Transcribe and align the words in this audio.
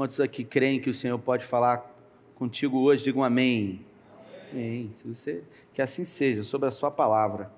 Quantos 0.00 0.18
aqui 0.18 0.44
creem 0.44 0.80
que 0.80 0.88
o 0.88 0.94
Senhor 0.94 1.18
pode 1.18 1.44
falar 1.44 1.94
contigo 2.34 2.78
hoje? 2.78 3.04
Digam 3.04 3.22
amém. 3.22 3.84
Amém. 4.50 4.90
Se 4.94 5.06
você 5.06 5.44
que 5.74 5.82
assim 5.82 6.04
seja, 6.04 6.42
sobre 6.42 6.68
a 6.68 6.70
sua 6.70 6.90
palavra. 6.90 7.52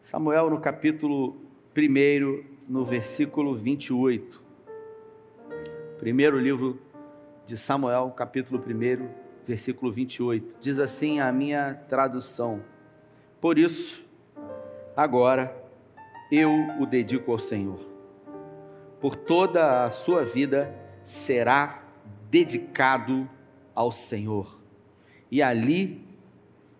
Samuel 0.00 0.48
no 0.48 0.58
capítulo 0.58 1.36
1, 1.76 2.44
no 2.66 2.86
versículo 2.86 3.54
28. 3.54 4.42
Primeiro 5.98 6.38
livro 6.38 6.80
de 7.44 7.58
Samuel, 7.58 8.10
capítulo 8.16 8.58
1, 8.58 9.08
versículo 9.46 9.92
28. 9.92 10.56
Diz 10.58 10.78
assim 10.78 11.20
a 11.20 11.30
minha 11.30 11.74
tradução: 11.74 12.64
Por 13.42 13.58
isso, 13.58 14.02
agora 14.96 15.54
eu 16.30 16.50
o 16.80 16.86
dedico 16.86 17.30
ao 17.30 17.38
Senhor. 17.38 17.91
Por 19.02 19.16
toda 19.16 19.84
a 19.84 19.90
sua 19.90 20.24
vida 20.24 20.72
será 21.02 21.82
dedicado 22.30 23.28
ao 23.74 23.90
Senhor. 23.90 24.62
E 25.28 25.42
ali 25.42 26.06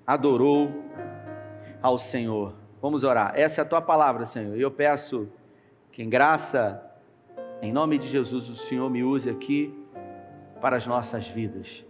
adorou 0.07 0.71
ao 1.83 1.99
Senhor. 1.99 2.55
Vamos 2.81 3.03
orar. 3.03 3.33
Essa 3.35 3.61
é 3.61 3.63
a 3.63 3.65
tua 3.65 3.83
palavra, 3.83 4.25
Senhor. 4.25 4.57
E 4.57 4.63
eu 4.63 4.71
peço 4.71 5.29
que 5.91 6.01
em 6.01 6.09
graça, 6.09 6.81
em 7.61 7.73
nome 7.73 7.99
de 7.99 8.07
Jesus, 8.07 8.49
o 8.49 8.55
Senhor 8.55 8.89
me 8.89 9.03
use 9.03 9.29
aqui 9.29 9.77
para 10.61 10.77
as 10.77 10.87
nossas 10.87 11.27
vidas. 11.27 11.85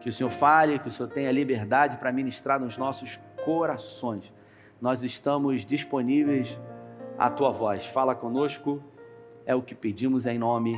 Que 0.00 0.08
o 0.08 0.12
Senhor 0.12 0.30
fale, 0.30 0.78
que 0.78 0.88
o 0.88 0.90
Senhor 0.90 1.10
tenha 1.10 1.30
liberdade 1.30 1.98
para 1.98 2.10
ministrar 2.10 2.58
nos 2.58 2.78
nossos 2.78 3.20
corações. 3.44 4.32
Nós 4.80 5.02
estamos 5.02 5.62
disponíveis 5.62 6.58
à 7.18 7.28
tua 7.28 7.50
voz. 7.50 7.84
Fala 7.84 8.14
conosco, 8.14 8.82
é 9.46 9.54
o 9.54 9.62
que 9.62 9.74
pedimos 9.74 10.26
em 10.26 10.38
nome 10.38 10.74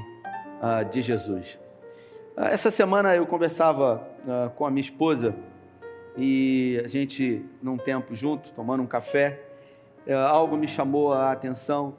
uh, 0.61 0.85
de 0.91 1.03
Jesus. 1.03 1.59
Uh, 2.37 2.45
essa 2.45 2.71
semana 2.71 3.15
eu 3.15 3.27
conversava 3.27 4.07
uh, 4.25 4.51
com 4.51 4.67
a 4.67 4.71
minha 4.71 4.81
esposa 4.81 5.35
e 6.17 6.81
a 6.83 6.89
gente, 6.89 7.45
num 7.63 7.77
tempo 7.77 8.15
junto, 8.15 8.53
tomando 8.53 8.83
um 8.83 8.87
café, 8.87 9.43
é, 10.07 10.15
algo 10.15 10.57
me 10.57 10.67
chamou 10.67 11.13
a 11.13 11.31
atenção. 11.31 11.95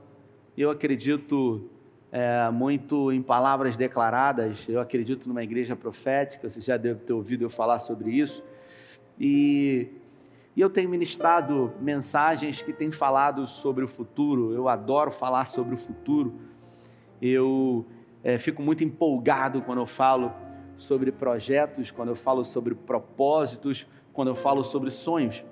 Eu 0.58 0.72
acredito 0.72 1.70
é, 2.12 2.50
muito 2.50 3.12
em 3.12 3.22
palavras 3.22 3.78
declaradas, 3.78 4.68
eu 4.68 4.80
acredito 4.80 5.28
numa 5.28 5.44
igreja 5.44 5.76
profética, 5.76 6.50
você 6.50 6.62
já 6.62 6.78
deve 6.78 7.02
ter 7.02 7.14
ouvido 7.14 7.44
eu 7.44 7.50
falar 7.50 7.78
sobre 7.78 8.12
isso. 8.12 8.44
E, 9.20 9.88
e 10.56 10.62
eu 10.62 10.70
tenho 10.70 10.90
ministrado 10.90 11.72
mensagens 11.80 12.62
que 12.62 12.74
têm 12.74 12.92
falado 12.92 13.46
sobre 13.46 13.84
o 13.84 13.88
futuro, 13.88 14.52
eu 14.54 14.68
adoro 14.68 15.12
falar 15.12 15.46
sobre 15.46 15.76
o 15.76 15.78
futuro. 15.78 16.34
Eu 17.22 17.86
é, 18.24 18.38
fico 18.38 18.62
muito 18.62 18.84
empolgado 18.84 19.62
quando 19.62 19.80
eu 19.80 19.86
falo 19.86 20.32
sobre 20.76 21.12
projetos, 21.12 21.92
quando 21.92 22.10
eu 22.10 22.16
falo 22.16 22.44
sobre 22.44 22.76
propósitos, 22.76 23.88
quando 24.14 24.30
eu 24.30 24.36
falo 24.36 24.64
sobre 24.64 24.92
sonhos. 24.92 25.44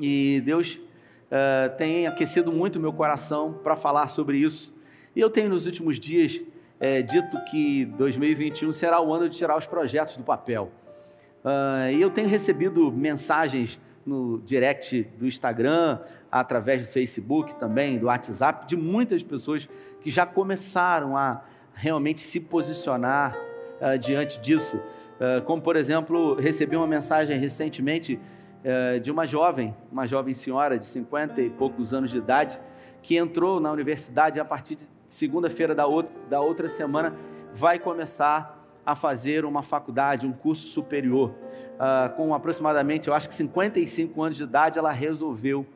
E 0.00 0.42
Deus 0.44 0.74
uh, 0.76 1.76
tem 1.76 2.06
aquecido 2.06 2.52
muito 2.52 2.80
meu 2.80 2.92
coração 2.92 3.52
para 3.62 3.76
falar 3.76 4.08
sobre 4.08 4.38
isso. 4.38 4.74
E 5.14 5.20
eu 5.20 5.30
tenho 5.30 5.48
nos 5.48 5.66
últimos 5.66 5.98
dias 5.98 6.40
é, 6.78 7.00
dito 7.00 7.42
que 7.44 7.86
2021 7.86 8.70
será 8.72 9.00
o 9.00 9.12
ano 9.12 9.28
de 9.28 9.36
tirar 9.36 9.56
os 9.56 9.66
projetos 9.66 10.16
do 10.16 10.24
papel. 10.24 10.70
Uh, 11.44 11.92
e 11.92 12.00
eu 12.00 12.10
tenho 12.10 12.28
recebido 12.28 12.90
mensagens 12.90 13.78
no 14.06 14.38
direct 14.38 15.02
do 15.18 15.26
Instagram, 15.26 15.98
através 16.30 16.86
do 16.86 16.92
Facebook 16.92 17.54
também, 17.56 17.98
do 17.98 18.06
WhatsApp, 18.06 18.66
de 18.66 18.76
muitas 18.76 19.22
pessoas 19.22 19.68
que 20.00 20.10
já 20.10 20.24
começaram 20.24 21.16
a 21.16 21.42
realmente 21.74 22.20
se 22.20 22.40
posicionar 22.40 23.36
uh, 23.80 23.98
diante 23.98 24.38
disso. 24.40 24.76
Uh, 24.76 25.42
como, 25.44 25.60
por 25.60 25.76
exemplo, 25.76 26.34
recebi 26.34 26.76
uma 26.76 26.86
mensagem 26.86 27.38
recentemente 27.38 28.20
é, 28.68 28.98
de 28.98 29.12
uma 29.12 29.24
jovem, 29.24 29.72
uma 29.92 30.08
jovem 30.08 30.34
senhora 30.34 30.76
de 30.76 30.84
50 30.86 31.40
e 31.40 31.50
poucos 31.50 31.94
anos 31.94 32.10
de 32.10 32.18
idade, 32.18 32.58
que 33.00 33.16
entrou 33.16 33.60
na 33.60 33.70
universidade 33.70 34.40
a 34.40 34.44
partir 34.44 34.74
de 34.74 34.88
segunda-feira 35.06 35.72
da 35.72 35.84
da 36.28 36.40
outra 36.40 36.68
semana, 36.68 37.14
vai 37.54 37.78
começar 37.78 38.55
a 38.86 38.94
fazer 38.94 39.44
uma 39.44 39.62
faculdade, 39.62 40.26
um 40.26 40.32
curso 40.32 40.68
superior. 40.68 41.34
Uh, 41.74 42.14
com 42.16 42.32
aproximadamente, 42.32 43.08
eu 43.08 43.14
acho 43.14 43.28
que 43.28 43.34
55 43.34 44.22
anos 44.22 44.36
de 44.36 44.44
idade, 44.44 44.78
ela 44.78 44.92
resolveu 44.92 45.66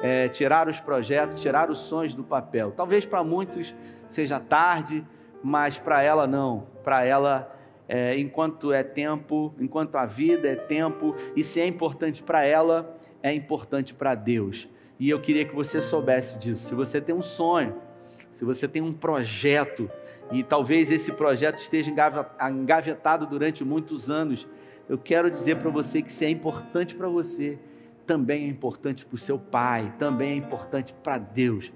é, 0.00 0.28
tirar 0.28 0.68
os 0.68 0.78
projetos, 0.78 1.40
tirar 1.40 1.70
os 1.70 1.78
sonhos 1.78 2.14
do 2.14 2.22
papel. 2.22 2.72
Talvez 2.72 3.04
para 3.04 3.24
muitos 3.24 3.74
seja 4.08 4.38
tarde, 4.38 5.04
mas 5.42 5.78
para 5.78 6.02
ela 6.02 6.26
não. 6.26 6.66
Para 6.84 7.04
ela 7.04 7.52
é, 7.88 8.18
enquanto 8.18 8.72
é 8.72 8.82
tempo, 8.82 9.54
enquanto 9.58 9.96
a 9.96 10.06
vida 10.06 10.48
é 10.48 10.54
tempo, 10.54 11.14
e 11.34 11.42
se 11.42 11.60
é 11.60 11.66
importante 11.66 12.22
para 12.22 12.44
ela, 12.44 12.96
é 13.22 13.32
importante 13.32 13.94
para 13.94 14.14
Deus. 14.14 14.68
E 15.00 15.08
eu 15.08 15.20
queria 15.20 15.44
que 15.44 15.54
você 15.54 15.80
soubesse 15.80 16.38
disso. 16.38 16.68
Se 16.68 16.74
você 16.74 17.00
tem 17.00 17.14
um 17.14 17.22
sonho, 17.22 17.76
se 18.32 18.44
você 18.44 18.68
tem 18.68 18.82
um 18.82 18.92
projeto, 18.92 19.90
e 20.30 20.42
talvez 20.42 20.90
esse 20.90 21.12
projeto 21.12 21.56
esteja 21.56 21.90
engavetado 22.50 23.26
durante 23.26 23.64
muitos 23.64 24.10
anos, 24.10 24.46
eu 24.88 24.98
quero 24.98 25.30
dizer 25.30 25.56
para 25.56 25.70
você 25.70 26.02
que 26.02 26.12
se 26.12 26.24
é 26.24 26.30
importante 26.30 26.94
para 26.94 27.08
você, 27.08 27.58
também 28.06 28.44
é 28.44 28.48
importante 28.48 29.04
para 29.04 29.14
o 29.14 29.18
seu 29.18 29.38
pai, 29.38 29.94
também 29.98 30.32
é 30.32 30.36
importante 30.36 30.94
para 30.94 31.18
Deus. 31.18 31.68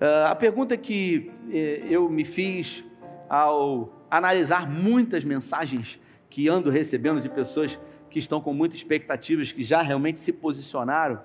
Uh, 0.00 0.26
a 0.26 0.34
pergunta 0.34 0.76
que 0.76 1.30
eh, 1.52 1.86
eu 1.88 2.10
me 2.10 2.24
fiz 2.24 2.84
ao 3.28 4.04
analisar 4.10 4.68
muitas 4.68 5.24
mensagens 5.24 6.00
que 6.28 6.48
ando 6.48 6.70
recebendo 6.70 7.20
de 7.20 7.28
pessoas 7.28 7.78
que 8.10 8.18
estão 8.18 8.40
com 8.40 8.52
muitas 8.52 8.78
expectativas, 8.78 9.52
que 9.52 9.62
já 9.62 9.80
realmente 9.80 10.18
se 10.18 10.32
posicionaram 10.32 11.20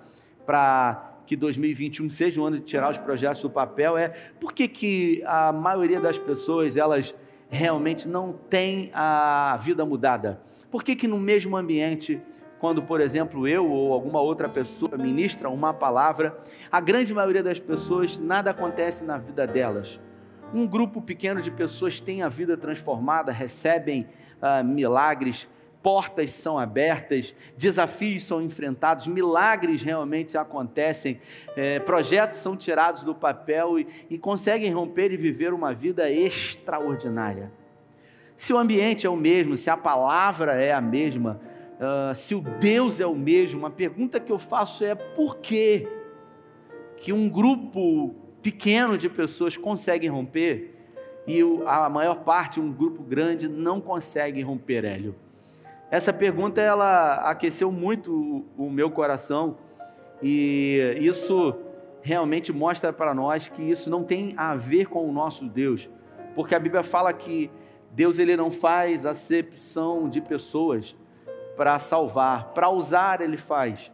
para 0.45 1.08
que 1.29 1.35
2021 1.35 2.09
seja 2.09 2.41
um 2.41 2.45
ano 2.45 2.57
de 2.57 2.63
tirar 2.63 2.89
os 2.89 2.97
projetos 2.97 3.43
do 3.43 3.51
papel, 3.51 3.95
é 3.95 4.09
por 4.39 4.51
que, 4.51 4.67
que 4.67 5.21
a 5.27 5.53
maioria 5.53 5.99
das 5.99 6.17
pessoas, 6.17 6.75
elas 6.75 7.13
realmente 7.47 8.07
não 8.07 8.33
tem 8.33 8.89
a 8.95 9.55
vida 9.61 9.85
mudada? 9.85 10.41
Por 10.71 10.83
que, 10.83 10.95
que 10.95 11.07
no 11.07 11.19
mesmo 11.19 11.55
ambiente, 11.55 12.19
quando, 12.57 12.81
por 12.81 12.99
exemplo, 12.99 13.47
eu 13.47 13.69
ou 13.69 13.93
alguma 13.93 14.19
outra 14.19 14.49
pessoa 14.49 14.97
ministra 14.97 15.51
uma 15.51 15.71
palavra, 15.71 16.35
a 16.71 16.81
grande 16.81 17.13
maioria 17.13 17.43
das 17.43 17.59
pessoas, 17.59 18.17
nada 18.17 18.49
acontece 18.49 19.05
na 19.05 19.19
vida 19.19 19.45
delas? 19.45 19.99
um 20.51 20.65
grupo 20.65 20.99
pequeno 20.99 21.43
de 21.43 21.51
pessoas 21.51 22.01
tem 22.01 22.23
a 22.23 22.27
vida 22.27 22.57
transformada, 22.57 23.31
recebem 23.31 24.07
ah, 24.41 24.63
milagres, 24.63 25.47
portas 25.81 26.31
são 26.31 26.57
abertas, 26.57 27.33
desafios 27.57 28.23
são 28.23 28.41
enfrentados, 28.41 29.07
milagres 29.07 29.81
realmente 29.81 30.37
acontecem, 30.37 31.19
é, 31.55 31.79
projetos 31.79 32.37
são 32.37 32.55
tirados 32.55 33.03
do 33.03 33.15
papel 33.15 33.79
e, 33.79 33.87
e, 34.09 34.17
conseguem 34.17 34.71
romper 34.71 35.11
e 35.11 35.17
viver 35.17 35.53
uma 35.53 35.73
vida 35.73 36.09
extraordinária. 36.09 37.51
Se 38.35 38.53
o 38.53 38.57
ambiente 38.57 39.05
é 39.05 39.09
o 39.09 39.15
mesmo, 39.15 39.57
se 39.57 39.69
a 39.69 39.77
palavra 39.77 40.53
é 40.53 40.71
a 40.71 40.81
mesma, 40.81 41.39
uh, 41.75 42.15
se 42.15 42.35
o 42.35 42.41
Deus 42.41 42.99
é 42.99 43.05
o 43.05 43.15
mesmo, 43.15 43.65
a 43.65 43.69
pergunta 43.69 44.19
que 44.19 44.31
eu 44.31 44.39
faço 44.39 44.83
é 44.83 44.95
por 44.95 45.37
que 45.37 45.87
que 46.97 47.13
um 47.13 47.29
grupo 47.29 48.13
pequeno 48.41 48.97
de 48.97 49.09
pessoas 49.09 49.55
conseguem 49.55 50.09
romper 50.09 50.75
e 51.27 51.41
a 51.65 51.89
maior 51.89 52.23
parte, 52.23 52.59
um 52.59 52.71
grupo 52.71 53.03
grande, 53.03 53.47
não 53.47 53.79
consegue 53.79 54.41
romper, 54.41 54.83
Hélio? 54.83 55.15
Essa 55.91 56.13
pergunta 56.13 56.61
ela 56.61 57.15
aqueceu 57.29 57.71
muito 57.71 58.45
o 58.57 58.69
meu 58.69 58.91
coração 58.91 59.57
e 60.21 60.97
isso 60.99 61.55
realmente 62.01 62.53
mostra 62.53 62.93
para 62.93 63.13
nós 63.13 63.47
que 63.47 63.61
isso 63.61 63.89
não 63.89 64.03
tem 64.03 64.33
a 64.37 64.55
ver 64.55 64.87
com 64.87 65.07
o 65.07 65.11
nosso 65.11 65.45
Deus, 65.45 65.89
porque 66.35 66.55
a 66.55 66.59
Bíblia 66.59 66.83
fala 66.83 67.11
que 67.11 67.51
Deus 67.91 68.19
ele 68.19 68.37
não 68.37 68.51
faz 68.51 69.05
acepção 69.05 70.07
de 70.07 70.21
pessoas 70.21 70.95
para 71.55 71.77
salvar, 71.79 72.53
para 72.53 72.69
usar 72.69 73.21
ele 73.21 73.35
faz. 73.35 73.91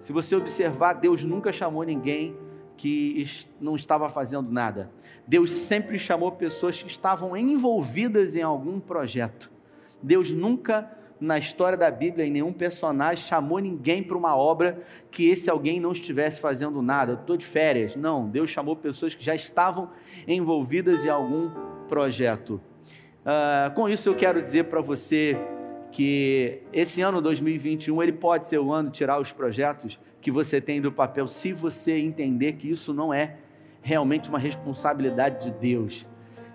Se 0.00 0.12
você 0.12 0.34
observar, 0.34 0.94
Deus 0.94 1.22
nunca 1.22 1.52
chamou 1.52 1.82
ninguém 1.82 2.36
que 2.76 3.28
não 3.60 3.76
estava 3.76 4.08
fazendo 4.08 4.50
nada. 4.50 4.90
Deus 5.26 5.50
sempre 5.50 5.98
chamou 5.98 6.32
pessoas 6.32 6.82
que 6.82 6.90
estavam 6.90 7.36
envolvidas 7.36 8.34
em 8.34 8.42
algum 8.42 8.80
projeto. 8.80 9.52
Deus 10.02 10.32
nunca, 10.32 10.90
na 11.22 11.38
história 11.38 11.78
da 11.78 11.88
Bíblia, 11.88 12.26
em 12.26 12.30
nenhum 12.30 12.52
personagem, 12.52 13.24
chamou 13.24 13.60
ninguém 13.60 14.02
para 14.02 14.16
uma 14.16 14.36
obra 14.36 14.82
que 15.08 15.28
esse 15.28 15.48
alguém 15.48 15.78
não 15.78 15.92
estivesse 15.92 16.40
fazendo 16.40 16.82
nada. 16.82 17.12
Estou 17.12 17.36
de 17.36 17.46
férias. 17.46 17.94
Não, 17.94 18.28
Deus 18.28 18.50
chamou 18.50 18.74
pessoas 18.74 19.14
que 19.14 19.24
já 19.24 19.32
estavam 19.32 19.88
envolvidas 20.26 21.04
em 21.04 21.08
algum 21.08 21.48
projeto. 21.86 22.60
Uh, 23.20 23.72
com 23.76 23.88
isso, 23.88 24.08
eu 24.08 24.16
quero 24.16 24.42
dizer 24.42 24.64
para 24.64 24.80
você 24.80 25.38
que 25.92 26.60
esse 26.72 27.00
ano 27.02 27.22
2021 27.22 28.02
ele 28.02 28.12
pode 28.12 28.48
ser 28.48 28.58
o 28.58 28.72
ano 28.72 28.90
de 28.90 28.98
tirar 28.98 29.20
os 29.20 29.30
projetos 29.30 30.00
que 30.20 30.30
você 30.30 30.60
tem 30.60 30.80
do 30.80 30.90
papel, 30.90 31.28
se 31.28 31.52
você 31.52 31.98
entender 31.98 32.54
que 32.54 32.68
isso 32.68 32.92
não 32.92 33.14
é 33.14 33.36
realmente 33.80 34.28
uma 34.28 34.40
responsabilidade 34.40 35.52
de 35.52 35.52
Deus. 35.52 36.02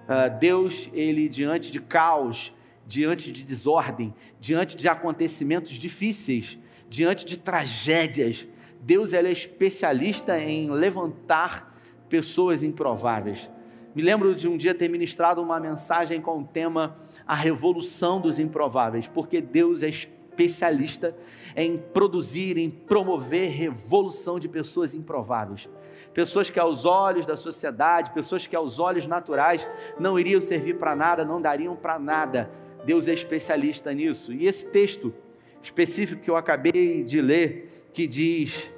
Uh, 0.09 0.37
Deus, 0.41 0.89
ele 0.93 1.29
diante 1.29 1.71
de 1.71 1.79
caos, 1.79 2.53
diante 2.87 3.31
de 3.31 3.43
desordem, 3.43 4.15
diante 4.39 4.77
de 4.77 4.87
acontecimentos 4.87 5.73
difíceis, 5.73 6.57
diante 6.89 7.25
de 7.25 7.37
tragédias, 7.37 8.47
Deus 8.81 9.11
é 9.11 9.21
especialista 9.29 10.39
em 10.39 10.71
levantar 10.71 11.77
pessoas 12.07 12.63
improváveis. 12.63 13.49
Me 13.93 14.01
lembro 14.01 14.33
de 14.33 14.47
um 14.47 14.57
dia 14.57 14.73
ter 14.73 14.87
ministrado 14.87 15.41
uma 15.41 15.59
mensagem 15.59 16.21
com 16.21 16.39
o 16.39 16.43
tema 16.45 16.95
A 17.25 17.35
Revolução 17.35 18.21
dos 18.21 18.39
Improváveis, 18.39 19.07
porque 19.07 19.41
Deus 19.41 19.83
é 19.83 19.89
especialista 19.89 21.15
em 21.55 21.77
produzir, 21.77 22.57
em 22.57 22.69
promover 22.69 23.49
revolução 23.49 24.39
de 24.39 24.47
pessoas 24.47 24.93
improváveis. 24.93 25.67
Pessoas 26.13 26.49
que 26.49 26.59
aos 26.59 26.85
olhos 26.85 27.25
da 27.25 27.35
sociedade, 27.35 28.11
pessoas 28.11 28.45
que 28.45 28.55
aos 28.55 28.79
olhos 28.79 29.07
naturais 29.07 29.67
não 29.99 30.17
iriam 30.17 30.39
servir 30.39 30.77
para 30.77 30.95
nada, 30.95 31.25
não 31.25 31.41
dariam 31.41 31.75
para 31.75 31.97
nada. 31.97 32.51
Deus 32.87 33.09
é 33.09 33.13
especialista 33.13 33.93
nisso. 33.93 34.31
E 34.31 34.47
esse 34.47 34.65
texto 34.65 35.13
específico 35.61 36.21
que 36.21 36.29
eu 36.29 36.37
acabei 36.37 37.03
de 37.03 37.19
ler, 37.19 37.89
que 37.91 38.07
diz: 38.07 38.71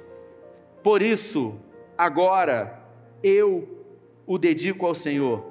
Por 0.82 1.00
isso, 1.00 1.54
agora 1.96 2.82
eu 3.22 3.86
o 4.26 4.36
dedico 4.36 4.84
ao 4.84 4.96
Senhor. 4.96 5.44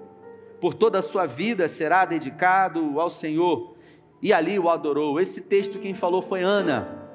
Por 0.59 0.73
toda 0.73 1.00
a 1.00 1.01
sua 1.01 1.25
vida 1.25 1.69
será 1.69 2.03
dedicado 2.03 3.00
ao 3.00 3.09
Senhor. 3.09 3.75
E 4.21 4.33
ali 4.33 4.59
o 4.59 4.69
adorou. 4.69 5.21
Esse 5.21 5.39
texto 5.39 5.79
quem 5.79 5.94
falou 5.94 6.21
foi 6.21 6.41
Ana. 6.41 7.07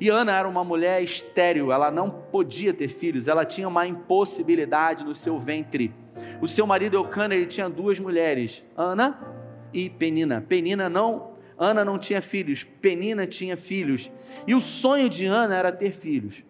E 0.00 0.08
Ana 0.08 0.36
era 0.36 0.48
uma 0.48 0.64
mulher 0.64 1.00
estéril, 1.00 1.72
ela 1.72 1.92
não 1.92 2.10
podia 2.10 2.74
ter 2.74 2.88
filhos, 2.88 3.28
ela 3.28 3.44
tinha 3.44 3.68
uma 3.68 3.86
impossibilidade 3.86 5.04
no 5.04 5.14
seu 5.14 5.38
ventre. 5.38 5.94
O 6.42 6.48
seu 6.48 6.66
marido 6.66 6.96
Eucana, 6.96 7.36
ele 7.36 7.46
tinha 7.46 7.70
duas 7.70 8.00
mulheres, 8.00 8.64
Ana 8.76 9.37
e 9.72 9.90
Penina. 9.90 10.44
Penina 10.46 10.88
não, 10.88 11.32
Ana 11.58 11.84
não 11.84 11.98
tinha 11.98 12.22
filhos, 12.22 12.64
Penina 12.80 13.26
tinha 13.26 13.56
filhos. 13.56 14.10
E 14.46 14.54
o 14.54 14.60
sonho 14.60 15.08
de 15.08 15.26
Ana 15.26 15.56
era 15.56 15.72
ter 15.72 15.92
filhos. 15.92 16.44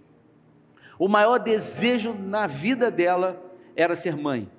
O 0.98 1.08
maior 1.08 1.38
desejo 1.38 2.12
na 2.12 2.46
vida 2.46 2.90
dela 2.90 3.42
era 3.76 3.94
ser 3.94 4.16
mãe. 4.16 4.50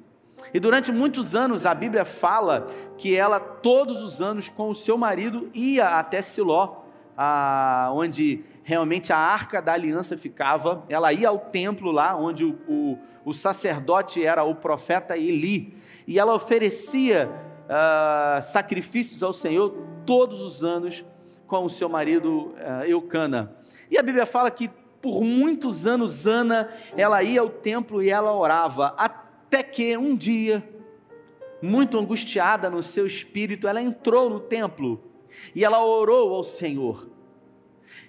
E 0.53 0.59
durante 0.59 0.91
muitos 0.91 1.35
anos 1.35 1.65
a 1.65 1.73
Bíblia 1.73 2.05
fala 2.05 2.65
que 2.97 3.15
ela, 3.15 3.39
todos 3.39 4.01
os 4.01 4.21
anos, 4.21 4.49
com 4.49 4.69
o 4.69 4.75
seu 4.75 4.97
marido, 4.97 5.49
ia 5.53 5.99
até 5.99 6.21
Siló, 6.21 6.83
a, 7.17 7.91
onde 7.93 8.43
realmente 8.63 9.11
a 9.11 9.17
arca 9.17 9.61
da 9.61 9.73
aliança 9.73 10.17
ficava. 10.17 10.83
Ela 10.87 11.11
ia 11.11 11.27
ao 11.27 11.37
templo 11.37 11.91
lá, 11.91 12.15
onde 12.15 12.45
o, 12.45 12.57
o, 12.67 12.97
o 13.25 13.33
sacerdote 13.33 14.23
era 14.23 14.43
o 14.43 14.55
profeta 14.55 15.17
Eli, 15.17 15.73
e 16.07 16.17
ela 16.17 16.33
oferecia 16.33 17.29
uh, 17.69 18.41
sacrifícios 18.41 19.21
ao 19.21 19.33
Senhor 19.33 19.75
todos 20.05 20.41
os 20.41 20.63
anos 20.63 21.05
com 21.45 21.63
o 21.63 21.69
seu 21.69 21.87
marido 21.87 22.53
uh, 22.55 22.85
Eucana. 22.85 23.55
E 23.89 23.97
a 23.97 24.03
Bíblia 24.03 24.25
fala 24.25 24.49
que 24.49 24.69
por 25.01 25.23
muitos 25.23 25.87
anos 25.87 26.27
Ana, 26.27 26.69
ela 26.97 27.23
ia 27.23 27.41
ao 27.41 27.49
templo 27.49 28.03
e 28.03 28.09
ela 28.09 28.33
orava, 28.33 28.93
até 28.97 29.63
que 29.63 29.95
um 29.95 30.15
dia, 30.15 30.67
muito 31.61 31.97
angustiada 31.97 32.69
no 32.69 32.83
seu 32.83 33.05
espírito, 33.05 33.67
ela 33.67 33.81
entrou 33.81 34.29
no 34.29 34.39
templo 34.39 35.01
e 35.55 35.63
ela 35.63 35.83
orou 35.83 36.35
ao 36.35 36.43
Senhor. 36.43 37.07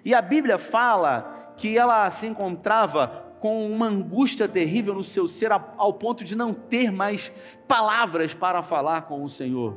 E 0.05 0.15
a 0.15 0.23
Bíblia 0.23 0.59
fala 0.59 1.53
que 1.57 1.77
ela 1.77 2.11
se 2.11 2.27
encontrava 2.27 3.30
com 3.41 3.67
uma 3.67 3.87
angústia 3.87 4.47
terrível 4.47 4.95
no 4.95 5.03
seu 5.03 5.27
ser, 5.27 5.51
ao 5.51 5.95
ponto 5.95 6.23
de 6.23 6.37
não 6.37 6.53
ter 6.53 6.93
mais 6.93 7.33
palavras 7.67 8.35
para 8.35 8.63
falar 8.63 9.03
com 9.03 9.25
o 9.25 9.29
Senhor. 9.29 9.77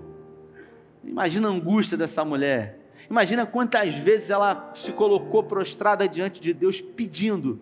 Imagina 1.03 1.47
a 1.47 1.51
angústia 1.51 1.97
dessa 1.97 2.23
mulher. 2.25 2.79
Imagina 3.09 3.45
quantas 3.45 3.93
vezes 3.95 4.29
ela 4.29 4.71
se 4.75 4.91
colocou 4.91 5.43
prostrada 5.43 6.07
diante 6.07 6.41
de 6.41 6.53
Deus 6.53 6.81
pedindo 6.81 7.61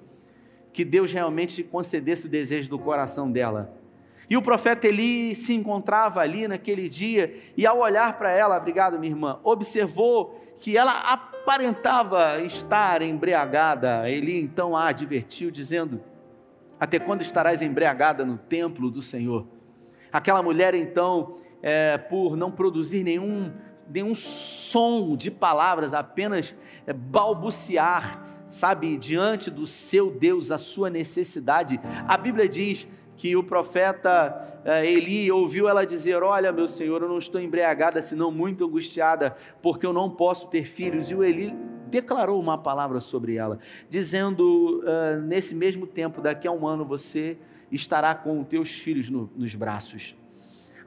que 0.74 0.83
Deus 0.83 1.13
realmente 1.13 1.63
concedesse 1.63 2.25
o 2.25 2.30
desejo 2.30 2.69
do 2.69 2.80
coração 2.80 3.31
dela. 3.31 3.74
E 4.30 4.38
o 4.38 4.42
profeta 4.42 4.88
Eli 4.88 5.36
se 5.36 5.54
encontrava 5.54 6.21
ali 6.21 6.47
naquele 6.47 6.88
dia 6.88 7.36
e, 7.57 7.65
ao 7.65 7.80
olhar 7.80 8.18
para 8.18 8.31
ela, 8.31 8.57
obrigado, 8.57 8.97
minha 8.97 9.12
irmã, 9.12 9.39
observou 9.44 10.42
que 10.61 10.77
ela 10.77 10.91
aparentava 11.11 12.39
estar 12.43 13.01
embriagada. 13.01 14.07
Eli 14.07 14.39
então 14.39 14.77
a 14.77 14.87
advertiu, 14.87 15.49
dizendo: 15.49 15.99
Até 16.79 16.99
quando 16.99 17.23
estarás 17.23 17.63
embriagada 17.63 18.23
no 18.23 18.37
templo 18.37 18.91
do 18.91 19.01
Senhor? 19.01 19.47
Aquela 20.13 20.43
mulher 20.43 20.75
então, 20.75 21.35
é, 21.63 21.97
por 21.97 22.37
não 22.37 22.51
produzir 22.51 23.03
nenhum, 23.03 23.51
nenhum 23.89 24.13
som 24.13 25.15
de 25.15 25.31
palavras, 25.31 25.95
apenas 25.95 26.55
é, 26.85 26.93
balbuciar, 26.93 28.23
sabe, 28.47 28.97
diante 28.97 29.49
do 29.49 29.65
seu 29.65 30.11
Deus, 30.11 30.51
a 30.51 30.59
sua 30.59 30.91
necessidade. 30.91 31.79
A 32.07 32.15
Bíblia 32.17 32.47
diz 32.47 32.87
que 33.21 33.35
o 33.35 33.44
profeta 33.44 34.62
eh, 34.65 34.94
Eli 34.94 35.31
ouviu 35.31 35.69
ela 35.69 35.85
dizer: 35.85 36.23
Olha, 36.23 36.51
meu 36.51 36.68
senhor, 36.68 37.03
eu 37.03 37.07
não 37.07 37.19
estou 37.19 37.39
embriagada, 37.39 38.01
senão 38.01 38.31
muito 38.31 38.65
angustiada, 38.65 39.38
porque 39.62 39.85
eu 39.85 39.94
não 39.94 40.09
posso 40.09 40.47
ter 40.47 40.63
filhos. 40.63 41.12
E 41.12 41.13
o 41.13 41.23
Eli 41.23 41.53
declarou 41.88 42.41
uma 42.41 42.57
palavra 42.57 43.00
sobre 43.00 43.35
ela, 43.35 43.59
dizendo: 43.88 44.81
uh, 44.83 45.21
Nesse 45.21 45.53
mesmo 45.53 45.85
tempo, 45.85 46.19
daqui 46.19 46.47
a 46.47 46.51
um 46.51 46.68
ano, 46.68 46.83
você 46.83 47.38
estará 47.71 48.15
com 48.15 48.41
os 48.41 48.47
teus 48.47 48.71
filhos 48.71 49.07
no, 49.07 49.29
nos 49.35 49.53
braços. 49.53 50.15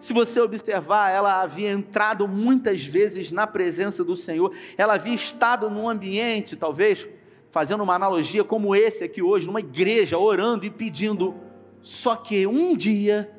Se 0.01 0.13
você 0.13 0.41
observar, 0.41 1.13
ela 1.13 1.41
havia 1.41 1.71
entrado 1.71 2.27
muitas 2.27 2.85
vezes 2.85 3.31
na 3.31 3.47
presença 3.47 4.03
do 4.03 4.17
Senhor, 4.17 4.53
ela 4.77 4.95
havia 4.95 5.15
estado 5.15 5.71
num 5.71 5.89
ambiente, 5.89 6.57
talvez, 6.57 7.07
fazendo 7.53 7.85
uma 7.85 7.95
analogia 7.95 8.43
como 8.43 8.75
esse 8.75 9.05
aqui 9.05 9.23
hoje, 9.23 9.47
numa 9.47 9.61
igreja, 9.61 10.19
orando 10.19 10.67
e 10.67 10.71
pedindo 10.71 11.44
só 11.85 12.17
que 12.17 12.47
um 12.47 12.75
dia 12.75 13.31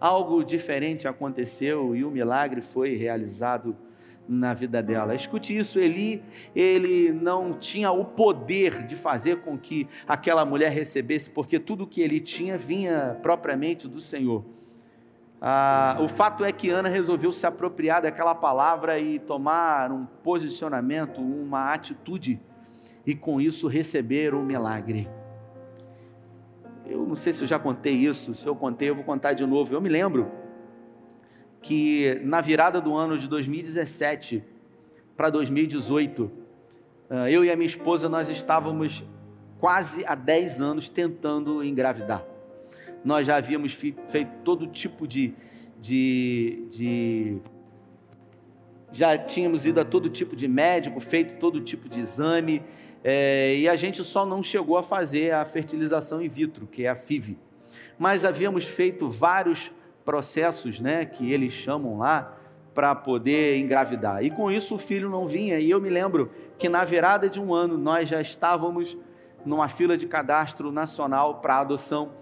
algo 0.00 0.42
diferente 0.42 1.06
aconteceu 1.06 1.94
e 1.94 2.02
o 2.02 2.10
milagre 2.10 2.62
foi 2.62 2.96
realizado 2.96 3.76
na 4.26 4.54
vida 4.54 4.82
dela. 4.82 5.14
Escute 5.14 5.54
isso, 5.54 5.78
Eli, 5.78 6.24
ele 6.54 7.12
não 7.12 7.52
tinha 7.52 7.92
o 7.92 8.06
poder 8.06 8.86
de 8.86 8.96
fazer 8.96 9.42
com 9.42 9.58
que 9.58 9.86
aquela 10.08 10.46
mulher 10.46 10.72
recebesse, 10.72 11.28
porque 11.28 11.58
tudo 11.58 11.86
que 11.86 12.00
ele 12.00 12.20
tinha 12.20 12.56
vinha 12.56 13.18
propriamente 13.20 13.86
do 13.86 14.00
Senhor. 14.00 14.42
Ah, 15.38 15.98
o 16.00 16.08
fato 16.08 16.42
é 16.42 16.50
que 16.50 16.70
Ana 16.70 16.88
resolveu 16.88 17.32
se 17.32 17.46
apropriar 17.46 18.00
daquela 18.00 18.34
palavra 18.34 18.98
e 18.98 19.18
tomar 19.18 19.92
um 19.92 20.06
posicionamento, 20.06 21.20
uma 21.20 21.74
atitude, 21.74 22.40
e 23.04 23.14
com 23.14 23.42
isso 23.42 23.68
receber 23.68 24.32
o 24.32 24.38
um 24.38 24.42
milagre. 24.42 25.06
Eu 26.88 27.06
não 27.06 27.16
sei 27.16 27.32
se 27.32 27.42
eu 27.42 27.46
já 27.46 27.58
contei 27.58 27.94
isso, 27.94 28.34
se 28.34 28.46
eu 28.46 28.54
contei, 28.54 28.90
eu 28.90 28.94
vou 28.94 29.04
contar 29.04 29.32
de 29.32 29.44
novo. 29.44 29.74
Eu 29.74 29.80
me 29.80 29.88
lembro 29.88 30.30
que 31.60 32.20
na 32.22 32.40
virada 32.40 32.80
do 32.80 32.94
ano 32.94 33.18
de 33.18 33.28
2017 33.28 34.42
para 35.16 35.30
2018, 35.30 36.30
ah, 37.10 37.30
eu 37.30 37.44
e 37.44 37.50
a 37.50 37.56
minha 37.56 37.66
esposa 37.66 38.08
nós 38.08 38.28
estávamos 38.28 39.04
quase 39.58 40.04
há 40.06 40.14
10 40.14 40.60
anos 40.60 40.88
tentando 40.88 41.64
engravidar. 41.64 42.24
Nós 43.04 43.26
já 43.26 43.36
havíamos 43.36 43.72
feito 43.72 44.30
todo 44.44 44.66
tipo 44.66 45.06
de, 45.06 45.34
de, 45.80 46.66
de 46.70 47.38
já 48.96 49.18
tínhamos 49.18 49.66
ido 49.66 49.78
a 49.78 49.84
todo 49.84 50.08
tipo 50.08 50.34
de 50.34 50.48
médico, 50.48 51.00
feito 51.00 51.36
todo 51.36 51.60
tipo 51.60 51.86
de 51.86 52.00
exame, 52.00 52.62
é, 53.04 53.54
e 53.54 53.68
a 53.68 53.76
gente 53.76 54.02
só 54.02 54.24
não 54.24 54.42
chegou 54.42 54.78
a 54.78 54.82
fazer 54.82 55.34
a 55.34 55.44
fertilização 55.44 56.22
in 56.22 56.28
vitro, 56.28 56.66
que 56.66 56.86
é 56.86 56.88
a 56.88 56.96
FIV. 56.96 57.38
Mas 57.98 58.24
havíamos 58.24 58.64
feito 58.64 59.10
vários 59.10 59.70
processos, 60.02 60.80
né, 60.80 61.04
que 61.04 61.30
eles 61.30 61.52
chamam 61.52 61.98
lá, 61.98 62.38
para 62.72 62.94
poder 62.94 63.58
engravidar. 63.58 64.24
E 64.24 64.30
com 64.30 64.50
isso 64.50 64.74
o 64.74 64.78
filho 64.78 65.10
não 65.10 65.26
vinha. 65.26 65.58
E 65.58 65.70
eu 65.70 65.80
me 65.80 65.90
lembro 65.90 66.30
que 66.56 66.68
na 66.68 66.82
virada 66.82 67.28
de 67.28 67.38
um 67.38 67.54
ano 67.54 67.76
nós 67.76 68.08
já 68.08 68.20
estávamos 68.20 68.96
numa 69.44 69.68
fila 69.68 69.96
de 69.96 70.06
cadastro 70.06 70.72
nacional 70.72 71.36
para 71.40 71.60
adoção. 71.60 72.12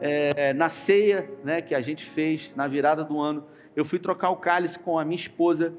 É, 0.00 0.54
na 0.54 0.70
ceia 0.70 1.30
né, 1.44 1.60
que 1.60 1.74
a 1.74 1.80
gente 1.82 2.04
fez 2.04 2.52
na 2.56 2.66
virada 2.66 3.04
do 3.04 3.20
ano, 3.20 3.44
eu 3.76 3.84
fui 3.84 3.98
trocar 3.98 4.30
o 4.30 4.36
cálice 4.36 4.78
com 4.78 4.98
a 4.98 5.04
minha 5.04 5.16
esposa 5.16 5.74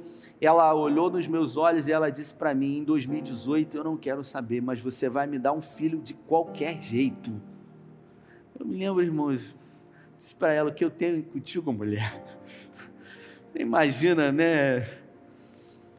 ela 0.45 0.73
olhou 0.73 1.09
nos 1.09 1.27
meus 1.27 1.57
olhos 1.57 1.87
e 1.87 1.91
ela 1.91 2.09
disse 2.09 2.33
para 2.33 2.53
mim: 2.53 2.77
em 2.77 2.83
2018 2.83 3.77
eu 3.77 3.83
não 3.83 3.97
quero 3.97 4.23
saber, 4.23 4.61
mas 4.61 4.81
você 4.81 5.09
vai 5.09 5.27
me 5.27 5.39
dar 5.39 5.53
um 5.53 5.61
filho 5.61 5.99
de 5.99 6.13
qualquer 6.13 6.81
jeito. 6.81 7.31
Eu 8.59 8.65
me 8.65 8.77
lembro, 8.77 9.01
irmãos, 9.01 9.55
disse 10.17 10.35
para 10.35 10.53
ela: 10.53 10.69
o 10.69 10.73
que 10.73 10.83
eu 10.83 10.89
tenho 10.89 11.23
contigo, 11.23 11.71
mulher? 11.71 12.23
Você 13.51 13.59
imagina, 13.63 14.31
né? 14.31 14.87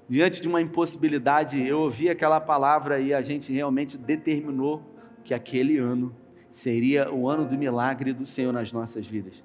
Diante 0.06 0.42
de 0.42 0.48
uma 0.48 0.60
impossibilidade, 0.60 1.66
eu 1.66 1.80
ouvi 1.80 2.10
aquela 2.10 2.38
palavra 2.38 3.00
e 3.00 3.14
a 3.14 3.22
gente 3.22 3.50
realmente 3.50 3.96
determinou 3.96 4.82
que 5.24 5.32
aquele 5.32 5.78
ano 5.78 6.14
seria 6.50 7.10
o 7.10 7.28
ano 7.28 7.46
do 7.46 7.56
milagre 7.56 8.12
do 8.12 8.26
Senhor 8.26 8.52
nas 8.52 8.70
nossas 8.70 9.06
vidas. 9.06 9.42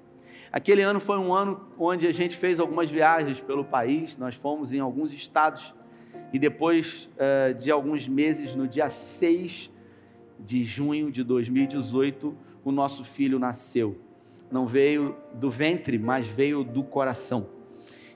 Aquele 0.52 0.82
ano 0.82 0.98
foi 0.98 1.16
um 1.16 1.32
ano 1.32 1.60
onde 1.78 2.08
a 2.08 2.12
gente 2.12 2.36
fez 2.36 2.58
algumas 2.58 2.90
viagens 2.90 3.40
pelo 3.40 3.64
país, 3.64 4.16
nós 4.16 4.34
fomos 4.34 4.72
em 4.72 4.80
alguns 4.80 5.12
estados 5.12 5.72
e 6.32 6.40
depois 6.40 7.08
uh, 7.14 7.54
de 7.54 7.70
alguns 7.70 8.08
meses, 8.08 8.56
no 8.56 8.66
dia 8.66 8.90
6 8.90 9.70
de 10.40 10.64
junho 10.64 11.08
de 11.10 11.22
2018, 11.22 12.36
o 12.64 12.72
nosso 12.72 13.04
filho 13.04 13.38
nasceu. 13.38 14.00
Não 14.50 14.66
veio 14.66 15.14
do 15.34 15.48
ventre, 15.48 16.00
mas 16.00 16.26
veio 16.26 16.64
do 16.64 16.82
coração. 16.82 17.46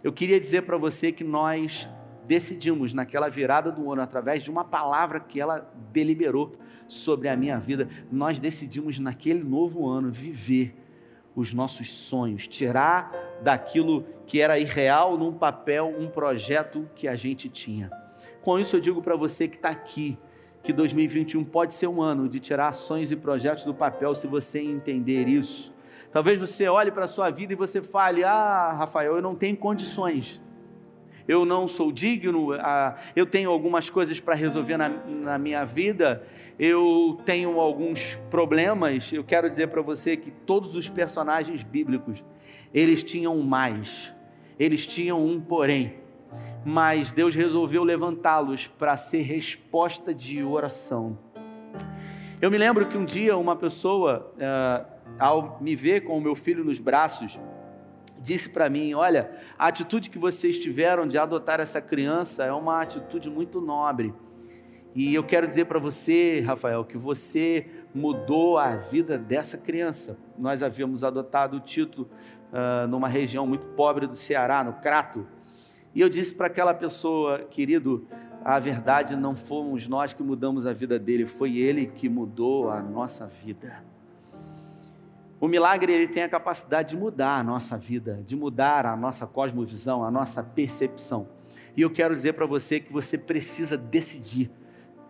Eu 0.02 0.12
queria 0.12 0.40
dizer 0.40 0.62
para 0.62 0.76
você 0.76 1.12
que 1.12 1.22
nós 1.22 1.88
decidimos 2.26 2.92
naquela 2.94 3.28
virada 3.28 3.70
do 3.70 3.92
ano, 3.92 4.02
através 4.02 4.42
de 4.42 4.50
uma 4.50 4.64
palavra 4.64 5.20
que 5.20 5.40
ela 5.40 5.72
deliberou 5.92 6.50
sobre 6.88 7.28
a 7.28 7.36
minha 7.36 7.60
vida, 7.60 7.88
nós 8.10 8.40
decidimos 8.40 8.98
naquele 8.98 9.44
novo 9.44 9.88
ano 9.88 10.10
viver 10.10 10.83
os 11.34 11.52
nossos 11.52 11.90
sonhos, 11.90 12.46
tirar 12.46 13.12
daquilo 13.42 14.04
que 14.26 14.40
era 14.40 14.58
irreal 14.58 15.18
num 15.18 15.32
papel 15.32 15.94
um 15.98 16.08
projeto 16.08 16.88
que 16.94 17.08
a 17.08 17.14
gente 17.14 17.48
tinha. 17.48 17.90
Com 18.40 18.58
isso 18.58 18.76
eu 18.76 18.80
digo 18.80 19.02
para 19.02 19.16
você 19.16 19.48
que 19.48 19.56
está 19.56 19.70
aqui, 19.70 20.18
que 20.62 20.72
2021 20.72 21.44
pode 21.44 21.74
ser 21.74 21.88
um 21.88 22.00
ano 22.00 22.28
de 22.28 22.40
tirar 22.40 22.72
sonhos 22.74 23.10
e 23.10 23.16
projetos 23.16 23.64
do 23.64 23.74
papel 23.74 24.14
se 24.14 24.26
você 24.26 24.60
entender 24.60 25.28
isso. 25.28 25.74
Talvez 26.12 26.40
você 26.40 26.68
olhe 26.68 26.90
para 26.90 27.06
a 27.06 27.08
sua 27.08 27.28
vida 27.30 27.52
e 27.52 27.56
você 27.56 27.82
fale: 27.82 28.22
Ah, 28.22 28.72
Rafael, 28.72 29.16
eu 29.16 29.22
não 29.22 29.34
tenho 29.34 29.56
condições 29.56 30.40
eu 31.26 31.44
não 31.44 31.66
sou 31.66 31.90
digno, 31.90 32.48
eu 33.16 33.24
tenho 33.24 33.50
algumas 33.50 33.88
coisas 33.88 34.20
para 34.20 34.34
resolver 34.34 34.76
na, 34.76 34.88
na, 34.88 35.38
minha 35.38 35.64
vida, 35.64 36.22
eu 36.58 37.18
tenho 37.24 37.58
alguns 37.58 38.16
problemas. 38.30 39.12
Eu 39.12 39.24
quero 39.24 39.48
dizer 39.48 39.68
para 39.68 39.80
você 39.80 40.16
que 40.16 40.30
todos 40.30 40.76
os 40.76 40.88
personagens 40.88 41.62
bíblicos, 41.62 42.22
eles 42.72 43.02
tinham 43.02 43.38
mais, 43.38 44.14
eles 44.58 44.86
tinham 44.86 45.24
um 45.24 45.40
porém, 45.40 45.94
mas 46.64 47.12
Deus 47.12 47.34
resolveu 47.34 47.84
levantá-los 47.84 48.66
para 48.66 48.96
ser 48.96 49.22
resposta 49.22 50.12
de 50.12 50.42
oração. 50.42 51.18
Eu 52.40 52.50
me 52.50 52.58
lembro 52.58 52.86
que 52.86 52.98
um 52.98 53.04
dia 53.04 53.36
uma 53.38 53.56
pessoa, 53.56 54.34
ah, 54.38 54.84
ao 55.18 55.58
me 55.60 55.74
ver 55.74 56.02
com 56.02 56.18
o 56.18 56.20
meu 56.20 56.34
filho 56.34 56.62
nos 56.62 56.78
braços, 56.78 57.38
disse 58.24 58.48
para 58.48 58.70
mim: 58.70 58.94
Olha, 58.94 59.30
a 59.58 59.68
atitude 59.68 60.08
que 60.08 60.18
vocês 60.18 60.58
tiveram 60.58 61.06
de 61.06 61.18
adotar 61.18 61.60
essa 61.60 61.80
criança 61.80 62.42
é 62.44 62.52
uma 62.52 62.80
atitude 62.80 63.28
muito 63.30 63.60
nobre. 63.60 64.14
E 64.94 65.14
eu 65.14 65.22
quero 65.22 65.46
dizer 65.46 65.66
para 65.66 65.78
você, 65.78 66.40
Rafael, 66.40 66.84
que 66.84 66.96
você 66.96 67.66
mudou 67.94 68.56
a 68.58 68.76
vida 68.76 69.18
dessa 69.18 69.58
criança. 69.58 70.16
Nós 70.38 70.62
havíamos 70.62 71.04
adotado 71.04 71.56
o 71.56 71.60
Tito 71.60 72.02
uh, 72.02 72.86
numa 72.88 73.08
região 73.08 73.46
muito 73.46 73.66
pobre 73.68 74.06
do 74.06 74.16
Ceará, 74.16 74.62
no 74.64 74.74
Crato. 74.74 75.26
E 75.94 76.00
eu 76.00 76.08
disse 76.08 76.34
para 76.34 76.46
aquela 76.46 76.72
pessoa, 76.72 77.40
querido, 77.40 78.06
a 78.44 78.58
verdade 78.60 79.16
não 79.16 79.34
fomos 79.34 79.88
nós 79.88 80.14
que 80.14 80.22
mudamos 80.22 80.64
a 80.64 80.72
vida 80.72 80.96
dele, 80.96 81.26
foi 81.26 81.58
ele 81.58 81.86
que 81.86 82.08
mudou 82.08 82.70
a 82.70 82.80
nossa 82.80 83.26
vida. 83.26 83.82
O 85.44 85.46
milagre 85.46 85.92
ele 85.92 86.08
tem 86.08 86.22
a 86.22 86.28
capacidade 86.28 86.88
de 86.88 86.96
mudar 86.96 87.40
a 87.40 87.42
nossa 87.42 87.76
vida, 87.76 88.22
de 88.26 88.34
mudar 88.34 88.86
a 88.86 88.96
nossa 88.96 89.26
cosmovisão, 89.26 90.02
a 90.02 90.10
nossa 90.10 90.42
percepção. 90.42 91.28
E 91.76 91.82
eu 91.82 91.90
quero 91.90 92.16
dizer 92.16 92.32
para 92.32 92.46
você 92.46 92.80
que 92.80 92.90
você 92.90 93.18
precisa 93.18 93.76
decidir 93.76 94.50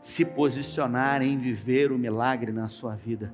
se 0.01 0.25
posicionar 0.25 1.23
em 1.23 1.39
viver 1.39 1.93
o 1.93 1.97
milagre 1.97 2.51
na 2.51 2.67
sua 2.67 2.97
vida. 2.97 3.33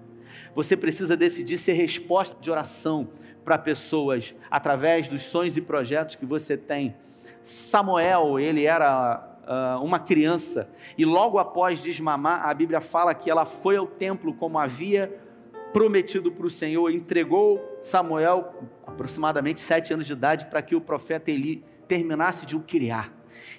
Você 0.54 0.76
precisa 0.76 1.16
decidir 1.16 1.56
ser 1.56 1.72
resposta 1.72 2.38
de 2.38 2.50
oração 2.50 3.08
para 3.46 3.56
pessoas 3.56 4.34
através 4.50 5.08
dos 5.08 5.22
sonhos 5.22 5.56
e 5.56 5.62
projetos 5.62 6.16
que 6.16 6.26
você 6.26 6.54
tem. 6.54 6.94
Samuel, 7.42 8.38
ele 8.38 8.66
era 8.66 9.38
uh, 9.48 9.82
uma 9.82 9.98
criança 9.98 10.68
e 10.98 11.06
logo 11.06 11.38
após 11.38 11.80
desmamar, 11.80 12.46
a 12.46 12.52
Bíblia 12.52 12.82
fala 12.82 13.14
que 13.14 13.30
ela 13.30 13.46
foi 13.46 13.78
ao 13.78 13.86
templo 13.86 14.34
como 14.34 14.58
havia 14.58 15.29
prometido 15.72 16.32
para 16.32 16.46
o 16.46 16.50
Senhor, 16.50 16.90
entregou 16.90 17.78
Samuel, 17.82 18.54
aproximadamente 18.86 19.60
sete 19.60 19.92
anos 19.92 20.06
de 20.06 20.12
idade, 20.12 20.46
para 20.46 20.62
que 20.62 20.74
o 20.74 20.80
profeta 20.80 21.30
Eli 21.30 21.64
terminasse 21.86 22.44
de 22.44 22.56
o 22.56 22.60
criar. 22.60 23.12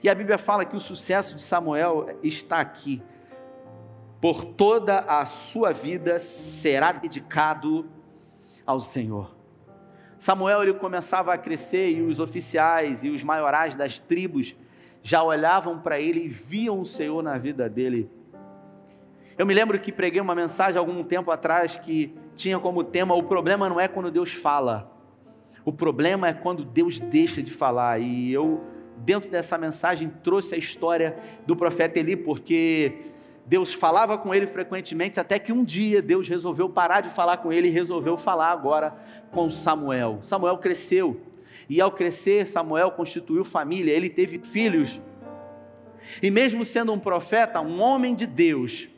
E 0.03 0.09
a 0.09 0.15
Bíblia 0.15 0.37
fala 0.37 0.65
que 0.65 0.75
o 0.75 0.79
sucesso 0.79 1.35
de 1.35 1.41
Samuel 1.41 2.19
está 2.23 2.59
aqui. 2.59 3.01
Por 4.19 4.45
toda 4.45 4.99
a 4.99 5.25
sua 5.25 5.71
vida 5.71 6.19
será 6.19 6.91
dedicado 6.91 7.89
ao 8.65 8.79
Senhor. 8.79 9.35
Samuel 10.19 10.61
ele 10.61 10.73
começava 10.75 11.33
a 11.33 11.37
crescer 11.37 11.91
e 11.91 12.01
os 12.03 12.19
oficiais 12.19 13.03
e 13.03 13.09
os 13.09 13.23
maiorais 13.23 13.75
das 13.75 13.99
tribos 13.99 14.55
já 15.01 15.23
olhavam 15.23 15.79
para 15.79 15.99
ele 15.99 16.25
e 16.25 16.27
viam 16.27 16.79
o 16.79 16.85
Senhor 16.85 17.23
na 17.23 17.37
vida 17.39 17.67
dele. 17.67 18.07
Eu 19.41 19.45
me 19.47 19.55
lembro 19.55 19.79
que 19.79 19.91
preguei 19.91 20.21
uma 20.21 20.35
mensagem 20.35 20.77
algum 20.77 21.03
tempo 21.03 21.31
atrás 21.31 21.75
que 21.75 22.13
tinha 22.35 22.59
como 22.59 22.83
tema: 22.83 23.15
o 23.15 23.23
problema 23.23 23.67
não 23.67 23.79
é 23.79 23.87
quando 23.87 24.11
Deus 24.11 24.31
fala, 24.31 24.95
o 25.65 25.73
problema 25.73 26.27
é 26.27 26.33
quando 26.33 26.63
Deus 26.63 26.99
deixa 26.99 27.41
de 27.41 27.51
falar. 27.51 27.99
E 27.99 28.31
eu, 28.31 28.61
dentro 28.97 29.31
dessa 29.31 29.57
mensagem, 29.57 30.09
trouxe 30.23 30.53
a 30.53 30.59
história 30.59 31.17
do 31.47 31.55
profeta 31.55 31.97
Eli, 31.97 32.15
porque 32.15 32.99
Deus 33.43 33.73
falava 33.73 34.15
com 34.15 34.31
ele 34.31 34.45
frequentemente, 34.45 35.19
até 35.19 35.39
que 35.39 35.51
um 35.51 35.65
dia 35.65 36.03
Deus 36.03 36.29
resolveu 36.29 36.69
parar 36.69 37.01
de 37.01 37.09
falar 37.09 37.37
com 37.37 37.51
ele 37.51 37.67
e 37.67 37.71
resolveu 37.71 38.17
falar 38.17 38.51
agora 38.51 38.95
com 39.31 39.49
Samuel. 39.49 40.19
Samuel 40.21 40.59
cresceu, 40.59 41.19
e 41.67 41.81
ao 41.81 41.91
crescer, 41.91 42.45
Samuel 42.45 42.91
constituiu 42.91 43.43
família, 43.43 43.91
ele 43.91 44.07
teve 44.07 44.37
filhos. 44.37 45.01
E 46.21 46.29
mesmo 46.29 46.63
sendo 46.63 46.93
um 46.93 46.99
profeta, 46.99 47.59
um 47.59 47.81
homem 47.81 48.13
de 48.13 48.27
Deus, 48.27 48.90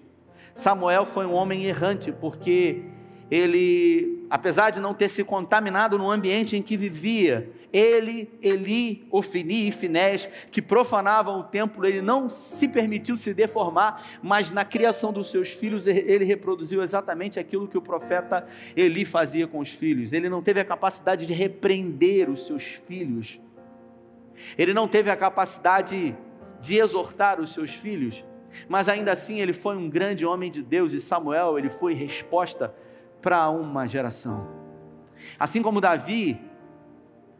Samuel 0.53 1.05
foi 1.05 1.25
um 1.25 1.33
homem 1.33 1.65
errante, 1.65 2.11
porque 2.11 2.83
ele, 3.29 4.27
apesar 4.29 4.69
de 4.69 4.79
não 4.79 4.93
ter 4.93 5.09
se 5.09 5.23
contaminado 5.23 5.97
no 5.97 6.11
ambiente 6.11 6.55
em 6.55 6.61
que 6.61 6.77
vivia, 6.77 7.51
ele, 7.71 8.31
Eli, 8.39 9.07
Ofini 9.09 9.67
e 9.67 9.71
Finés, 9.71 10.29
que 10.51 10.61
profanavam 10.61 11.39
o 11.39 11.43
templo, 11.43 11.83
ele 11.83 12.03
não 12.03 12.29
se 12.29 12.67
permitiu 12.67 13.17
se 13.17 13.33
deformar, 13.33 14.03
mas 14.21 14.51
na 14.51 14.63
criação 14.63 15.11
dos 15.11 15.31
seus 15.31 15.49
filhos 15.49 15.87
ele 15.87 16.23
reproduziu 16.23 16.83
exatamente 16.83 17.39
aquilo 17.39 17.67
que 17.67 17.77
o 17.77 17.81
profeta 17.81 18.45
Eli 18.77 19.03
fazia 19.03 19.47
com 19.47 19.57
os 19.57 19.71
filhos. 19.71 20.13
Ele 20.13 20.29
não 20.29 20.43
teve 20.43 20.59
a 20.59 20.65
capacidade 20.65 21.25
de 21.25 21.33
repreender 21.33 22.29
os 22.29 22.45
seus 22.45 22.79
filhos. 22.85 23.41
Ele 24.55 24.75
não 24.75 24.87
teve 24.87 25.09
a 25.09 25.15
capacidade 25.15 26.15
de 26.61 26.75
exortar 26.77 27.41
os 27.41 27.51
seus 27.51 27.73
filhos 27.73 28.23
mas 28.67 28.87
ainda 28.87 29.11
assim 29.11 29.39
ele 29.39 29.53
foi 29.53 29.75
um 29.77 29.89
grande 29.89 30.25
homem 30.25 30.51
de 30.51 30.61
Deus 30.61 30.93
e 30.93 30.99
Samuel, 30.99 31.57
ele 31.57 31.69
foi 31.69 31.93
resposta 31.93 32.73
para 33.21 33.49
uma 33.49 33.87
geração. 33.87 34.47
Assim 35.39 35.61
como 35.61 35.79
Davi, 35.79 36.39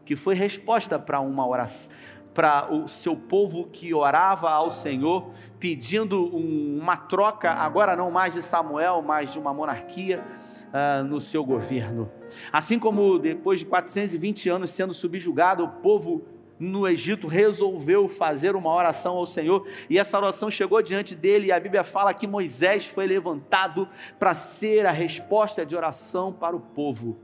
que 0.04 0.16
foi 0.16 0.34
resposta 0.34 0.98
para 0.98 1.20
uma 1.20 1.46
oração, 1.46 1.90
para 2.34 2.72
o 2.72 2.88
seu 2.88 3.14
povo 3.14 3.68
que 3.70 3.94
orava 3.94 4.50
ao 4.50 4.70
Senhor, 4.70 5.30
pedindo 5.60 6.34
um, 6.36 6.78
uma 6.80 6.96
troca, 6.96 7.52
agora 7.52 7.94
não 7.94 8.10
mais 8.10 8.34
de 8.34 8.42
Samuel, 8.42 9.02
mas 9.02 9.32
de 9.32 9.38
uma 9.38 9.54
monarquia 9.54 10.24
uh, 10.68 11.04
no 11.04 11.20
seu 11.20 11.44
governo. 11.44 12.10
Assim 12.52 12.78
como 12.78 13.20
depois 13.20 13.60
de 13.60 13.66
420 13.66 14.48
anos 14.48 14.72
sendo 14.72 14.92
subjugado, 14.92 15.64
o 15.64 15.68
povo 15.68 16.24
no 16.58 16.86
Egito 16.86 17.26
resolveu 17.26 18.08
fazer 18.08 18.54
uma 18.54 18.72
oração 18.72 19.16
ao 19.16 19.26
Senhor 19.26 19.66
e 19.90 19.98
essa 19.98 20.16
oração 20.16 20.50
chegou 20.50 20.80
diante 20.80 21.14
dele 21.14 21.48
e 21.48 21.52
a 21.52 21.58
Bíblia 21.58 21.82
fala 21.82 22.14
que 22.14 22.26
Moisés 22.26 22.86
foi 22.86 23.06
levantado 23.06 23.88
para 24.18 24.34
ser 24.34 24.86
a 24.86 24.92
resposta 24.92 25.66
de 25.66 25.74
oração 25.74 26.32
para 26.32 26.54
o 26.54 26.60
povo. 26.60 27.18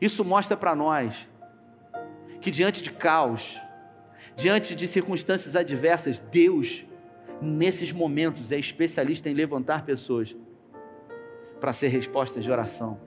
Isso 0.00 0.24
mostra 0.24 0.56
para 0.56 0.74
nós 0.74 1.28
que 2.40 2.50
diante 2.50 2.82
de 2.82 2.90
caos, 2.90 3.60
diante 4.36 4.74
de 4.74 4.86
circunstâncias 4.86 5.56
adversas, 5.56 6.20
Deus, 6.20 6.86
nesses 7.42 7.92
momentos, 7.92 8.52
é 8.52 8.58
especialista 8.58 9.28
em 9.28 9.34
levantar 9.34 9.84
pessoas 9.84 10.36
para 11.60 11.72
ser 11.72 11.88
resposta 11.88 12.40
de 12.40 12.50
oração 12.50 13.00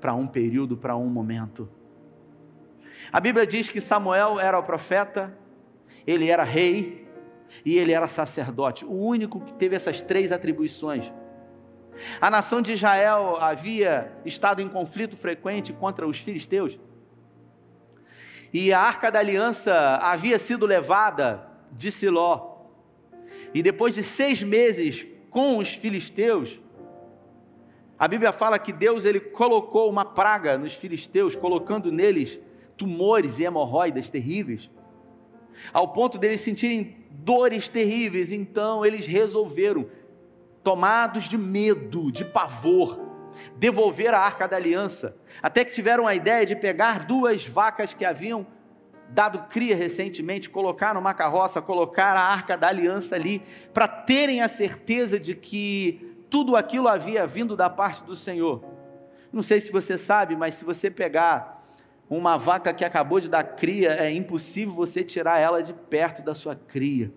para 0.00 0.14
um 0.14 0.26
período, 0.26 0.76
para 0.76 0.94
um 0.94 1.08
momento. 1.08 1.66
A 3.12 3.20
Bíblia 3.20 3.46
diz 3.46 3.68
que 3.68 3.80
Samuel 3.80 4.38
era 4.40 4.58
o 4.58 4.62
profeta, 4.62 5.36
ele 6.06 6.28
era 6.28 6.44
rei 6.44 7.06
e 7.64 7.78
ele 7.78 7.92
era 7.92 8.08
sacerdote, 8.08 8.84
o 8.84 8.92
único 8.92 9.40
que 9.40 9.52
teve 9.52 9.76
essas 9.76 10.02
três 10.02 10.32
atribuições. 10.32 11.12
A 12.20 12.28
nação 12.28 12.60
de 12.60 12.72
Israel 12.72 13.36
havia 13.40 14.12
estado 14.24 14.60
em 14.60 14.68
conflito 14.68 15.16
frequente 15.16 15.72
contra 15.72 16.06
os 16.06 16.18
filisteus. 16.18 16.78
E 18.52 18.72
a 18.72 18.80
arca 18.80 19.10
da 19.10 19.18
aliança 19.18 19.98
havia 20.02 20.38
sido 20.38 20.66
levada 20.66 21.48
de 21.72 21.90
Siló. 21.90 22.66
E 23.52 23.62
depois 23.62 23.94
de 23.94 24.02
seis 24.02 24.42
meses 24.42 25.06
com 25.30 25.58
os 25.58 25.74
filisteus, 25.74 26.60
A 27.98 28.08
Bíblia 28.08 28.32
fala 28.32 28.58
que 28.58 28.72
Deus 28.72 29.04
ele 29.04 29.20
colocou 29.20 29.88
uma 29.88 30.04
praga 30.04 30.58
nos 30.58 30.74
filisteus, 30.74 31.36
colocando 31.36 31.92
neles 31.92 32.40
tumores 32.76 33.38
e 33.38 33.44
hemorroidas 33.44 34.10
terríveis, 34.10 34.70
ao 35.72 35.88
ponto 35.88 36.18
deles 36.18 36.40
sentirem 36.40 36.96
dores 37.10 37.68
terríveis. 37.68 38.32
Então 38.32 38.84
eles 38.84 39.06
resolveram, 39.06 39.86
tomados 40.62 41.24
de 41.24 41.36
medo, 41.36 42.10
de 42.10 42.24
pavor, 42.24 43.00
devolver 43.56 44.14
a 44.14 44.18
arca 44.18 44.46
da 44.46 44.56
aliança, 44.56 45.16
até 45.42 45.64
que 45.64 45.72
tiveram 45.72 46.06
a 46.06 46.14
ideia 46.14 46.46
de 46.46 46.56
pegar 46.56 47.06
duas 47.06 47.46
vacas 47.46 47.92
que 47.92 48.04
haviam 48.04 48.46
dado 49.08 49.46
cria 49.48 49.76
recentemente, 49.76 50.50
colocar 50.50 50.94
numa 50.94 51.14
carroça, 51.14 51.60
colocar 51.62 52.16
a 52.16 52.20
arca 52.20 52.56
da 52.56 52.68
aliança 52.68 53.14
ali, 53.14 53.42
para 53.72 53.86
terem 53.86 54.40
a 54.40 54.48
certeza 54.48 55.20
de 55.20 55.34
que 55.34 56.16
tudo 56.28 56.56
aquilo 56.56 56.88
havia 56.88 57.26
vindo 57.26 57.56
da 57.56 57.70
parte 57.70 58.02
do 58.02 58.16
Senhor. 58.16 58.64
Não 59.32 59.42
sei 59.42 59.60
se 59.60 59.70
você 59.70 59.96
sabe, 59.98 60.34
mas 60.34 60.56
se 60.56 60.64
você 60.64 60.90
pegar 60.90 61.53
uma 62.16 62.36
vaca 62.36 62.72
que 62.72 62.84
acabou 62.84 63.20
de 63.20 63.28
dar 63.28 63.42
cria, 63.42 63.92
é 63.92 64.10
impossível 64.10 64.74
você 64.74 65.02
tirar 65.02 65.38
ela 65.38 65.62
de 65.62 65.72
perto 65.72 66.22
da 66.22 66.34
sua 66.34 66.54
cria. 66.54 67.12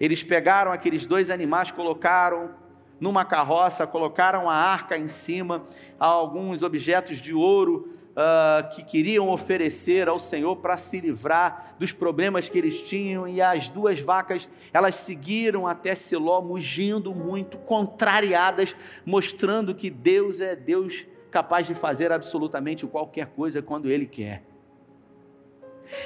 Eles 0.00 0.22
pegaram 0.22 0.72
aqueles 0.72 1.06
dois 1.06 1.30
animais, 1.30 1.70
colocaram 1.70 2.50
numa 2.98 3.24
carroça, 3.24 3.86
colocaram 3.86 4.48
a 4.48 4.54
arca 4.54 4.96
em 4.96 5.08
cima, 5.08 5.64
alguns 5.98 6.62
objetos 6.62 7.20
de 7.20 7.34
ouro 7.34 7.92
uh, 8.12 8.68
que 8.74 8.82
queriam 8.82 9.28
oferecer 9.28 10.08
ao 10.08 10.18
Senhor 10.18 10.56
para 10.56 10.78
se 10.78 10.98
livrar 11.00 11.74
dos 11.78 11.92
problemas 11.92 12.48
que 12.48 12.56
eles 12.56 12.82
tinham, 12.82 13.28
e 13.28 13.42
as 13.42 13.68
duas 13.68 14.00
vacas, 14.00 14.48
elas 14.72 14.96
seguiram 14.96 15.66
até 15.66 15.94
Siló, 15.94 16.40
mugindo 16.40 17.14
muito, 17.14 17.58
contrariadas, 17.58 18.74
mostrando 19.04 19.74
que 19.74 19.90
Deus 19.90 20.40
é 20.40 20.56
Deus 20.56 21.04
capaz 21.36 21.66
de 21.66 21.74
fazer 21.74 22.10
absolutamente 22.12 22.86
qualquer 22.86 23.26
coisa 23.26 23.60
quando 23.60 23.90
Ele 23.90 24.06
quer. 24.06 24.42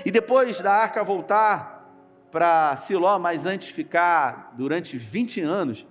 E 0.05 0.11
depois 0.11 0.61
da 0.61 0.73
arca 0.73 1.05
voltar 1.05 1.89
para 2.33 2.77
Siló, 2.79 3.17
mas 3.17 3.47
antes 3.47 3.69
ficar 3.69 4.53
durante 4.57 4.97
20 4.97 5.41
anos 5.41 5.87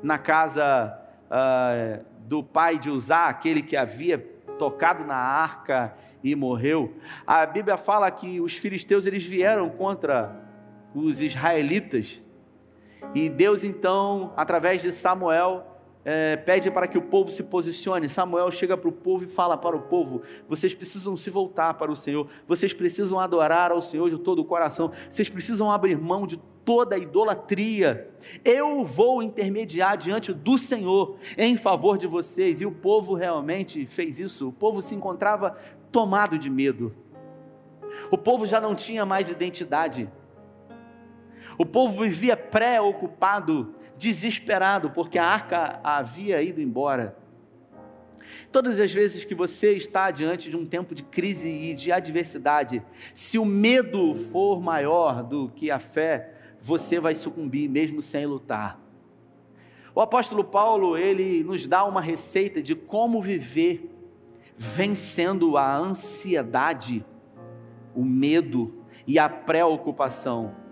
na 0.00 0.16
casa 0.16 0.96
uh, 1.26 2.04
do 2.20 2.40
pai 2.40 2.78
de 2.78 2.88
Uzá, 2.88 3.26
aquele 3.26 3.62
que 3.62 3.76
havia 3.76 4.16
tocado 4.60 5.04
na 5.04 5.16
arca 5.16 5.92
e 6.22 6.36
morreu. 6.36 6.94
A 7.26 7.44
Bíblia 7.46 7.76
fala 7.76 8.08
que 8.12 8.40
os 8.40 8.56
filisteus 8.56 9.06
eles 9.06 9.26
vieram 9.26 9.68
contra 9.70 10.40
os 10.94 11.20
israelitas 11.20 12.20
e 13.12 13.28
Deus 13.28 13.64
então, 13.64 14.32
através 14.36 14.82
de 14.82 14.92
Samuel, 14.92 15.73
é, 16.04 16.36
pede 16.36 16.70
para 16.70 16.86
que 16.86 16.98
o 16.98 17.02
povo 17.02 17.30
se 17.30 17.42
posicione. 17.42 18.08
Samuel 18.08 18.50
chega 18.50 18.76
para 18.76 18.88
o 18.88 18.92
povo 18.92 19.24
e 19.24 19.26
fala 19.26 19.56
para 19.56 19.76
o 19.76 19.82
povo: 19.82 20.22
vocês 20.48 20.74
precisam 20.74 21.16
se 21.16 21.30
voltar 21.30 21.74
para 21.74 21.90
o 21.90 21.96
Senhor, 21.96 22.28
vocês 22.46 22.74
precisam 22.74 23.18
adorar 23.18 23.70
ao 23.70 23.80
Senhor 23.80 24.10
de 24.10 24.18
todo 24.18 24.40
o 24.40 24.44
coração, 24.44 24.92
vocês 25.08 25.28
precisam 25.28 25.70
abrir 25.70 25.98
mão 25.98 26.26
de 26.26 26.36
toda 26.64 26.96
a 26.96 26.98
idolatria. 26.98 28.10
Eu 28.44 28.84
vou 28.84 29.22
intermediar 29.22 29.96
diante 29.96 30.32
do 30.32 30.58
Senhor 30.58 31.16
em 31.36 31.56
favor 31.56 31.98
de 31.98 32.06
vocês. 32.06 32.60
E 32.60 32.66
o 32.66 32.72
povo 32.72 33.14
realmente 33.14 33.86
fez 33.86 34.18
isso. 34.18 34.48
O 34.48 34.52
povo 34.52 34.80
se 34.80 34.94
encontrava 34.94 35.56
tomado 35.92 36.38
de 36.38 36.48
medo. 36.48 36.94
O 38.10 38.18
povo 38.18 38.46
já 38.46 38.60
não 38.60 38.74
tinha 38.74 39.04
mais 39.04 39.28
identidade. 39.28 40.10
O 41.56 41.64
povo 41.64 42.02
vivia 42.02 42.36
preocupado, 42.36 43.74
desesperado, 43.96 44.90
porque 44.90 45.18
a 45.18 45.26
arca 45.26 45.80
havia 45.82 46.42
ido 46.42 46.60
embora. 46.60 47.16
Todas 48.50 48.80
as 48.80 48.92
vezes 48.92 49.24
que 49.24 49.34
você 49.34 49.72
está 49.72 50.10
diante 50.10 50.50
de 50.50 50.56
um 50.56 50.64
tempo 50.64 50.94
de 50.94 51.02
crise 51.02 51.48
e 51.48 51.74
de 51.74 51.92
adversidade, 51.92 52.82
se 53.14 53.38
o 53.38 53.44
medo 53.44 54.16
for 54.16 54.60
maior 54.60 55.22
do 55.22 55.48
que 55.50 55.70
a 55.70 55.78
fé, 55.78 56.32
você 56.60 56.98
vai 56.98 57.14
sucumbir 57.14 57.68
mesmo 57.68 58.00
sem 58.00 58.26
lutar. 58.26 58.80
O 59.94 60.00
apóstolo 60.00 60.42
Paulo, 60.42 60.96
ele 60.96 61.44
nos 61.44 61.66
dá 61.66 61.84
uma 61.84 62.00
receita 62.00 62.60
de 62.60 62.74
como 62.74 63.20
viver 63.20 63.90
vencendo 64.56 65.56
a 65.56 65.76
ansiedade, 65.76 67.04
o 67.94 68.04
medo 68.04 68.82
e 69.06 69.18
a 69.18 69.28
preocupação. 69.28 70.63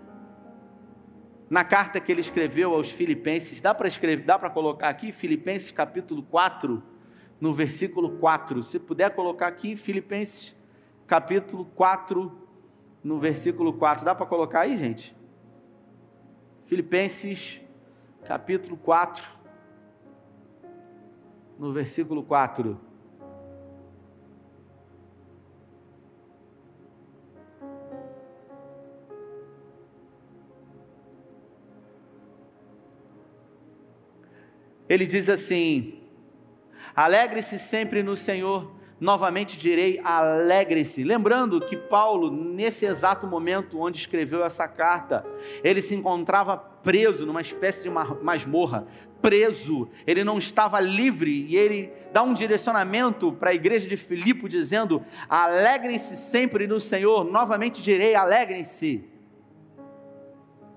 Na 1.53 1.63
carta 1.63 1.99
que 1.99 2.11
ele 2.11 2.21
escreveu 2.21 2.73
aos 2.73 2.89
Filipenses, 2.89 3.61
dá 3.61 3.75
para 3.75 3.87
escrever, 3.87 4.25
dá 4.25 4.39
para 4.39 4.49
colocar 4.49 4.89
aqui 4.89 5.11
Filipenses 5.11 5.69
capítulo 5.69 6.23
4, 6.23 6.81
no 7.39 7.53
versículo 7.53 8.17
4. 8.17 8.63
Se 8.63 8.79
puder 8.79 9.11
colocar 9.11 9.49
aqui 9.49 9.75
Filipenses 9.75 10.55
capítulo 11.05 11.65
4, 11.75 12.35
no 13.03 13.19
versículo 13.19 13.71
4. 13.71 14.03
Dá 14.03 14.15
para 14.15 14.25
colocar 14.25 14.61
aí, 14.61 14.75
gente? 14.75 15.15
Filipenses 16.65 17.61
capítulo 18.25 18.75
4, 18.75 19.23
no 21.59 21.71
versículo 21.71 22.23
4. 22.23 22.81
Ele 34.93 35.07
diz 35.07 35.27
assim: 35.27 35.95
Alegre-se 36.95 37.57
sempre 37.57 38.03
no 38.03 38.15
Senhor 38.15 38.71
novamente 38.99 39.57
direi: 39.57 39.99
alegre-se. 40.03 41.03
Lembrando 41.03 41.59
que 41.59 41.75
Paulo, 41.75 42.29
nesse 42.29 42.85
exato 42.85 43.25
momento 43.25 43.79
onde 43.79 43.97
escreveu 43.97 44.43
essa 44.43 44.67
carta, 44.67 45.25
ele 45.63 45.81
se 45.81 45.95
encontrava 45.95 46.55
preso 46.55 47.25
numa 47.25 47.41
espécie 47.41 47.81
de 47.81 47.89
masmorra, 47.89 48.85
preso, 49.19 49.89
ele 50.05 50.23
não 50.23 50.37
estava 50.37 50.79
livre, 50.79 51.47
e 51.49 51.55
ele 51.55 51.91
dá 52.11 52.21
um 52.21 52.33
direcionamento 52.35 53.31
para 53.31 53.49
a 53.49 53.55
igreja 53.55 53.87
de 53.87 53.97
Filipe, 53.97 54.47
dizendo: 54.47 55.03
alegrem-se 55.27 56.15
sempre 56.17 56.67
no 56.67 56.79
Senhor, 56.79 57.23
novamente 57.23 57.81
direi: 57.81 58.13
alegrem-se. 58.13 59.03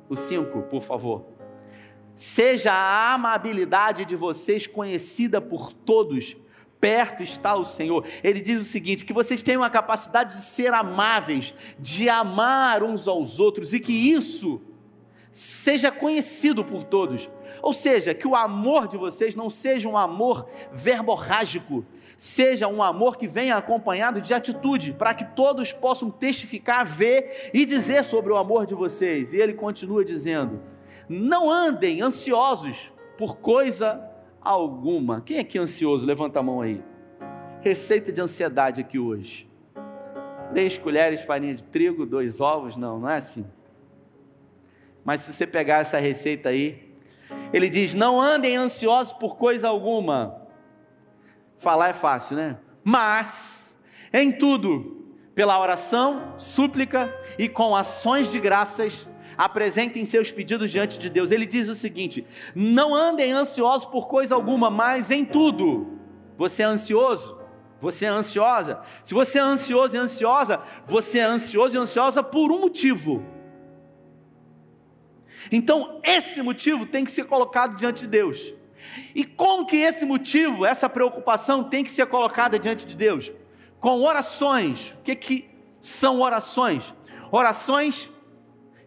O 0.09 0.17
5, 0.17 0.63
por 0.63 0.83
favor. 0.83 1.36
Seja 2.17 2.73
a 2.73 3.15
amabilidade 3.15 4.05
de 4.05 4.17
vocês 4.17 4.67
conhecida 4.67 5.41
por 5.41 5.73
todos 5.73 6.37
perto 6.81 7.23
está 7.23 7.57
o 7.57 7.65
Senhor. 7.65 8.07
Ele 8.23 8.41
diz 8.41 8.61
o 8.61 8.65
seguinte: 8.65 9.05
que 9.05 9.13
vocês 9.13 9.43
tenham 9.43 9.63
a 9.63 9.71
capacidade 9.71 10.35
de 10.35 10.43
ser 10.43 10.73
amáveis, 10.73 11.55
de 11.79 12.09
amar 12.09 12.83
uns 12.83 13.09
aos 13.09 13.39
outros 13.39 13.73
e 13.73 13.81
que 13.81 13.93
isso 13.93 14.61
seja 15.33 15.91
conhecido 15.91 16.65
por 16.65 16.85
todos. 16.85 17.29
Ou 17.61 17.75
seja, 17.75 18.15
que 18.15 18.27
o 18.27 18.35
amor 18.35 18.89
de 18.89 18.97
vocês 18.97 19.35
não 19.35 19.51
seja 19.51 19.89
um 19.89 19.97
amor 19.97 20.49
verborrágico, 20.73 21.85
seja 22.17 22.67
um 22.69 22.83
amor 22.83 23.19
que 23.19 23.29
venha 23.29 23.57
acompanhado 23.57 24.21
de 24.21 24.33
atitude, 24.33 24.95
para 24.95 25.13
que 25.13 25.25
todos 25.25 25.73
possam 25.73 26.11
testificar, 26.11 26.87
ver 26.87 27.51
e 27.53 27.67
dizer 27.67 28.05
sobre 28.05 28.33
o 28.33 28.37
amor 28.37 28.65
de 28.65 28.75
vocês. 28.75 29.35
E 29.35 29.37
ele 29.37 29.53
continua 29.53 30.05
dizendo: 30.05 30.63
não 31.09 31.51
andem 31.51 32.03
ansiosos 32.03 32.93
por 33.17 33.37
coisa 33.37 34.09
alguma. 34.41 35.21
Quem 35.21 35.39
é 35.39 35.45
que 35.45 35.59
é 35.59 35.61
ansioso? 35.61 36.07
Levanta 36.07 36.41
a 36.41 36.43
mão 36.43 36.61
aí. 36.61 36.83
Receita 37.61 38.13
de 38.13 38.21
ansiedade 38.21 38.81
aqui 38.81 38.99
hoje. 38.99 39.49
Três 40.51 40.79
colheres 40.79 41.21
de 41.21 41.27
farinha 41.27 41.55
de 41.55 41.65
trigo, 41.65 42.07
dois 42.07 42.41
ovos, 42.41 42.77
não, 42.77 43.01
não 43.01 43.09
é 43.09 43.17
assim. 43.17 43.45
Mas 45.05 45.21
se 45.23 45.33
você 45.33 45.47
pegar 45.47 45.79
essa 45.79 45.99
receita 45.99 46.49
aí, 46.49 46.95
ele 47.53 47.69
diz: 47.69 47.95
não 47.95 48.21
andem 48.21 48.57
ansiosos 48.57 49.13
por 49.13 49.37
coisa 49.37 49.69
alguma. 49.69 50.43
Falar 51.59 51.89
é 51.89 51.93
fácil, 51.93 52.37
né? 52.37 52.59
Mas, 52.85 53.77
em 54.13 54.31
tudo, 54.31 55.15
pela 55.35 55.61
oração, 55.61 56.35
súplica 56.39 57.13
e 57.39 57.49
com 57.49 57.75
ações 57.75 58.31
de 58.31 58.39
graças, 58.39 59.07
apresentem 59.37 60.05
seus 60.05 60.31
pedidos 60.31 60.71
diante 60.71 60.99
de 60.99 61.11
Deus. 61.11 61.31
Ele 61.31 61.47
diz 61.47 61.69
o 61.69 61.75
seguinte: 61.75 62.27
não 62.55 62.95
andem 62.95 63.33
ansiosos 63.33 63.87
por 63.87 64.09
coisa 64.09 64.35
alguma, 64.35 64.71
mas 64.71 65.11
em 65.11 65.25
tudo. 65.25 65.99
Você 66.37 66.63
é 66.63 66.67
ansioso? 66.67 67.39
Você 67.81 68.05
é 68.07 68.09
ansiosa? 68.09 68.81
Se 69.05 69.15
você 69.15 69.39
é 69.39 69.43
ansioso 69.43 69.97
e 69.97 69.99
ansiosa, 69.99 70.61
você 70.87 71.19
é 71.19 71.25
ansioso 71.25 71.77
e 71.77 71.79
ansiosa 71.79 72.23
por 72.23 72.51
um 72.51 72.61
motivo. 72.61 73.25
Então, 75.53 76.01
esse 76.03 76.43
motivo 76.43 76.87
tem 76.87 77.05
que 77.05 77.11
ser 77.11 77.25
colocado 77.25 77.77
diante 77.77 78.01
de 78.01 78.09
Deus. 78.09 78.53
E 79.15 79.25
como 79.25 79.67
que 79.67 79.77
esse 79.77 80.05
motivo, 80.05 80.65
essa 80.65 80.89
preocupação 80.89 81.65
tem 81.65 81.85
que 81.85 81.91
ser 81.91 82.07
colocada 82.07 82.59
diante 82.59 82.87
de 82.87 82.97
Deus? 82.97 83.33
Com 83.79 84.03
orações. 84.03 84.95
O 84.99 85.03
que, 85.03 85.15
que 85.15 85.51
são 85.81 86.21
orações? 86.21 86.95
Orações 87.31 88.11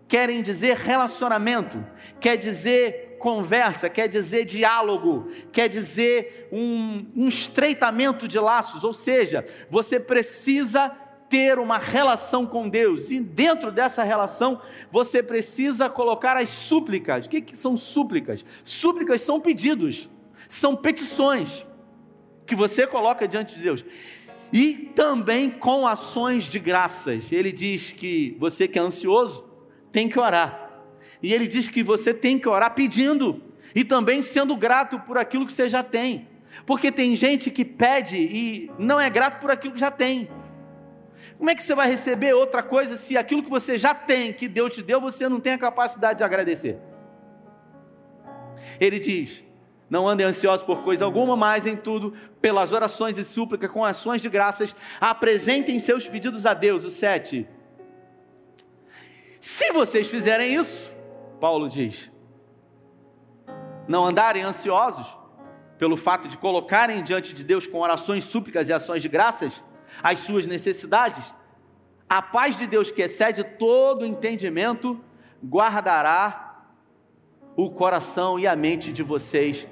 querem 0.09 0.41
dizer 0.41 0.75
relacionamento, 0.75 1.85
quer 2.19 2.35
dizer 2.35 3.17
conversa, 3.19 3.87
quer 3.87 4.07
dizer 4.07 4.43
diálogo, 4.43 5.27
quer 5.51 5.69
dizer 5.69 6.49
um, 6.51 7.05
um 7.15 7.27
estreitamento 7.27 8.27
de 8.27 8.39
laços, 8.39 8.83
ou 8.83 8.91
seja, 8.91 9.45
você 9.69 9.99
precisa 9.99 10.89
ter 11.29 11.59
uma 11.59 11.77
relação 11.77 12.43
com 12.43 12.67
Deus, 12.67 13.11
e 13.11 13.19
dentro 13.19 13.71
dessa 13.71 14.01
relação 14.01 14.59
você 14.91 15.21
precisa 15.21 15.87
colocar 15.87 16.35
as 16.35 16.49
súplicas. 16.49 17.27
O 17.27 17.29
que, 17.29 17.39
que 17.39 17.55
são 17.55 17.77
súplicas? 17.77 18.43
Súplicas 18.63 19.21
são 19.21 19.39
pedidos, 19.39 20.09
são 20.47 20.75
petições 20.75 21.63
que 22.47 22.55
você 22.55 22.87
coloca 22.87 23.27
diante 23.27 23.55
de 23.57 23.61
Deus. 23.61 23.85
E 24.51 24.91
também 24.95 25.51
com 25.51 25.85
ações 25.85 26.45
de 26.45 26.57
graças. 26.57 27.31
Ele 27.31 27.51
diz 27.51 27.91
que 27.91 28.35
você 28.39 28.67
que 28.67 28.79
é 28.79 28.81
ansioso 28.81 29.48
tem 29.91 30.07
que 30.07 30.19
orar. 30.19 30.69
E 31.21 31.33
ele 31.33 31.47
diz 31.47 31.69
que 31.69 31.83
você 31.83 32.13
tem 32.13 32.39
que 32.39 32.47
orar 32.47 32.73
pedindo 32.73 33.43
e 33.75 33.83
também 33.83 34.21
sendo 34.21 34.55
grato 34.55 34.99
por 34.99 35.17
aquilo 35.17 35.45
que 35.45 35.53
você 35.53 35.69
já 35.69 35.83
tem. 35.83 36.27
Porque 36.65 36.91
tem 36.91 37.15
gente 37.15 37.51
que 37.51 37.63
pede 37.63 38.17
e 38.17 38.71
não 38.77 38.99
é 38.99 39.09
grato 39.09 39.39
por 39.39 39.51
aquilo 39.51 39.73
que 39.73 39.79
já 39.79 39.91
tem. 39.91 40.29
Como 41.37 41.49
é 41.49 41.55
que 41.55 41.63
você 41.63 41.75
vai 41.75 41.89
receber 41.89 42.33
outra 42.33 42.61
coisa 42.63 42.97
se 42.97 43.17
aquilo 43.17 43.43
que 43.43 43.49
você 43.49 43.77
já 43.77 43.93
tem, 43.93 44.33
que 44.33 44.47
Deus 44.47 44.75
te 44.75 44.81
deu, 44.81 44.99
você 44.99 45.29
não 45.29 45.39
tem 45.39 45.53
a 45.53 45.57
capacidade 45.57 46.19
de 46.19 46.23
agradecer? 46.23 46.77
Ele 48.79 48.99
diz: 48.99 49.43
Não 49.89 50.07
andem 50.07 50.25
ansiosos 50.25 50.65
por 50.65 50.81
coisa 50.81 51.05
alguma, 51.05 51.35
mas 51.35 51.65
em 51.65 51.75
tudo, 51.75 52.13
pelas 52.41 52.71
orações 52.71 53.17
e 53.17 53.23
súplicas, 53.23 53.69
com 53.71 53.85
ações 53.85 54.21
de 54.21 54.29
graças, 54.29 54.75
apresentem 54.99 55.79
seus 55.79 56.09
pedidos 56.09 56.45
a 56.45 56.53
Deus. 56.53 56.83
O 56.83 56.89
7. 56.89 57.47
Se 59.51 59.71
vocês 59.71 60.07
fizerem 60.07 60.53
isso, 60.53 60.93
Paulo 61.39 61.67
diz, 61.67 62.11
não 63.87 64.05
andarem 64.05 64.43
ansiosos 64.43 65.17
pelo 65.75 65.97
fato 65.97 66.27
de 66.27 66.37
colocarem 66.37 67.01
diante 67.01 67.33
de 67.33 67.43
Deus 67.43 67.65
com 67.65 67.79
orações, 67.79 68.25
súplicas 68.25 68.69
e 68.69 68.73
ações 68.73 69.01
de 69.01 69.09
graças, 69.09 69.63
as 70.03 70.19
suas 70.19 70.45
necessidades, 70.45 71.33
a 72.07 72.21
paz 72.21 72.55
de 72.57 72.67
Deus 72.67 72.91
que 72.91 73.01
excede 73.01 73.43
todo 73.43 74.05
entendimento 74.05 75.03
guardará 75.43 76.67
o 77.55 77.71
coração 77.71 78.37
e 78.37 78.45
a 78.45 78.55
mente 78.55 78.93
de 78.93 79.01
vocês 79.01 79.67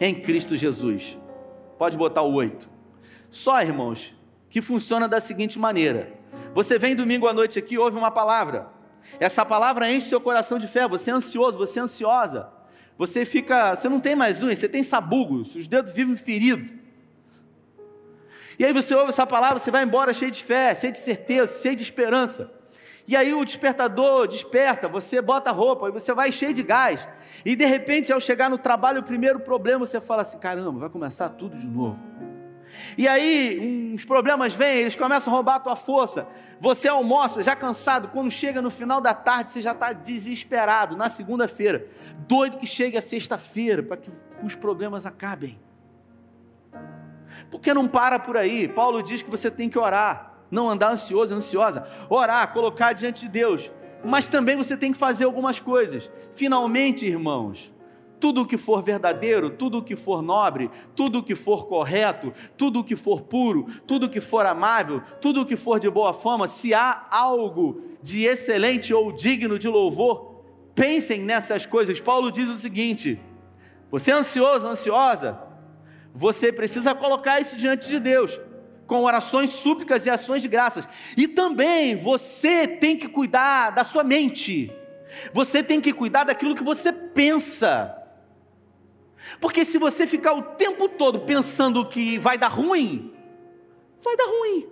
em 0.00 0.16
Cristo 0.16 0.56
Jesus. 0.56 1.16
Pode 1.78 1.96
botar 1.96 2.22
o 2.22 2.34
8. 2.34 2.68
Só, 3.30 3.62
irmãos, 3.62 4.12
que 4.50 4.60
funciona 4.60 5.06
da 5.06 5.20
seguinte 5.20 5.60
maneira: 5.60 6.12
você 6.52 6.76
vem 6.76 6.96
domingo 6.96 7.28
à 7.28 7.32
noite 7.32 7.56
aqui, 7.56 7.78
ouve 7.78 7.96
uma 7.96 8.10
palavra, 8.10 8.71
essa 9.20 9.44
palavra 9.44 9.90
enche 9.90 10.08
seu 10.08 10.20
coração 10.20 10.58
de 10.58 10.66
fé, 10.66 10.86
você 10.88 11.10
é 11.10 11.14
ansioso, 11.14 11.58
você 11.58 11.78
é 11.78 11.82
ansiosa, 11.82 12.48
você 12.96 13.24
fica, 13.24 13.74
você 13.74 13.88
não 13.88 14.00
tem 14.00 14.14
mais 14.14 14.42
unhas, 14.42 14.58
você 14.58 14.68
tem 14.68 14.82
sabugos, 14.82 15.54
os 15.54 15.66
dedos 15.66 15.92
vivem 15.92 16.16
feridos. 16.16 16.70
E 18.58 18.64
aí 18.64 18.72
você 18.72 18.94
ouve 18.94 19.08
essa 19.08 19.26
palavra, 19.26 19.58
você 19.58 19.70
vai 19.70 19.82
embora 19.82 20.12
cheio 20.14 20.30
de 20.30 20.42
fé, 20.42 20.74
cheio 20.74 20.92
de 20.92 20.98
certeza, 20.98 21.60
cheio 21.60 21.74
de 21.74 21.82
esperança. 21.82 22.50
E 23.06 23.16
aí 23.16 23.34
o 23.34 23.44
despertador 23.44 24.28
desperta, 24.28 24.88
você 24.88 25.20
bota 25.20 25.50
a 25.50 25.52
roupa 25.52 25.88
e 25.88 25.92
você 25.92 26.14
vai 26.14 26.30
cheio 26.30 26.54
de 26.54 26.62
gás. 26.62 27.06
E 27.44 27.56
de 27.56 27.64
repente, 27.64 28.12
ao 28.12 28.20
chegar 28.20 28.48
no 28.48 28.58
trabalho, 28.58 29.00
o 29.00 29.04
primeiro 29.04 29.40
problema, 29.40 29.84
você 29.84 30.00
fala 30.00 30.22
assim: 30.22 30.38
caramba, 30.38 30.80
vai 30.80 30.88
começar 30.88 31.28
tudo 31.30 31.58
de 31.58 31.66
novo. 31.66 31.98
E 32.96 33.06
aí, 33.08 33.92
uns 33.94 34.04
problemas 34.04 34.54
vêm, 34.54 34.80
eles 34.80 34.96
começam 34.96 35.32
a 35.32 35.36
roubar 35.36 35.56
a 35.56 35.60
tua 35.60 35.76
força. 35.76 36.26
Você 36.60 36.88
almoça 36.88 37.42
já 37.42 37.56
cansado, 37.56 38.08
quando 38.08 38.30
chega 38.30 38.62
no 38.62 38.70
final 38.70 39.00
da 39.00 39.14
tarde, 39.14 39.50
você 39.50 39.62
já 39.62 39.72
está 39.72 39.92
desesperado, 39.92 40.96
na 40.96 41.10
segunda-feira. 41.10 41.86
Doido 42.28 42.58
que 42.58 42.66
chegue 42.66 42.96
a 42.96 43.02
sexta-feira, 43.02 43.82
para 43.82 43.96
que 43.96 44.10
os 44.42 44.54
problemas 44.54 45.06
acabem. 45.06 45.58
Porque 47.50 47.72
não 47.72 47.88
para 47.88 48.18
por 48.18 48.36
aí. 48.36 48.68
Paulo 48.68 49.02
diz 49.02 49.22
que 49.22 49.30
você 49.30 49.50
tem 49.50 49.68
que 49.68 49.78
orar, 49.78 50.34
não 50.50 50.68
andar 50.68 50.92
ansioso, 50.92 51.34
ansiosa. 51.34 51.86
Orar, 52.08 52.52
colocar 52.52 52.92
diante 52.92 53.22
de 53.22 53.28
Deus. 53.28 53.70
Mas 54.04 54.28
também 54.28 54.56
você 54.56 54.76
tem 54.76 54.92
que 54.92 54.98
fazer 54.98 55.24
algumas 55.24 55.60
coisas. 55.60 56.10
Finalmente, 56.34 57.06
irmãos, 57.06 57.71
tudo 58.22 58.42
o 58.42 58.46
que 58.46 58.56
for 58.56 58.80
verdadeiro, 58.80 59.50
tudo 59.50 59.78
o 59.78 59.82
que 59.82 59.96
for 59.96 60.22
nobre, 60.22 60.70
tudo 60.94 61.18
o 61.18 61.22
que 61.24 61.34
for 61.34 61.66
correto, 61.66 62.32
tudo 62.56 62.78
o 62.78 62.84
que 62.84 62.94
for 62.94 63.22
puro, 63.22 63.66
tudo 63.84 64.06
o 64.06 64.08
que 64.08 64.20
for 64.20 64.46
amável, 64.46 65.02
tudo 65.20 65.40
o 65.40 65.44
que 65.44 65.56
for 65.56 65.80
de 65.80 65.90
boa 65.90 66.14
fama, 66.14 66.46
se 66.46 66.72
há 66.72 67.04
algo 67.10 67.82
de 68.00 68.22
excelente 68.22 68.94
ou 68.94 69.10
digno 69.10 69.58
de 69.58 69.66
louvor, 69.66 70.44
pensem 70.72 71.20
nessas 71.20 71.66
coisas. 71.66 72.00
Paulo 72.00 72.30
diz 72.30 72.48
o 72.48 72.54
seguinte: 72.54 73.18
você 73.90 74.12
é 74.12 74.14
ansioso, 74.14 74.68
ansiosa, 74.68 75.36
você 76.14 76.52
precisa 76.52 76.94
colocar 76.94 77.40
isso 77.40 77.56
diante 77.56 77.88
de 77.88 77.98
Deus, 77.98 78.38
com 78.86 79.02
orações, 79.02 79.50
súplicas 79.50 80.06
e 80.06 80.10
ações 80.10 80.42
de 80.42 80.46
graças. 80.46 80.86
E 81.16 81.26
também 81.26 81.96
você 81.96 82.68
tem 82.68 82.96
que 82.96 83.08
cuidar 83.08 83.70
da 83.70 83.82
sua 83.82 84.04
mente. 84.04 84.72
Você 85.32 85.60
tem 85.60 85.80
que 85.80 85.92
cuidar 85.92 86.22
daquilo 86.22 86.54
que 86.54 86.62
você 86.62 86.92
pensa. 86.92 87.98
Porque 89.40 89.64
se 89.64 89.78
você 89.78 90.06
ficar 90.06 90.34
o 90.34 90.42
tempo 90.42 90.88
todo 90.88 91.20
pensando 91.20 91.86
que 91.86 92.18
vai 92.18 92.36
dar 92.36 92.48
ruim, 92.48 93.12
vai 94.02 94.16
dar 94.16 94.26
ruim. 94.26 94.66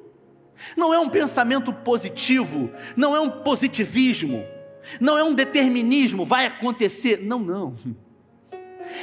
Não 0.77 0.93
é 0.93 0.99
um 0.99 1.09
pensamento 1.09 1.73
positivo, 1.73 2.71
não 2.97 3.17
é 3.17 3.21
um 3.21 3.31
positivismo, 3.43 4.45
não 5.01 5.17
é 5.17 5.25
um 5.25 5.35
determinismo, 5.35 6.27
vai 6.27 6.47
acontecer. 6.47 7.23
Não, 7.23 7.39
não. 7.39 7.77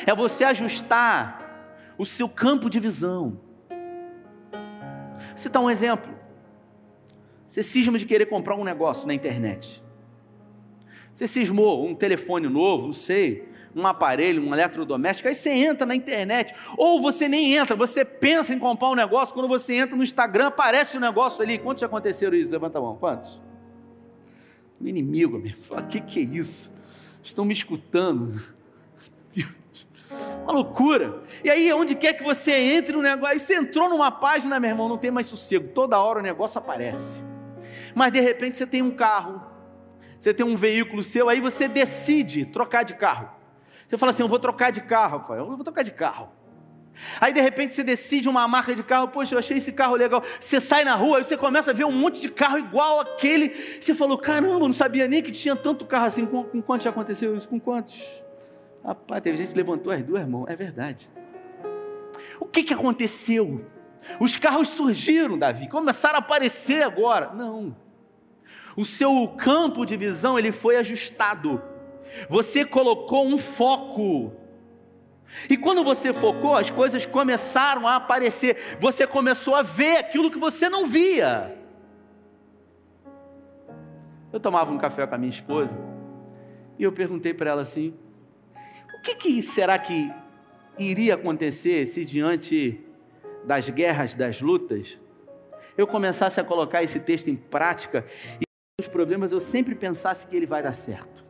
É 0.05 0.13
você 0.13 0.43
ajustar 0.43 1.93
o 1.97 2.05
seu 2.05 2.29
campo 2.29 2.69
de 2.69 2.79
visão. 2.79 3.39
Vou 3.69 5.37
citar 5.37 5.61
um 5.61 5.69
exemplo. 5.69 6.13
Você 7.47 7.63
cisma 7.63 7.97
de 7.97 8.05
querer 8.05 8.27
comprar 8.27 8.55
um 8.55 8.63
negócio 8.63 9.07
na 9.07 9.13
internet. 9.13 9.81
Você 11.13 11.27
cismou 11.27 11.87
um 11.87 11.95
telefone 11.95 12.47
novo, 12.47 12.87
não 12.87 12.93
sei, 12.93 13.49
um 13.77 13.85
aparelho, 13.85 14.43
um 14.43 14.53
eletrodoméstico, 14.53 15.29
aí 15.29 15.35
você 15.35 15.51
entra 15.51 15.85
na 15.85 15.95
internet, 15.95 16.53
ou 16.75 16.99
você 17.01 17.27
nem 17.27 17.53
entra, 17.53 17.75
você 17.75 18.03
pensa 18.03 18.53
em 18.53 18.59
comprar 18.59 18.89
um 18.89 18.95
negócio, 18.95 19.33
quando 19.33 19.47
você 19.47 19.75
entra 19.75 19.95
no 19.95 20.03
Instagram, 20.03 20.47
aparece 20.47 20.95
o 20.95 20.97
um 20.97 21.01
negócio 21.01 21.43
ali. 21.43 21.57
Quantos 21.57 21.81
já 21.81 21.87
aconteceram 21.87 22.35
isso? 22.35 22.51
Levanta 22.51 22.79
a 22.79 22.81
mão. 22.81 22.95
Quantos? 22.97 23.39
Um 24.81 24.87
inimigo 24.87 25.37
mesmo. 25.37 25.63
Fala, 25.63 25.81
o 25.81 25.87
que, 25.87 26.01
que 26.01 26.19
é 26.19 26.23
isso? 26.23 26.71
Estão 27.21 27.45
me 27.45 27.53
escutando. 27.53 28.41
Uma 30.43 30.53
loucura. 30.53 31.21
E 31.43 31.49
aí, 31.49 31.71
onde 31.73 31.93
quer 31.93 32.13
que 32.13 32.23
você 32.23 32.51
entre 32.51 32.95
no 32.95 33.01
negócio, 33.01 33.33
aí 33.33 33.39
você 33.39 33.55
entrou 33.55 33.89
numa 33.89 34.11
página, 34.11 34.59
meu 34.59 34.69
irmão, 34.69 34.89
não 34.89 34.97
tem 34.97 35.11
mais 35.11 35.27
sossego. 35.27 35.67
Toda 35.69 35.99
hora 35.99 36.19
o 36.19 36.23
negócio 36.23 36.57
aparece. 36.57 37.23
Mas 37.93 38.11
de 38.11 38.19
repente 38.19 38.55
você 38.55 38.65
tem 38.65 38.81
um 38.81 38.91
carro, 38.91 39.41
você 40.19 40.33
tem 40.33 40.45
um 40.45 40.55
veículo 40.55 41.03
seu, 41.03 41.29
aí 41.29 41.39
você 41.39 41.67
decide 41.67 42.45
trocar 42.45 42.83
de 42.83 42.93
carro. 42.93 43.36
Você 43.87 43.97
fala 43.97 44.11
assim: 44.11 44.23
eu 44.23 44.27
vou 44.27 44.39
trocar 44.39 44.71
de 44.71 44.81
carro, 44.81 45.19
Rafael, 45.19 45.39
eu 45.41 45.55
vou 45.55 45.63
trocar 45.63 45.83
de 45.83 45.91
carro. 45.91 46.29
Aí 47.21 47.31
de 47.31 47.39
repente 47.39 47.73
você 47.73 47.83
decide 47.83 48.27
uma 48.27 48.47
marca 48.47 48.75
de 48.75 48.83
carro, 48.83 49.07
poxa, 49.07 49.35
eu 49.35 49.39
achei 49.39 49.57
esse 49.57 49.71
carro 49.71 49.95
legal. 49.95 50.23
Você 50.39 50.59
sai 50.59 50.83
na 50.83 50.95
rua 50.95 51.19
e 51.19 51.23
você 51.23 51.37
começa 51.37 51.71
a 51.71 51.73
ver 51.73 51.85
um 51.85 51.91
monte 51.91 52.21
de 52.21 52.29
carro 52.29 52.57
igual 52.57 52.99
aquele. 52.99 53.49
Você 53.49 53.93
falou, 53.93 54.17
caramba, 54.17 54.59
não 54.59 54.73
sabia 54.73 55.07
nem 55.07 55.21
que 55.21 55.31
tinha 55.31 55.55
tanto 55.55 55.85
carro 55.85 56.07
assim. 56.07 56.25
Com, 56.25 56.43
com 56.43 56.61
quantos 56.61 56.83
já 56.85 56.89
aconteceu 56.89 57.35
isso? 57.35 57.47
Com 57.47 57.59
quantos? 57.59 58.23
Rapaz, 58.83 59.21
teve 59.21 59.37
gente 59.37 59.49
que 59.49 59.57
levantou 59.57 59.91
as 59.91 60.03
duas 60.03 60.27
mãos, 60.27 60.45
é 60.47 60.55
verdade. 60.55 61.09
O 62.39 62.45
que, 62.45 62.63
que 62.63 62.73
aconteceu? 62.73 63.65
Os 64.19 64.37
carros 64.37 64.69
surgiram, 64.69 65.37
Davi, 65.37 65.67
começaram 65.67 66.15
a 66.15 66.19
aparecer 66.19 66.83
agora. 66.83 67.33
Não. 67.33 67.75
O 68.75 68.85
seu 68.85 69.27
campo 69.37 69.85
de 69.85 69.97
visão 69.97 70.37
ele 70.37 70.51
foi 70.51 70.77
ajustado. 70.77 71.61
Você 72.29 72.65
colocou 72.65 73.25
um 73.25 73.37
foco. 73.37 74.33
E 75.49 75.57
quando 75.57 75.83
você 75.83 76.13
focou, 76.13 76.55
as 76.55 76.71
coisas 76.71 77.05
começaram 77.05 77.87
a 77.87 77.95
aparecer. 77.95 78.77
Você 78.79 79.05
começou 79.05 79.55
a 79.55 79.61
ver 79.61 79.97
aquilo 79.97 80.31
que 80.31 80.39
você 80.39 80.69
não 80.69 80.85
via. 80.85 81.57
Eu 84.31 84.39
tomava 84.39 84.71
um 84.71 84.77
café 84.77 85.05
com 85.05 85.15
a 85.15 85.17
minha 85.17 85.29
esposa 85.29 85.73
e 86.77 86.83
eu 86.83 86.91
perguntei 86.91 87.33
para 87.33 87.51
ela 87.51 87.61
assim: 87.61 87.93
o 88.97 89.01
que, 89.01 89.15
que 89.15 89.43
será 89.43 89.77
que 89.77 90.11
iria 90.77 91.15
acontecer 91.15 91.87
se 91.87 92.05
diante 92.05 92.79
das 93.45 93.69
guerras, 93.69 94.13
das 94.13 94.41
lutas, 94.41 94.99
eu 95.77 95.87
começasse 95.87 96.39
a 96.39 96.43
colocar 96.43 96.83
esse 96.83 96.99
texto 96.99 97.29
em 97.29 97.35
prática 97.35 98.05
e 98.39 98.43
os 98.79 98.87
problemas 98.87 99.31
eu 99.31 99.39
sempre 99.39 99.73
pensasse 99.73 100.27
que 100.27 100.35
ele 100.35 100.45
vai 100.45 100.61
dar 100.61 100.73
certo? 100.73 101.26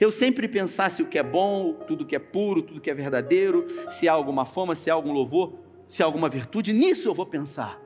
Eu 0.00 0.10
sempre 0.10 0.48
pensasse 0.48 1.02
o 1.02 1.06
que 1.06 1.18
é 1.18 1.22
bom, 1.22 1.74
tudo 1.86 2.06
que 2.06 2.16
é 2.16 2.18
puro, 2.18 2.62
tudo 2.62 2.80
que 2.80 2.90
é 2.90 2.94
verdadeiro, 2.94 3.66
se 3.88 4.08
há 4.08 4.12
alguma 4.12 4.44
fama, 4.44 4.74
se 4.74 4.90
há 4.90 4.94
algum 4.94 5.12
louvor, 5.12 5.58
se 5.86 6.02
há 6.02 6.06
alguma 6.06 6.28
virtude, 6.28 6.72
nisso 6.72 7.08
eu 7.08 7.14
vou 7.14 7.26
pensar. 7.26 7.80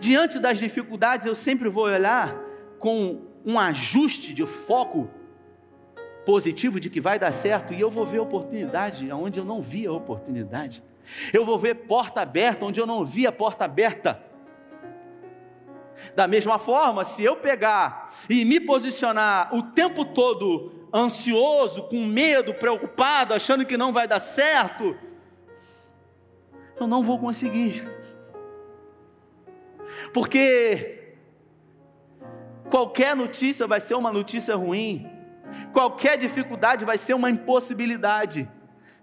Diante 0.00 0.38
das 0.38 0.58
dificuldades, 0.58 1.26
eu 1.26 1.34
sempre 1.34 1.68
vou 1.68 1.84
olhar 1.84 2.38
com 2.78 3.22
um 3.44 3.58
ajuste 3.58 4.32
de 4.32 4.46
foco 4.46 5.10
positivo 6.24 6.80
de 6.80 6.88
que 6.88 7.00
vai 7.00 7.18
dar 7.18 7.32
certo 7.32 7.74
e 7.74 7.80
eu 7.80 7.90
vou 7.90 8.06
ver 8.06 8.18
oportunidade 8.18 9.10
onde 9.12 9.38
eu 9.38 9.44
não 9.44 9.60
via 9.60 9.92
oportunidade. 9.92 10.82
Eu 11.32 11.44
vou 11.44 11.58
ver 11.58 11.74
porta 11.86 12.22
aberta 12.22 12.64
onde 12.64 12.80
eu 12.80 12.86
não 12.86 13.04
via 13.04 13.30
porta 13.30 13.64
aberta. 13.64 14.22
Da 16.14 16.26
mesma 16.26 16.58
forma, 16.58 17.04
se 17.04 17.22
eu 17.22 17.36
pegar 17.36 18.12
e 18.28 18.44
me 18.44 18.60
posicionar 18.60 19.54
o 19.54 19.62
tempo 19.62 20.04
todo 20.04 20.88
ansioso, 20.92 21.84
com 21.84 22.04
medo, 22.04 22.54
preocupado, 22.54 23.34
achando 23.34 23.66
que 23.66 23.76
não 23.76 23.92
vai 23.92 24.06
dar 24.06 24.20
certo, 24.20 24.96
eu 26.78 26.86
não 26.86 27.02
vou 27.02 27.18
conseguir. 27.18 27.82
Porque 30.12 31.16
qualquer 32.70 33.16
notícia 33.16 33.66
vai 33.66 33.80
ser 33.80 33.94
uma 33.94 34.12
notícia 34.12 34.54
ruim, 34.54 35.10
qualquer 35.72 36.16
dificuldade 36.18 36.84
vai 36.84 36.98
ser 36.98 37.14
uma 37.14 37.30
impossibilidade. 37.30 38.48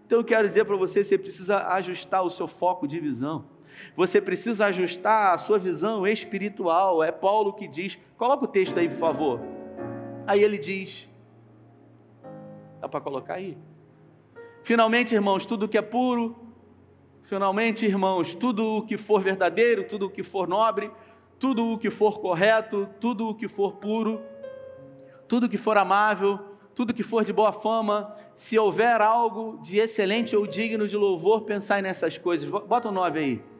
Então 0.05 0.19
eu 0.19 0.25
quero 0.25 0.47
dizer 0.47 0.65
para 0.65 0.75
você, 0.75 1.03
você 1.03 1.17
precisa 1.17 1.67
ajustar 1.69 2.23
o 2.23 2.29
seu 2.29 2.47
foco 2.47 2.87
de 2.87 2.99
visão. 2.99 3.45
Você 3.95 4.21
precisa 4.21 4.67
ajustar 4.67 5.33
a 5.33 5.37
sua 5.37 5.59
visão 5.59 6.05
espiritual. 6.07 7.03
É 7.03 7.11
Paulo 7.11 7.53
que 7.53 7.67
diz. 7.67 7.97
Coloca 8.17 8.45
o 8.45 8.47
texto 8.47 8.77
aí, 8.77 8.87
por 8.87 8.97
favor. 8.97 9.41
Aí 10.27 10.43
ele 10.43 10.57
diz: 10.57 11.09
Dá 12.79 12.87
para 12.87 13.01
colocar 13.01 13.35
aí? 13.35 13.57
Finalmente, 14.63 15.13
irmãos, 15.13 15.45
tudo 15.45 15.67
que 15.67 15.77
é 15.77 15.81
puro, 15.81 16.35
finalmente, 17.21 17.85
irmãos, 17.85 18.35
tudo 18.35 18.77
o 18.77 18.85
que 18.85 18.97
for 18.97 19.21
verdadeiro, 19.21 19.87
tudo 19.87 20.05
o 20.05 20.09
que 20.09 20.23
for 20.23 20.47
nobre, 20.47 20.91
tudo 21.39 21.71
o 21.71 21.77
que 21.77 21.89
for 21.89 22.19
correto, 22.19 22.87
tudo 22.99 23.29
o 23.29 23.35
que 23.35 23.47
for 23.47 23.73
puro, 23.73 24.21
tudo 25.27 25.45
o 25.45 25.49
que 25.49 25.57
for 25.57 25.77
amável, 25.77 26.39
tudo 26.75 26.93
que 26.93 27.03
for 27.03 27.23
de 27.23 27.33
boa 27.33 27.51
fama, 27.51 28.15
se 28.35 28.57
houver 28.57 29.01
algo 29.01 29.59
de 29.61 29.77
excelente 29.77 30.35
ou 30.35 30.47
digno 30.47 30.87
de 30.87 30.97
louvor, 30.97 31.41
pensai 31.41 31.81
nessas 31.81 32.17
coisas. 32.17 32.47
Bota 32.49 32.87
o 32.87 32.91
um 32.91 32.95
9 32.95 33.19
aí. 33.19 33.50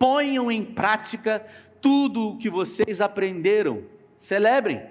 Ponham 0.00 0.50
em 0.50 0.64
prática 0.64 1.46
tudo 1.78 2.30
o 2.30 2.38
que 2.38 2.48
vocês 2.48 3.02
aprenderam. 3.02 3.84
Celebrem. 4.18 4.82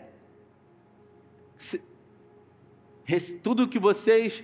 Tudo 3.41 3.63
o 3.63 3.67
que 3.67 3.80
vocês 3.80 4.43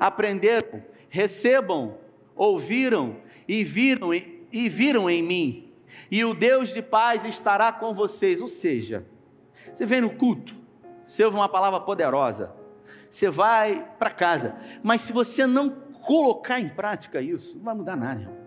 aprenderam, 0.00 0.82
recebam, 1.08 1.96
ouviram 2.34 3.18
e 3.46 3.62
viram 3.62 4.12
e 4.12 4.68
viram 4.68 5.08
em 5.08 5.22
mim. 5.22 5.72
E 6.10 6.24
o 6.24 6.34
Deus 6.34 6.74
de 6.74 6.82
paz 6.82 7.24
estará 7.24 7.72
com 7.72 7.94
vocês. 7.94 8.40
Ou 8.40 8.48
seja, 8.48 9.06
você 9.72 9.86
vem 9.86 10.00
no 10.00 10.10
culto, 10.10 10.56
você 11.06 11.24
ouve 11.24 11.36
uma 11.36 11.48
palavra 11.48 11.78
poderosa, 11.78 12.52
você 13.08 13.30
vai 13.30 13.88
para 13.96 14.10
casa, 14.10 14.56
mas 14.82 15.02
se 15.02 15.12
você 15.12 15.46
não 15.46 15.70
colocar 16.04 16.58
em 16.58 16.68
prática 16.68 17.22
isso, 17.22 17.56
não 17.58 17.64
vai 17.64 17.74
mudar 17.76 17.94
nada. 17.94 18.22
Irmão. 18.22 18.43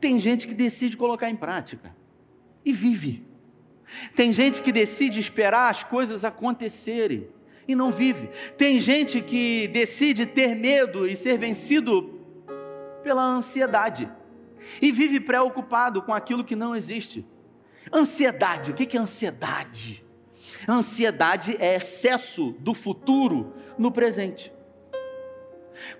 Tem 0.00 0.18
gente 0.18 0.46
que 0.46 0.54
decide 0.54 0.96
colocar 0.96 1.30
em 1.30 1.36
prática 1.36 1.94
e 2.64 2.72
vive. 2.72 3.26
Tem 4.14 4.32
gente 4.32 4.62
que 4.62 4.72
decide 4.72 5.20
esperar 5.20 5.70
as 5.70 5.82
coisas 5.82 6.24
acontecerem 6.24 7.28
e 7.66 7.74
não 7.74 7.90
vive. 7.90 8.28
Tem 8.56 8.80
gente 8.80 9.20
que 9.20 9.68
decide 9.68 10.26
ter 10.26 10.54
medo 10.54 11.06
e 11.06 11.16
ser 11.16 11.38
vencido 11.38 12.20
pela 13.02 13.22
ansiedade 13.22 14.10
e 14.80 14.92
vive 14.92 15.20
preocupado 15.20 16.02
com 16.02 16.12
aquilo 16.12 16.44
que 16.44 16.56
não 16.56 16.74
existe. 16.74 17.26
Ansiedade, 17.92 18.70
o 18.70 18.74
que 18.74 18.96
é 18.96 19.00
ansiedade? 19.00 20.04
Ansiedade 20.68 21.56
é 21.58 21.74
excesso 21.74 22.52
do 22.60 22.72
futuro 22.72 23.52
no 23.76 23.90
presente. 23.90 24.52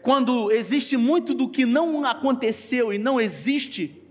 Quando 0.00 0.50
existe 0.50 0.96
muito 0.96 1.34
do 1.34 1.48
que 1.48 1.64
não 1.64 2.04
aconteceu 2.04 2.92
e 2.92 2.98
não 2.98 3.20
existe, 3.20 4.02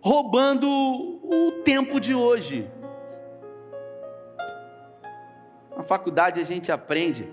roubando 0.00 0.68
o 0.68 1.52
tempo 1.64 2.00
de 2.00 2.14
hoje. 2.14 2.68
Na 5.76 5.82
faculdade 5.82 6.40
a 6.40 6.44
gente 6.44 6.70
aprende 6.70 7.28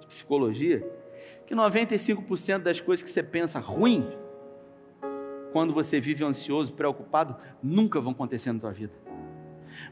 de 0.00 0.06
psicologia 0.06 0.84
que 1.46 1.54
95% 1.54 2.58
das 2.58 2.80
coisas 2.80 3.02
que 3.02 3.10
você 3.10 3.22
pensa 3.22 3.58
ruim, 3.58 4.06
quando 5.52 5.74
você 5.74 5.98
vive 5.98 6.24
ansioso, 6.24 6.72
preocupado, 6.72 7.36
nunca 7.62 8.00
vão 8.00 8.12
acontecer 8.12 8.52
na 8.52 8.60
tua 8.60 8.72
vida 8.72 9.10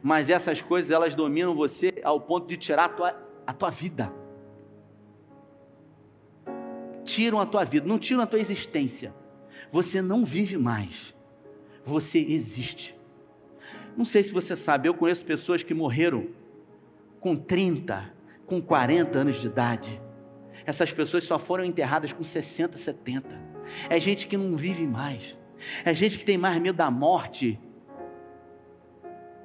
mas 0.03 0.31
essas 0.31 0.63
coisas 0.63 0.91
elas 0.91 1.15
dominam 1.15 1.55
você 1.55 1.93
ao 2.03 2.21
ponto 2.21 2.47
de 2.47 2.57
tirar 2.57 2.85
a 2.85 2.89
tua, 2.89 3.23
a 3.47 3.53
tua 3.53 3.71
vida. 3.71 4.13
Tiram 7.19 7.41
a 7.41 7.47
tua 7.47 7.65
vida, 7.65 7.85
não 7.85 7.99
tiram 7.99 8.23
a 8.23 8.27
tua 8.27 8.39
existência. 8.39 9.13
Você 9.73 10.01
não 10.01 10.25
vive 10.25 10.57
mais, 10.57 11.13
você 11.85 12.21
existe. 12.21 12.97
Não 13.97 14.05
sei 14.05 14.23
se 14.23 14.33
você 14.33 14.55
sabe, 14.55 14.89
eu 14.89 14.95
conheço 14.95 15.25
pessoas 15.25 15.65
que 15.65 15.75
morreram 15.75 16.29
com 17.19 17.35
30, 17.37 18.15
com 18.47 18.63
40 18.63 19.19
anos 19.19 19.41
de 19.41 19.49
idade. 19.49 20.01
Essas 20.65 20.93
pessoas 20.93 21.25
só 21.25 21.41
foram 21.41 21.65
enterradas 21.65 22.13
com 22.13 22.23
60, 22.23 22.79
70. 22.79 23.37
É 23.91 23.99
gente 23.99 24.29
que 24.29 24.37
não 24.37 24.57
vive 24.57 24.87
mais. 24.87 25.37
É 25.85 25.93
gente 25.93 26.21
que 26.21 26.25
tem 26.25 26.39
mais 26.39 26.57
medo 26.63 26.77
da 26.77 26.89
morte 26.89 27.59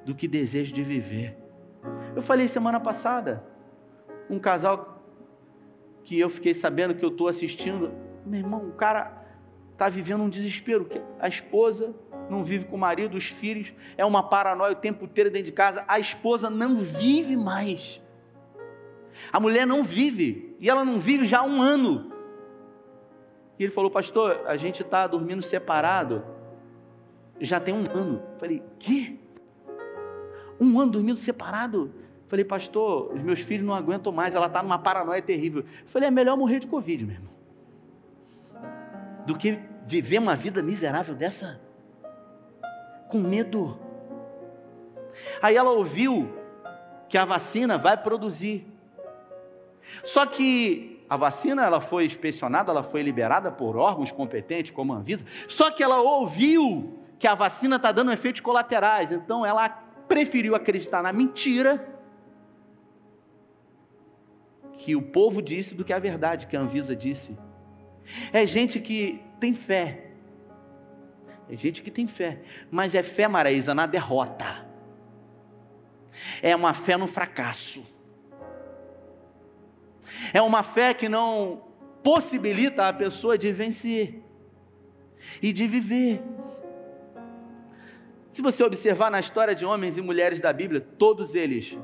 do 0.04 0.14
que 0.14 0.28
desejo 0.28 0.72
de 0.72 0.84
viver. 0.84 1.36
Eu 2.14 2.22
falei 2.22 2.46
semana 2.46 2.78
passada, 2.78 3.44
um 4.30 4.38
casal 4.38 4.93
que 6.04 6.18
eu 6.18 6.28
fiquei 6.28 6.54
sabendo 6.54 6.94
que 6.94 7.04
eu 7.04 7.08
estou 7.08 7.28
assistindo, 7.28 7.92
meu 8.24 8.40
irmão, 8.40 8.68
o 8.68 8.72
cara 8.72 9.24
está 9.72 9.88
vivendo 9.88 10.22
um 10.22 10.28
desespero, 10.28 10.84
que 10.84 11.00
a 11.18 11.26
esposa 11.26 11.94
não 12.30 12.44
vive 12.44 12.66
com 12.66 12.76
o 12.76 12.78
marido, 12.78 13.16
os 13.16 13.26
filhos, 13.26 13.72
é 13.96 14.04
uma 14.04 14.22
paranoia 14.22 14.72
o 14.72 14.76
tempo 14.76 15.04
inteiro 15.04 15.30
dentro 15.30 15.46
de 15.46 15.52
casa, 15.52 15.84
a 15.88 15.98
esposa 15.98 16.48
não 16.48 16.76
vive 16.76 17.36
mais. 17.36 18.00
A 19.32 19.40
mulher 19.40 19.66
não 19.66 19.82
vive, 19.82 20.54
e 20.60 20.68
ela 20.68 20.84
não 20.84 20.98
vive 21.00 21.26
já 21.26 21.40
há 21.40 21.44
um 21.44 21.60
ano. 21.60 22.12
E 23.58 23.64
ele 23.64 23.72
falou, 23.72 23.90
pastor, 23.90 24.42
a 24.46 24.56
gente 24.56 24.82
está 24.82 25.06
dormindo 25.06 25.42
separado, 25.42 26.24
já 27.40 27.58
tem 27.58 27.74
um 27.74 27.84
ano. 27.96 28.22
Eu 28.32 28.38
falei, 28.38 28.62
que? 28.78 29.20
Um 30.60 30.78
ano 30.80 30.92
dormindo 30.92 31.16
separado. 31.16 31.92
Falei, 32.34 32.44
pastor, 32.44 33.12
os 33.14 33.22
meus 33.22 33.38
filhos 33.38 33.64
não 33.64 33.72
aguentam 33.72 34.10
mais, 34.10 34.34
ela 34.34 34.48
está 34.48 34.60
numa 34.60 34.76
paranoia 34.76 35.22
terrível. 35.22 35.64
Falei, 35.86 36.08
é 36.08 36.10
melhor 36.10 36.36
morrer 36.36 36.58
de 36.58 36.66
Covid, 36.66 37.04
meu 37.04 37.14
irmão. 37.14 37.30
Do 39.24 39.38
que 39.38 39.56
viver 39.86 40.18
uma 40.18 40.34
vida 40.34 40.60
miserável 40.60 41.14
dessa. 41.14 41.60
Com 43.08 43.18
medo. 43.18 43.78
Aí 45.40 45.54
ela 45.54 45.70
ouviu 45.70 46.28
que 47.08 47.16
a 47.16 47.24
vacina 47.24 47.78
vai 47.78 47.96
produzir. 47.96 48.66
Só 50.02 50.26
que 50.26 51.06
a 51.08 51.16
vacina 51.16 51.64
ela 51.64 51.80
foi 51.80 52.04
inspecionada, 52.04 52.72
ela 52.72 52.82
foi 52.82 53.00
liberada 53.00 53.52
por 53.52 53.76
órgãos 53.76 54.10
competentes 54.10 54.72
como 54.72 54.92
a 54.92 54.96
Anvisa. 54.96 55.24
Só 55.46 55.70
que 55.70 55.84
ela 55.84 56.00
ouviu 56.00 56.98
que 57.16 57.28
a 57.28 57.34
vacina 57.36 57.76
está 57.76 57.92
dando 57.92 58.10
efeitos 58.10 58.40
colaterais. 58.40 59.12
Então 59.12 59.46
ela 59.46 59.68
preferiu 60.08 60.56
acreditar 60.56 61.00
na 61.00 61.12
mentira 61.12 61.93
que 64.78 64.94
o 64.96 65.02
povo 65.02 65.40
disse 65.40 65.74
do 65.74 65.84
que 65.84 65.92
a 65.92 65.98
verdade 65.98 66.46
que 66.46 66.56
a 66.56 66.60
Anvisa 66.60 66.94
disse. 66.94 67.36
É 68.32 68.46
gente 68.46 68.80
que 68.80 69.20
tem 69.40 69.54
fé. 69.54 70.10
É 71.48 71.56
gente 71.56 71.82
que 71.82 71.90
tem 71.90 72.06
fé. 72.06 72.42
Mas 72.70 72.94
é 72.94 73.02
fé, 73.02 73.28
Maraísa, 73.28 73.74
na 73.74 73.86
derrota. 73.86 74.66
É 76.42 76.54
uma 76.54 76.74
fé 76.74 76.96
no 76.96 77.06
fracasso. 77.06 77.84
É 80.32 80.40
uma 80.40 80.62
fé 80.62 80.94
que 80.94 81.08
não 81.08 81.62
possibilita 82.02 82.88
a 82.88 82.92
pessoa 82.92 83.36
de 83.36 83.50
vencer 83.52 84.22
e 85.42 85.52
de 85.52 85.66
viver. 85.66 86.22
Se 88.30 88.42
você 88.42 88.62
observar 88.62 89.10
na 89.10 89.20
história 89.20 89.54
de 89.54 89.64
homens 89.64 89.96
e 89.96 90.02
mulheres 90.02 90.40
da 90.40 90.52
Bíblia, 90.52 90.80
todos 90.80 91.34
eles 91.34 91.78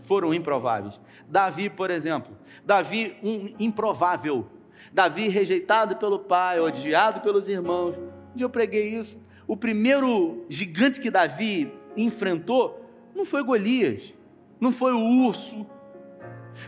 foram 0.00 0.32
improváveis. 0.34 1.00
Davi, 1.28 1.70
por 1.70 1.90
exemplo, 1.90 2.36
Davi, 2.64 3.16
um 3.22 3.54
improvável. 3.58 4.46
Davi, 4.92 5.28
rejeitado 5.28 5.96
pelo 5.96 6.18
pai, 6.18 6.58
odiado 6.60 7.20
pelos 7.20 7.48
irmãos. 7.48 7.94
Dia 8.34 8.44
eu 8.44 8.50
preguei 8.50 8.98
isso. 8.98 9.20
O 9.46 9.56
primeiro 9.56 10.44
gigante 10.48 11.00
que 11.00 11.10
Davi 11.10 11.72
enfrentou 11.96 12.88
não 13.14 13.24
foi 13.24 13.42
Golias, 13.42 14.14
não 14.60 14.72
foi 14.72 14.92
o 14.92 15.26
urso, 15.26 15.66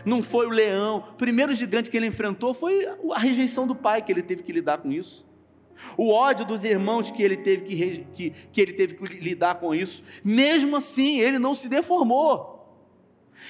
não 0.05 0.21
foi 0.21 0.45
o 0.45 0.49
leão. 0.49 1.03
O 1.11 1.15
primeiro 1.15 1.53
gigante 1.53 1.89
que 1.89 1.97
ele 1.97 2.07
enfrentou 2.07 2.53
foi 2.53 2.85
a 3.11 3.19
rejeição 3.19 3.65
do 3.65 3.75
pai, 3.75 4.01
que 4.01 4.11
ele 4.11 4.21
teve 4.21 4.43
que 4.43 4.51
lidar 4.51 4.79
com 4.79 4.91
isso 4.91 5.25
o 5.97 6.11
ódio 6.11 6.45
dos 6.45 6.63
irmãos 6.63 7.11
que 7.11 7.21
ele 7.21 7.37
teve 7.37 7.63
que, 7.63 8.05
que, 8.13 8.33
que, 8.51 8.61
ele 8.61 8.73
teve 8.73 8.95
que 8.95 9.05
lidar 9.19 9.55
com 9.55 9.73
isso. 9.73 10.03
Mesmo 10.23 10.77
assim, 10.77 11.19
ele 11.19 11.39
não 11.39 11.53
se 11.53 11.67
deformou. 11.67 12.52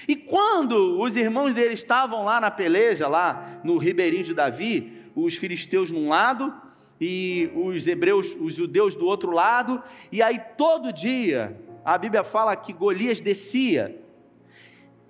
E 0.08 0.16
quando 0.16 1.00
os 1.00 1.16
irmãos 1.16 1.54
dele 1.54 1.74
estavam 1.74 2.24
lá 2.24 2.40
na 2.40 2.52
peleja, 2.52 3.08
lá 3.08 3.60
no 3.64 3.78
ribeirinho 3.78 4.24
de 4.24 4.34
Davi, 4.34 5.04
os 5.16 5.36
filisteus 5.36 5.92
num 5.92 6.10
lado 6.10 6.54
e 7.00 7.52
os 7.56 7.88
hebreus, 7.88 8.36
os 8.40 8.56
judeus 8.56 8.96
do 8.96 9.06
outro 9.06 9.32
lado, 9.32 9.82
e 10.12 10.22
aí 10.22 10.40
todo 10.58 10.94
dia 10.94 11.60
a 11.84 11.98
Bíblia 11.98 12.24
fala 12.24 12.56
que 12.56 12.72
Golias 12.72 13.20
descia 13.20 14.00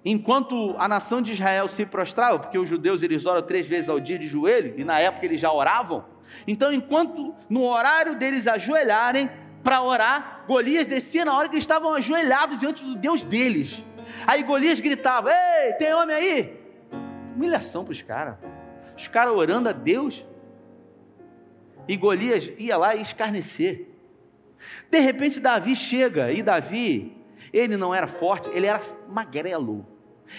enquanto 0.06 0.76
a 0.78 0.88
nação 0.88 1.22
de 1.22 1.32
Israel 1.32 1.68
se 1.68 1.86
prostrava, 1.86 2.40
porque 2.40 2.58
os 2.58 2.68
judeus 2.68 3.04
eles 3.04 3.26
oram 3.26 3.42
três 3.42 3.68
vezes 3.68 3.88
ao 3.88 4.00
dia 4.00 4.20
de 4.20 4.28
joelho, 4.28 4.74
e 4.78 4.84
na 4.84 5.00
época 5.00 5.26
eles 5.26 5.40
já 5.40 5.52
oravam. 5.52 6.06
Então, 6.48 6.74
enquanto 6.74 7.34
no 7.50 7.64
horário 7.64 8.16
deles 8.16 8.48
ajoelharem 8.48 9.30
para 9.64 9.82
orar, 9.82 10.44
Golias 10.48 10.88
descia 10.88 11.24
na 11.24 11.34
hora 11.38 11.48
que 11.48 11.56
eles 11.56 11.64
estavam 11.64 11.94
ajoelhados 11.94 12.58
diante 12.58 12.84
do 12.84 12.96
Deus 12.96 13.24
deles. 13.24 13.84
Aí 14.26 14.44
Golias 14.44 14.80
gritava: 14.80 15.32
Ei, 15.32 15.74
tem 15.74 15.94
homem 15.94 16.16
aí? 16.16 16.60
Humilhação 17.36 17.84
para 17.84 17.92
os 17.92 18.02
caras. 18.02 18.36
Os 18.96 19.08
caras 19.08 19.34
orando 19.34 19.70
a 19.70 19.72
Deus. 19.72 20.26
E 21.88 21.98
Golias 21.98 22.52
ia 22.58 22.78
lá 22.78 22.96
e 22.96 23.02
escarnecer. 23.02 23.90
De 24.90 25.00
repente, 25.00 25.40
Davi 25.40 25.76
chega, 25.76 26.32
e 26.32 26.42
Davi, 26.42 27.18
ele 27.52 27.76
não 27.76 27.94
era 27.94 28.08
forte, 28.08 28.50
ele 28.54 28.68
era 28.68 28.80
magrelo. 29.10 29.86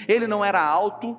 Ele 0.08 0.26
não 0.26 0.42
era 0.42 0.62
alto, 0.62 1.18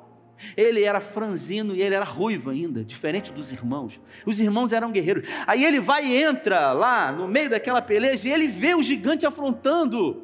ele 0.56 0.84
era 0.84 1.00
franzino 1.00 1.76
e 1.76 1.82
ele 1.82 1.96
era 1.96 2.06
ruivo 2.06 2.50
ainda, 2.50 2.84
diferente 2.84 3.32
dos 3.32 3.52
irmãos. 3.52 4.00
Os 4.26 4.40
irmãos 4.40 4.72
eram 4.72 4.92
guerreiros. 4.92 5.28
Aí 5.46 5.64
ele 5.64 5.80
vai 5.80 6.06
e 6.06 6.24
entra 6.24 6.72
lá 6.72 7.12
no 7.12 7.28
meio 7.28 7.50
daquela 7.50 7.82
peleja 7.82 8.28
e 8.28 8.32
ele 8.32 8.48
vê 8.48 8.76
o 8.76 8.84
gigante 8.84 9.26
afrontando. 9.26 10.24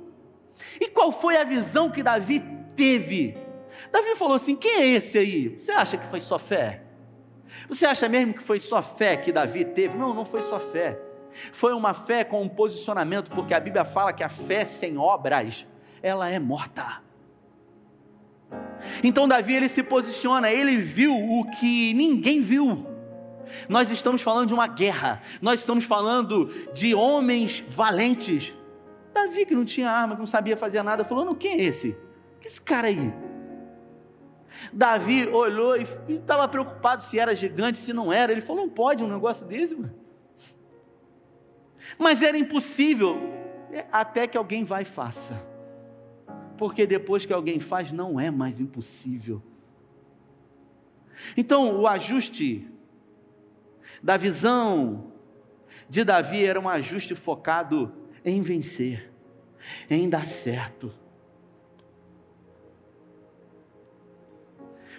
E 0.79 0.87
qual 0.87 1.11
foi 1.11 1.37
a 1.37 1.43
visão 1.43 1.89
que 1.89 2.03
Davi 2.03 2.43
teve? 2.75 3.37
Davi 3.91 4.15
falou 4.15 4.35
assim: 4.35 4.55
quem 4.55 4.81
é 4.81 4.87
esse 4.87 5.17
aí? 5.17 5.49
Você 5.57 5.71
acha 5.71 5.97
que 5.97 6.07
foi 6.07 6.21
só 6.21 6.37
fé? 6.37 6.83
Você 7.67 7.85
acha 7.85 8.07
mesmo 8.07 8.33
que 8.33 8.43
foi 8.43 8.59
só 8.59 8.81
fé 8.81 9.17
que 9.17 9.31
Davi 9.31 9.65
teve? 9.65 9.97
Não, 9.97 10.13
não 10.13 10.25
foi 10.25 10.41
só 10.41 10.59
fé. 10.59 10.99
Foi 11.51 11.73
uma 11.73 11.93
fé 11.93 12.23
com 12.23 12.41
um 12.41 12.49
posicionamento, 12.49 13.31
porque 13.31 13.53
a 13.53 13.59
Bíblia 13.59 13.85
fala 13.85 14.13
que 14.13 14.23
a 14.23 14.29
fé 14.29 14.65
sem 14.65 14.97
obras, 14.97 15.65
ela 16.01 16.29
é 16.29 16.39
morta. 16.39 17.01
Então 19.03 19.27
Davi 19.27 19.55
ele 19.55 19.69
se 19.69 19.83
posiciona, 19.83 20.51
ele 20.51 20.77
viu 20.77 21.13
o 21.13 21.49
que 21.51 21.93
ninguém 21.93 22.41
viu. 22.41 22.85
Nós 23.67 23.89
estamos 23.91 24.21
falando 24.21 24.47
de 24.47 24.53
uma 24.53 24.67
guerra, 24.67 25.21
nós 25.41 25.59
estamos 25.59 25.83
falando 25.83 26.45
de 26.73 26.93
homens 26.95 27.63
valentes. 27.67 28.53
Davi 29.13 29.45
que 29.45 29.55
não 29.55 29.65
tinha 29.65 29.89
arma, 29.89 30.15
que 30.15 30.19
não 30.19 30.27
sabia 30.27 30.57
fazer 30.57 30.81
nada, 30.83 31.03
falou: 31.03 31.25
"Não, 31.25 31.35
quem 31.35 31.59
é 31.59 31.63
esse? 31.63 31.95
Que 32.39 32.47
esse 32.47 32.61
cara 32.61 32.87
aí?" 32.87 33.13
Davi 34.73 35.27
olhou 35.27 35.77
e 35.77 35.85
estava 36.09 36.47
preocupado 36.47 37.03
se 37.03 37.17
era 37.17 37.35
gigante, 37.35 37.77
se 37.77 37.93
não 37.93 38.11
era. 38.11 38.31
Ele 38.31 38.41
falou: 38.41 38.63
"Não 38.63 38.69
pode 38.69 39.03
um 39.03 39.07
negócio 39.07 39.45
desse, 39.45 39.75
mano." 39.75 39.93
Mas 41.97 42.21
era 42.21 42.37
impossível, 42.37 43.17
até 43.91 44.27
que 44.27 44.37
alguém 44.37 44.63
vai 44.63 44.83
e 44.83 44.85
faça 44.85 45.51
porque 46.61 46.85
depois 46.85 47.25
que 47.25 47.33
alguém 47.33 47.59
faz, 47.59 47.91
não 47.91 48.19
é 48.19 48.29
mais 48.29 48.61
impossível. 48.61 49.41
Então, 51.35 51.75
o 51.81 51.87
ajuste 51.87 52.71
da 53.99 54.15
visão 54.15 55.11
de 55.89 56.03
Davi 56.03 56.45
era 56.45 56.59
um 56.59 56.69
ajuste 56.69 57.15
focado 57.15 57.91
em 58.23 58.41
vencer, 58.41 59.11
em 59.89 60.09
dar 60.09 60.25
certo. 60.25 60.93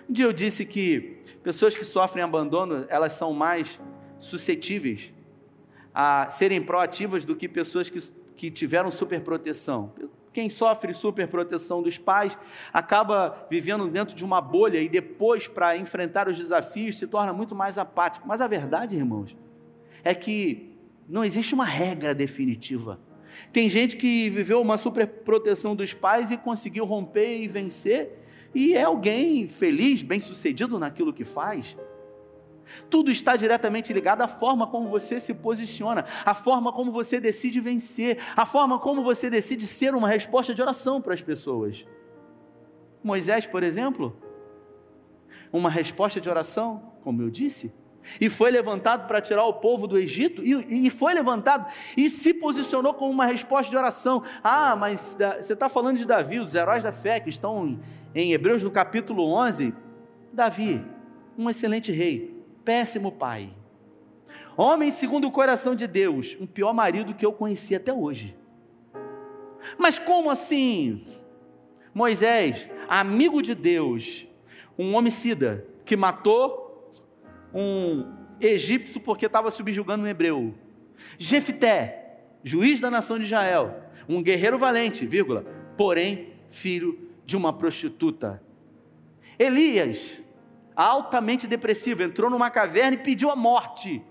Um 0.08 0.12
dia 0.12 0.24
eu 0.24 0.32
disse 0.32 0.64
que 0.64 1.22
pessoas 1.42 1.76
que 1.76 1.84
sofrem 1.84 2.24
abandono, 2.24 2.84
elas 2.88 3.12
são 3.12 3.32
mais 3.32 3.80
suscetíveis 4.18 5.12
a 5.94 6.28
serem 6.30 6.62
proativas 6.62 7.24
do 7.24 7.36
que 7.36 7.48
pessoas 7.48 7.88
que, 7.88 7.98
que 8.36 8.50
tiveram 8.50 8.90
superproteção. 8.90 9.92
Quem 10.32 10.48
sofre 10.48 10.94
superproteção 10.94 11.82
dos 11.82 11.98
pais 11.98 12.36
acaba 12.72 13.46
vivendo 13.50 13.86
dentro 13.88 14.14
de 14.16 14.24
uma 14.24 14.40
bolha 14.40 14.80
e 14.80 14.88
depois, 14.88 15.46
para 15.46 15.76
enfrentar 15.76 16.26
os 16.26 16.38
desafios, 16.38 16.96
se 16.98 17.06
torna 17.06 17.32
muito 17.32 17.54
mais 17.54 17.76
apático. 17.76 18.26
Mas 18.26 18.40
a 18.40 18.46
verdade, 18.46 18.96
irmãos, 18.96 19.36
é 20.02 20.14
que 20.14 20.74
não 21.06 21.22
existe 21.22 21.52
uma 21.54 21.66
regra 21.66 22.14
definitiva. 22.14 22.98
Tem 23.52 23.68
gente 23.68 23.96
que 23.96 24.28
viveu 24.30 24.60
uma 24.60 24.78
superproteção 24.78 25.74
dos 25.74 25.94
pais 25.94 26.30
e 26.30 26.36
conseguiu 26.36 26.84
romper 26.84 27.40
e 27.40 27.48
vencer, 27.48 28.18
e 28.54 28.74
é 28.74 28.82
alguém 28.82 29.48
feliz, 29.48 30.02
bem-sucedido 30.02 30.78
naquilo 30.78 31.12
que 31.12 31.24
faz. 31.24 31.76
Tudo 32.88 33.10
está 33.10 33.36
diretamente 33.36 33.92
ligado 33.92 34.22
à 34.22 34.28
forma 34.28 34.66
como 34.66 34.88
você 34.88 35.20
se 35.20 35.34
posiciona, 35.34 36.04
à 36.24 36.34
forma 36.34 36.72
como 36.72 36.92
você 36.92 37.20
decide 37.20 37.60
vencer, 37.60 38.18
à 38.36 38.46
forma 38.46 38.78
como 38.78 39.02
você 39.02 39.28
decide 39.28 39.66
ser 39.66 39.94
uma 39.94 40.08
resposta 40.08 40.54
de 40.54 40.62
oração 40.62 41.00
para 41.00 41.14
as 41.14 41.22
pessoas. 41.22 41.86
Moisés, 43.02 43.46
por 43.46 43.62
exemplo, 43.62 44.16
uma 45.52 45.68
resposta 45.68 46.20
de 46.20 46.28
oração, 46.28 46.92
como 47.02 47.20
eu 47.22 47.30
disse, 47.30 47.72
e 48.20 48.28
foi 48.28 48.50
levantado 48.50 49.06
para 49.06 49.20
tirar 49.20 49.44
o 49.44 49.54
povo 49.54 49.86
do 49.86 49.98
Egito, 49.98 50.42
e, 50.44 50.86
e, 50.86 50.90
foi 50.90 51.14
levantado 51.14 51.72
e 51.96 52.10
se 52.10 52.34
posicionou 52.34 52.94
como 52.94 53.10
uma 53.10 53.26
resposta 53.26 53.70
de 53.70 53.76
oração. 53.76 54.22
Ah, 54.42 54.74
mas 54.76 55.16
você 55.40 55.52
está 55.52 55.68
falando 55.68 55.98
de 55.98 56.04
Davi, 56.04 56.40
os 56.40 56.54
heróis 56.54 56.82
da 56.82 56.92
fé 56.92 57.20
que 57.20 57.30
estão 57.30 57.78
em, 58.14 58.32
Hebreus 58.32 58.62
no 58.62 58.70
capítulo 58.70 59.24
11. 59.32 59.74
Davi, 60.32 60.84
um 61.36 61.48
excelente 61.48 61.92
rei, 61.92 62.42
péssimo 62.64 63.12
pai. 63.12 63.52
Homem 64.56 64.90
segundo 64.90 65.26
o 65.26 65.32
coração 65.32 65.74
de 65.74 65.86
Deus, 65.86 66.36
um 66.40 66.46
pior 66.46 66.74
marido 66.74 67.14
que 67.14 67.24
eu 67.24 67.32
conheci 67.32 67.74
até 67.74 67.92
hoje. 67.92 68.36
Mas 69.78 69.98
como 69.98 70.30
assim? 70.30 71.06
Moisés, 71.94 72.68
amigo 72.88 73.42
de 73.42 73.54
Deus, 73.54 74.26
um 74.78 74.94
homicida 74.94 75.66
que 75.84 75.96
matou 75.96 76.71
um 77.54 78.12
egípcio 78.40 79.00
porque 79.00 79.26
estava 79.26 79.50
subjugando 79.50 80.04
um 80.04 80.06
hebreu. 80.06 80.54
Jefté, 81.18 82.20
juiz 82.42 82.80
da 82.80 82.90
nação 82.90 83.18
de 83.18 83.24
Israel, 83.24 83.84
um 84.08 84.22
guerreiro 84.22 84.58
valente, 84.58 85.06
vírgula, 85.06 85.44
porém 85.76 86.32
filho 86.48 87.10
de 87.24 87.36
uma 87.36 87.52
prostituta. 87.52 88.42
Elias, 89.38 90.18
altamente 90.76 91.46
depressivo, 91.46 92.02
entrou 92.02 92.30
numa 92.30 92.50
caverna 92.50 92.94
e 92.94 92.98
pediu 92.98 93.30
a 93.30 93.36
morte. 93.36 94.02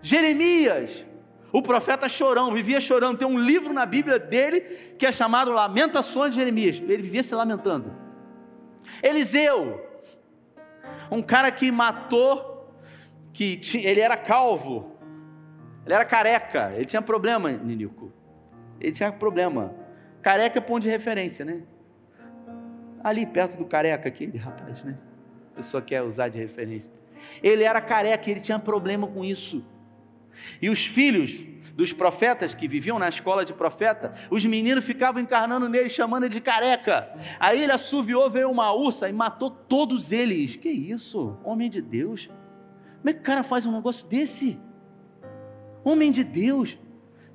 Jeremias, 0.00 1.04
o 1.52 1.62
profeta 1.62 2.08
chorão, 2.08 2.52
vivia 2.52 2.80
chorando. 2.80 3.18
Tem 3.18 3.28
um 3.28 3.38
livro 3.38 3.72
na 3.72 3.86
Bíblia 3.86 4.18
dele 4.18 4.60
que 4.98 5.06
é 5.06 5.12
chamado 5.12 5.50
Lamentações 5.50 6.34
de 6.34 6.40
Jeremias. 6.40 6.76
Ele 6.76 7.02
vivia 7.02 7.22
se 7.22 7.34
lamentando. 7.34 7.94
Eliseu, 9.02 9.84
um 11.10 11.22
cara 11.22 11.50
que 11.50 11.70
matou, 11.70 12.55
que 13.36 13.60
ele 13.84 14.00
era 14.00 14.16
calvo, 14.16 14.96
ele 15.84 15.94
era 15.94 16.06
careca, 16.06 16.72
ele 16.74 16.86
tinha 16.86 17.02
problema, 17.02 17.52
Ninico. 17.52 18.10
Ele 18.80 18.92
tinha 18.92 19.12
problema. 19.12 19.74
Careca 20.22 20.58
é 20.58 20.60
ponto 20.62 20.82
de 20.84 20.88
referência, 20.88 21.44
né? 21.44 21.60
Ali 23.04 23.26
perto 23.26 23.58
do 23.58 23.66
careca, 23.66 24.08
aquele 24.08 24.38
rapaz, 24.38 24.82
né? 24.82 24.96
a 25.52 25.56
pessoa 25.56 25.82
quer 25.82 26.02
usar 26.02 26.28
de 26.28 26.38
referência. 26.38 26.90
Ele 27.42 27.62
era 27.62 27.78
careca, 27.78 28.30
ele 28.30 28.40
tinha 28.40 28.58
problema 28.58 29.06
com 29.06 29.22
isso. 29.22 29.62
E 30.60 30.70
os 30.70 30.86
filhos 30.86 31.44
dos 31.74 31.92
profetas 31.92 32.54
que 32.54 32.66
viviam 32.66 32.98
na 32.98 33.08
escola 33.08 33.44
de 33.44 33.52
profeta, 33.52 34.14
os 34.30 34.46
meninos 34.46 34.82
ficavam 34.82 35.20
encarnando 35.20 35.68
nele, 35.68 35.90
chamando 35.90 36.24
ele 36.24 36.34
de 36.34 36.40
careca. 36.40 37.14
Aí 37.38 37.62
ele 37.62 37.72
assoviou, 37.72 38.30
veio 38.30 38.50
uma 38.50 38.72
ursa 38.72 39.10
e 39.10 39.12
matou 39.12 39.50
todos 39.50 40.10
eles. 40.10 40.56
Que 40.56 40.70
isso? 40.70 41.38
Homem 41.44 41.68
de 41.68 41.82
Deus. 41.82 42.30
Como 43.06 43.14
é 43.14 43.14
que 43.14 43.20
o 43.20 43.22
cara 43.22 43.44
faz 43.44 43.64
um 43.64 43.70
negócio 43.70 44.04
desse? 44.08 44.58
Homem 45.84 46.10
de 46.10 46.24
Deus. 46.24 46.76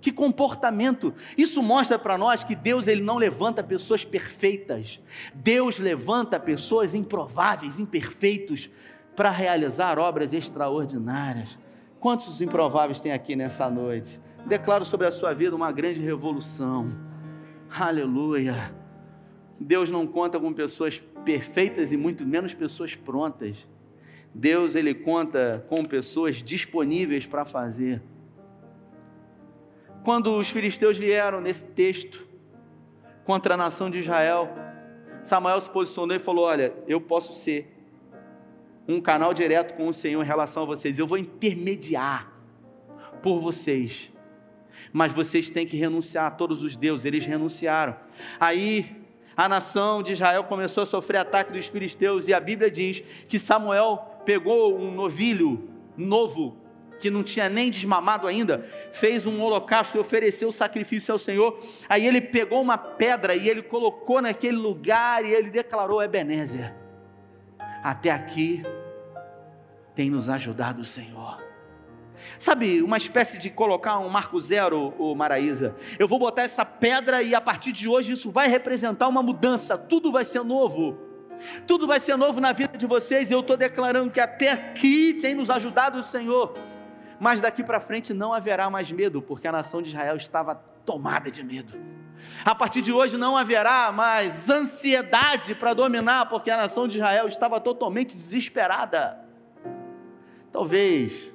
Que 0.02 0.12
comportamento! 0.12 1.14
Isso 1.38 1.64
mostra 1.64 1.98
para 1.98 2.18
nós 2.18 2.44
que 2.44 2.58
Deus 2.58 2.88
ele 2.88 3.02
não 3.02 3.16
levanta 3.16 3.64
pessoas 3.64 4.04
perfeitas. 4.04 5.00
Deus 5.34 5.80
levanta 5.80 6.38
pessoas 6.38 6.94
improváveis, 6.94 7.80
imperfeitos 7.80 8.70
para 9.16 9.30
realizar 9.30 9.98
obras 9.98 10.34
extraordinárias. 10.34 11.58
Quantos 12.02 12.42
improváveis 12.42 13.00
tem 13.00 13.14
aqui 13.14 13.34
nessa 13.34 13.70
noite? 13.70 14.20
Declaro 14.46 14.84
sobre 14.84 15.08
a 15.08 15.12
sua 15.12 15.34
vida 15.34 15.56
uma 15.56 15.72
grande 15.72 16.02
revolução. 16.02 16.90
Aleluia. 17.80 18.76
Deus 19.58 19.90
não 19.90 20.06
conta 20.06 20.38
com 20.38 20.52
pessoas 20.52 21.02
perfeitas 21.24 21.94
e 21.94 21.96
muito 21.96 22.26
menos 22.26 22.54
pessoas 22.54 22.94
prontas. 22.94 23.71
Deus 24.34 24.76
ele 24.76 24.94
conta 24.94 25.66
com 25.68 25.84
pessoas 25.84 26.42
disponíveis 26.42 27.28
para 27.28 27.44
fazer. 27.46 28.02
Quando 30.04 30.36
os 30.36 30.50
filisteus 30.50 30.98
vieram 30.98 31.42
nesse 31.42 31.64
texto 31.64 32.28
contra 33.24 33.54
a 33.54 33.58
nação 33.58 33.90
de 33.90 34.00
Israel, 34.00 34.50
Samuel 35.22 35.62
se 35.62 35.70
posicionou 35.70 36.16
e 36.16 36.20
falou: 36.20 36.46
Olha, 36.46 36.74
eu 36.88 37.00
posso 37.00 37.34
ser 37.34 37.78
um 38.88 39.00
canal 39.00 39.34
direto 39.34 39.76
com 39.76 39.88
o 39.88 39.94
Senhor 39.94 40.22
em 40.24 40.26
relação 40.26 40.64
a 40.64 40.66
vocês, 40.66 40.98
eu 40.98 41.06
vou 41.06 41.18
intermediar 41.18 42.32
por 43.22 43.40
vocês, 43.40 44.12
mas 44.92 45.12
vocês 45.12 45.52
têm 45.52 45.68
que 45.68 45.78
renunciar 45.78 46.26
a 46.26 46.32
todos 46.32 46.64
os 46.64 46.76
deuses, 46.76 47.06
eles 47.06 47.26
renunciaram. 47.26 47.96
Aí 48.40 49.06
a 49.38 49.48
nação 49.48 50.02
de 50.02 50.14
Israel 50.14 50.44
começou 50.46 50.84
a 50.84 50.86
sofrer 50.86 51.18
ataque 51.18 51.54
dos 51.54 51.68
filisteus, 51.68 52.28
e 52.28 52.34
a 52.34 52.40
Bíblia 52.40 52.72
diz 52.72 53.02
que 53.28 53.38
Samuel 53.38 54.11
pegou 54.26 54.78
um 54.78 54.92
novilho 54.92 55.70
novo, 55.98 56.58
que 57.00 57.10
não 57.10 57.24
tinha 57.24 57.50
nem 57.50 57.70
desmamado 57.70 58.28
ainda, 58.28 58.66
fez 58.92 59.26
um 59.26 59.42
holocausto 59.42 59.98
e 59.98 60.00
ofereceu 60.00 60.52
sacrifício 60.52 61.12
ao 61.12 61.20
Senhor. 61.20 61.58
Aí 61.90 62.06
ele 62.06 62.22
pegou 62.22 62.62
uma 62.62 62.78
pedra 62.78 63.36
e 63.36 63.50
ele 63.50 63.64
colocou 63.64 64.22
naquele 64.22 64.58
lugar 64.58 65.26
e 65.26 65.34
ele 65.34 65.50
declarou: 65.50 66.02
Ebenezer, 66.02 66.76
até 67.84 68.12
aqui 68.12 68.64
tem 69.96 70.10
nos 70.10 70.30
ajudado 70.30 70.82
o 70.82 70.86
Senhor. 70.86 71.42
Sabe, 72.38 72.82
uma 72.82 72.98
espécie 72.98 73.38
de 73.38 73.50
colocar 73.50 73.98
um 74.00 74.10
marco 74.10 74.40
zero, 74.40 74.94
o 74.98 75.16
Maraísa. 75.16 75.76
Eu 75.98 76.08
vou 76.08 76.20
botar 76.20 76.44
essa 76.44 76.64
pedra 76.64 77.24
e 77.24 77.34
a 77.34 77.42
partir 77.42 77.72
de 77.72 77.88
hoje 77.88 78.14
isso 78.14 78.30
vai 78.30 78.48
representar 78.48 79.08
uma 79.08 79.24
mudança, 79.24 79.78
tudo 79.78 80.12
vai 80.12 80.24
ser 80.24 80.44
novo. 80.44 81.11
Tudo 81.66 81.88
vai 81.88 82.00
ser 82.00 82.16
novo 82.18 82.40
na 82.40 82.52
vida 82.52 82.78
de 82.78 82.86
vocês 82.86 83.30
e 83.30 83.34
eu 83.34 83.40
estou 83.40 83.58
declarando 83.58 84.12
que 84.12 84.20
até 84.20 84.52
aqui 84.52 85.20
tem 85.22 85.36
nos 85.36 85.50
ajudado 85.50 86.00
o 86.00 86.04
Senhor. 86.04 86.54
Mas 87.20 87.40
daqui 87.40 87.64
para 87.64 87.80
frente 87.80 88.14
não 88.14 88.34
haverá 88.34 88.70
mais 88.70 88.92
medo, 88.92 89.22
porque 89.22 89.48
a 89.48 89.52
nação 89.52 89.82
de 89.82 89.90
Israel 89.90 90.16
estava 90.16 90.56
tomada 90.56 91.30
de 91.30 91.44
medo. 91.44 91.74
A 92.44 92.56
partir 92.56 92.82
de 92.82 92.92
hoje 92.92 93.18
não 93.18 93.38
haverá 93.38 93.92
mais 93.92 94.50
ansiedade 94.50 95.56
para 95.56 95.74
dominar, 95.74 96.28
porque 96.28 96.50
a 96.50 96.58
nação 96.58 96.88
de 96.88 96.98
Israel 96.98 97.28
estava 97.28 97.60
totalmente 97.60 98.16
desesperada. 98.16 99.20
Talvez 100.52 101.32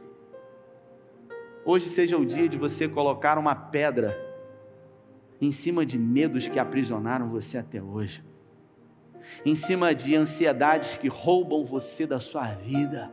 hoje 1.64 1.88
seja 1.88 2.16
o 2.16 2.24
dia 2.24 2.48
de 2.48 2.56
você 2.56 2.88
colocar 2.88 3.38
uma 3.38 3.54
pedra 3.54 4.16
em 5.40 5.52
cima 5.52 5.84
de 5.84 5.98
medos 5.98 6.48
que 6.48 6.58
aprisionaram 6.58 7.28
você 7.28 7.58
até 7.58 7.82
hoje, 7.82 8.24
em 9.44 9.54
cima 9.54 9.94
de 9.94 10.14
ansiedades 10.14 10.96
que 10.96 11.08
roubam 11.08 11.64
você 11.64 12.06
da 12.06 12.20
sua 12.20 12.48
vida, 12.54 13.10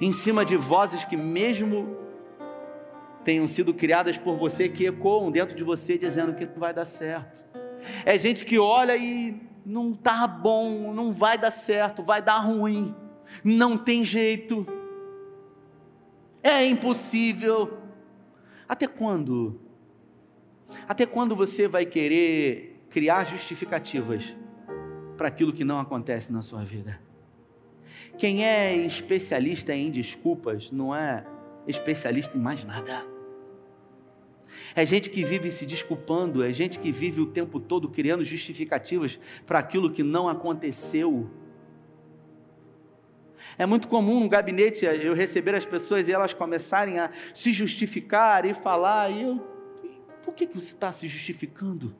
em 0.00 0.12
cima 0.12 0.44
de 0.44 0.56
vozes 0.56 1.04
que, 1.04 1.16
mesmo 1.16 1.96
tenham 3.24 3.46
sido 3.46 3.74
criadas 3.74 4.18
por 4.18 4.36
você, 4.36 4.68
que 4.68 4.86
ecoam 4.86 5.30
dentro 5.30 5.54
de 5.56 5.62
você 5.62 5.98
dizendo 5.98 6.34
que 6.34 6.46
não 6.46 6.58
vai 6.58 6.72
dar 6.72 6.84
certo. 6.86 7.38
É 8.04 8.18
gente 8.18 8.44
que 8.44 8.58
olha 8.58 8.96
e 8.96 9.40
não 9.64 9.92
está 9.92 10.26
bom, 10.26 10.92
não 10.92 11.12
vai 11.12 11.36
dar 11.36 11.50
certo, 11.50 12.02
vai 12.02 12.22
dar 12.22 12.38
ruim, 12.38 12.94
não 13.44 13.76
tem 13.76 14.04
jeito 14.04 14.66
é 16.42 16.64
impossível. 16.66 17.78
Até 18.68 18.86
quando? 18.86 19.60
Até 20.88 21.04
quando 21.04 21.34
você 21.34 21.68
vai 21.68 21.84
querer 21.84 22.84
criar 22.88 23.24
justificativas 23.24 24.34
para 25.20 25.28
aquilo 25.28 25.52
que 25.52 25.64
não 25.64 25.78
acontece 25.78 26.32
na 26.32 26.40
sua 26.40 26.64
vida? 26.64 26.98
Quem 28.16 28.42
é 28.42 28.74
especialista 28.74 29.74
em 29.74 29.90
desculpas 29.90 30.70
não 30.70 30.96
é 30.96 31.26
especialista 31.66 32.38
em 32.38 32.40
mais 32.40 32.64
nada. 32.64 33.04
É 34.74 34.82
gente 34.86 35.10
que 35.10 35.22
vive 35.22 35.50
se 35.50 35.66
desculpando, 35.66 36.42
é 36.42 36.50
gente 36.54 36.78
que 36.78 36.90
vive 36.90 37.20
o 37.20 37.26
tempo 37.26 37.60
todo 37.60 37.86
criando 37.90 38.24
justificativas 38.24 39.20
para 39.44 39.58
aquilo 39.58 39.90
que 39.90 40.02
não 40.02 40.26
aconteceu. 40.26 41.28
É 43.58 43.66
muito 43.66 43.88
comum 43.88 44.20
no 44.20 44.28
gabinete 44.28 44.86
eu 44.86 45.12
receber 45.12 45.54
as 45.54 45.66
pessoas 45.66 46.08
e 46.08 46.12
elas 46.12 46.32
começarem 46.32 46.98
a 46.98 47.10
se 47.34 47.52
justificar 47.52 48.46
e 48.46 48.54
falar, 48.54 49.10
e 49.10 49.24
eu, 49.24 49.38
por 50.22 50.32
que, 50.32 50.46
que 50.46 50.58
você 50.58 50.72
está 50.72 50.90
se 50.94 51.06
justificando? 51.06 51.94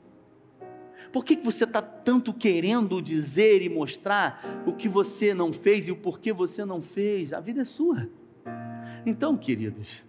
Por 1.11 1.25
que, 1.25 1.35
você 1.35 1.65
está 1.65 1.81
tanto 1.81 2.33
querendo 2.33 3.01
dizer 3.01 3.61
e 3.61 3.69
mostrar 3.69 4.63
o 4.65 4.73
que 4.73 4.87
você 4.87 5.33
não 5.33 5.51
fez 5.51 5.87
e 5.87 5.91
o 5.91 5.95
porquê 5.95 6.31
você 6.31 6.63
não 6.63 6.81
fez? 6.81 7.33
A 7.33 7.39
vida 7.39 7.61
é 7.61 7.65
sua. 7.65 8.09
Então, 9.05 9.35
queridos, 9.35 10.03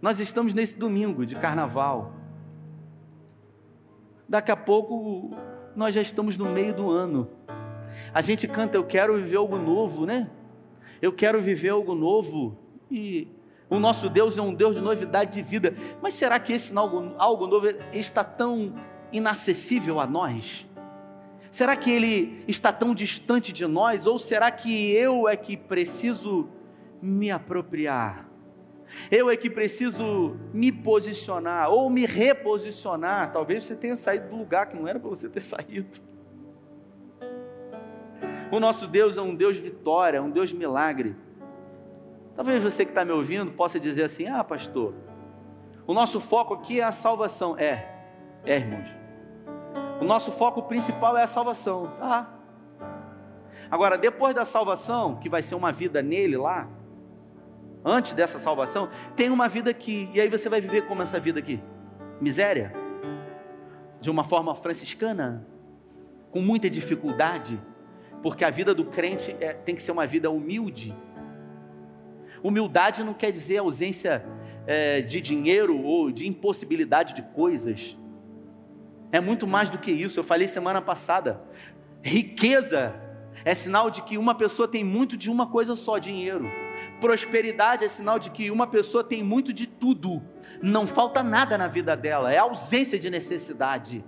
nós 0.00 0.20
estamos 0.20 0.52
nesse 0.52 0.76
domingo 0.76 1.24
de 1.24 1.34
carnaval. 1.36 2.14
Daqui 4.28 4.50
a 4.50 4.56
pouco 4.56 5.34
nós 5.74 5.94
já 5.94 6.02
estamos 6.02 6.36
no 6.36 6.46
meio 6.46 6.74
do 6.74 6.90
ano. 6.90 7.30
A 8.12 8.20
gente 8.20 8.46
canta, 8.46 8.76
eu 8.76 8.84
quero 8.84 9.16
viver 9.16 9.36
algo 9.36 9.56
novo, 9.56 10.04
né? 10.04 10.30
Eu 11.00 11.12
quero 11.12 11.40
viver 11.40 11.70
algo 11.70 11.94
novo. 11.94 12.58
E 12.90 13.28
o 13.70 13.78
nosso 13.78 14.08
Deus 14.10 14.36
é 14.36 14.42
um 14.42 14.52
Deus 14.52 14.74
de 14.74 14.80
novidade 14.80 15.32
de 15.32 15.42
vida. 15.42 15.74
Mas 16.02 16.14
será 16.14 16.38
que 16.38 16.52
esse 16.52 16.76
algo, 16.76 17.14
algo 17.18 17.46
novo 17.46 17.68
está 17.92 18.22
tão 18.22 18.74
inacessível 19.12 20.00
a 20.00 20.06
nós? 20.06 20.66
Será 21.50 21.74
que 21.74 21.90
ele 21.90 22.44
está 22.46 22.72
tão 22.72 22.94
distante 22.94 23.52
de 23.52 23.66
nós? 23.66 24.06
Ou 24.06 24.18
será 24.18 24.50
que 24.50 24.92
eu 24.92 25.26
é 25.26 25.36
que 25.36 25.56
preciso 25.56 26.48
me 27.00 27.30
apropriar? 27.30 28.28
Eu 29.10 29.30
é 29.30 29.36
que 29.36 29.48
preciso 29.48 30.36
me 30.52 30.70
posicionar 30.70 31.70
ou 31.70 31.88
me 31.88 32.06
reposicionar. 32.06 33.32
Talvez 33.32 33.64
você 33.64 33.74
tenha 33.74 33.96
saído 33.96 34.28
do 34.28 34.36
lugar 34.36 34.66
que 34.66 34.76
não 34.76 34.86
era 34.86 35.00
para 35.00 35.08
você 35.08 35.28
ter 35.28 35.40
saído. 35.42 36.00
O 38.50 38.60
nosso 38.60 38.86
Deus 38.86 39.18
é 39.18 39.22
um 39.22 39.34
Deus 39.34 39.56
de 39.56 39.62
vitória, 39.62 40.22
um 40.22 40.30
Deus 40.30 40.50
de 40.50 40.56
milagre. 40.56 41.16
Talvez 42.36 42.62
você 42.62 42.84
que 42.84 42.90
está 42.90 43.04
me 43.04 43.12
ouvindo 43.12 43.50
possa 43.52 43.80
dizer 43.80 44.04
assim: 44.04 44.26
ah, 44.26 44.44
pastor, 44.44 44.94
o 45.86 45.94
nosso 45.94 46.20
foco 46.20 46.54
aqui 46.54 46.80
é 46.80 46.84
a 46.84 46.92
salvação. 46.92 47.58
É, 47.58 47.95
é, 48.46 48.56
irmãos. 48.56 48.88
O 50.00 50.04
nosso 50.04 50.30
foco 50.32 50.62
principal 50.62 51.16
é 51.16 51.22
a 51.22 51.26
salvação. 51.26 51.92
Tá. 51.98 52.32
Agora, 53.70 53.98
depois 53.98 54.34
da 54.34 54.44
salvação, 54.44 55.16
que 55.16 55.28
vai 55.28 55.42
ser 55.42 55.54
uma 55.54 55.72
vida 55.72 56.00
nele 56.02 56.36
lá, 56.36 56.68
antes 57.84 58.12
dessa 58.12 58.38
salvação, 58.38 58.88
tem 59.14 59.28
uma 59.30 59.48
vida 59.48 59.70
aqui. 59.70 60.08
E 60.14 60.20
aí 60.20 60.28
você 60.28 60.48
vai 60.48 60.60
viver 60.60 60.82
como 60.82 61.02
essa 61.02 61.18
vida 61.18 61.40
aqui? 61.40 61.62
Miséria? 62.20 62.72
De 64.00 64.10
uma 64.10 64.22
forma 64.22 64.54
franciscana? 64.54 65.46
Com 66.30 66.40
muita 66.40 66.70
dificuldade? 66.70 67.60
porque 68.26 68.44
a 68.44 68.50
vida 68.50 68.74
do 68.74 68.84
crente 68.84 69.36
é, 69.40 69.52
tem 69.52 69.74
que 69.74 69.80
ser 69.80 69.92
uma 69.92 70.04
vida 70.04 70.28
humilde. 70.28 70.92
Humildade 72.42 73.04
não 73.04 73.14
quer 73.14 73.30
dizer 73.30 73.58
ausência 73.58 74.24
é, 74.66 75.00
de 75.00 75.20
dinheiro 75.20 75.80
ou 75.80 76.10
de 76.10 76.26
impossibilidade 76.26 77.14
de 77.14 77.22
coisas. 77.22 77.96
É 79.12 79.20
muito 79.20 79.46
mais 79.46 79.70
do 79.70 79.78
que 79.78 79.90
isso. 79.90 80.18
Eu 80.18 80.24
falei 80.24 80.48
semana 80.48 80.82
passada. 80.82 81.40
Riqueza 82.02 82.94
é 83.44 83.54
sinal 83.54 83.90
de 83.90 84.02
que 84.02 84.18
uma 84.18 84.34
pessoa 84.34 84.66
tem 84.66 84.82
muito 84.82 85.16
de 85.16 85.30
uma 85.30 85.46
coisa 85.46 85.76
só, 85.76 85.98
dinheiro. 85.98 86.50
Prosperidade 87.00 87.84
é 87.84 87.88
sinal 87.88 88.18
de 88.18 88.30
que 88.30 88.50
uma 88.50 88.66
pessoa 88.66 89.04
tem 89.04 89.22
muito 89.22 89.52
de 89.52 89.66
tudo. 89.66 90.22
Não 90.62 90.86
falta 90.86 91.22
nada 91.22 91.56
na 91.56 91.68
vida 91.68 91.96
dela. 91.96 92.32
É 92.32 92.38
ausência 92.38 92.98
de 92.98 93.10
necessidade. 93.10 94.04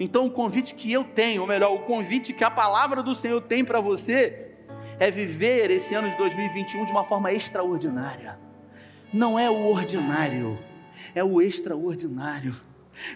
Então, 0.00 0.26
o 0.26 0.30
convite 0.30 0.74
que 0.74 0.92
eu 0.92 1.02
tenho, 1.02 1.42
ou 1.42 1.48
melhor, 1.48 1.74
o 1.74 1.80
convite 1.80 2.32
que 2.32 2.44
a 2.44 2.50
palavra 2.50 3.02
do 3.02 3.14
Senhor 3.14 3.40
tem 3.40 3.64
para 3.64 3.80
você, 3.80 4.54
é 4.98 5.10
viver 5.10 5.70
esse 5.70 5.94
ano 5.94 6.10
de 6.10 6.16
2021 6.16 6.84
de 6.84 6.92
uma 6.92 7.04
forma 7.04 7.32
extraordinária. 7.32 8.38
Não 9.12 9.38
é 9.38 9.50
o 9.50 9.66
ordinário, 9.66 10.58
é 11.14 11.24
o 11.24 11.40
extraordinário. 11.40 12.54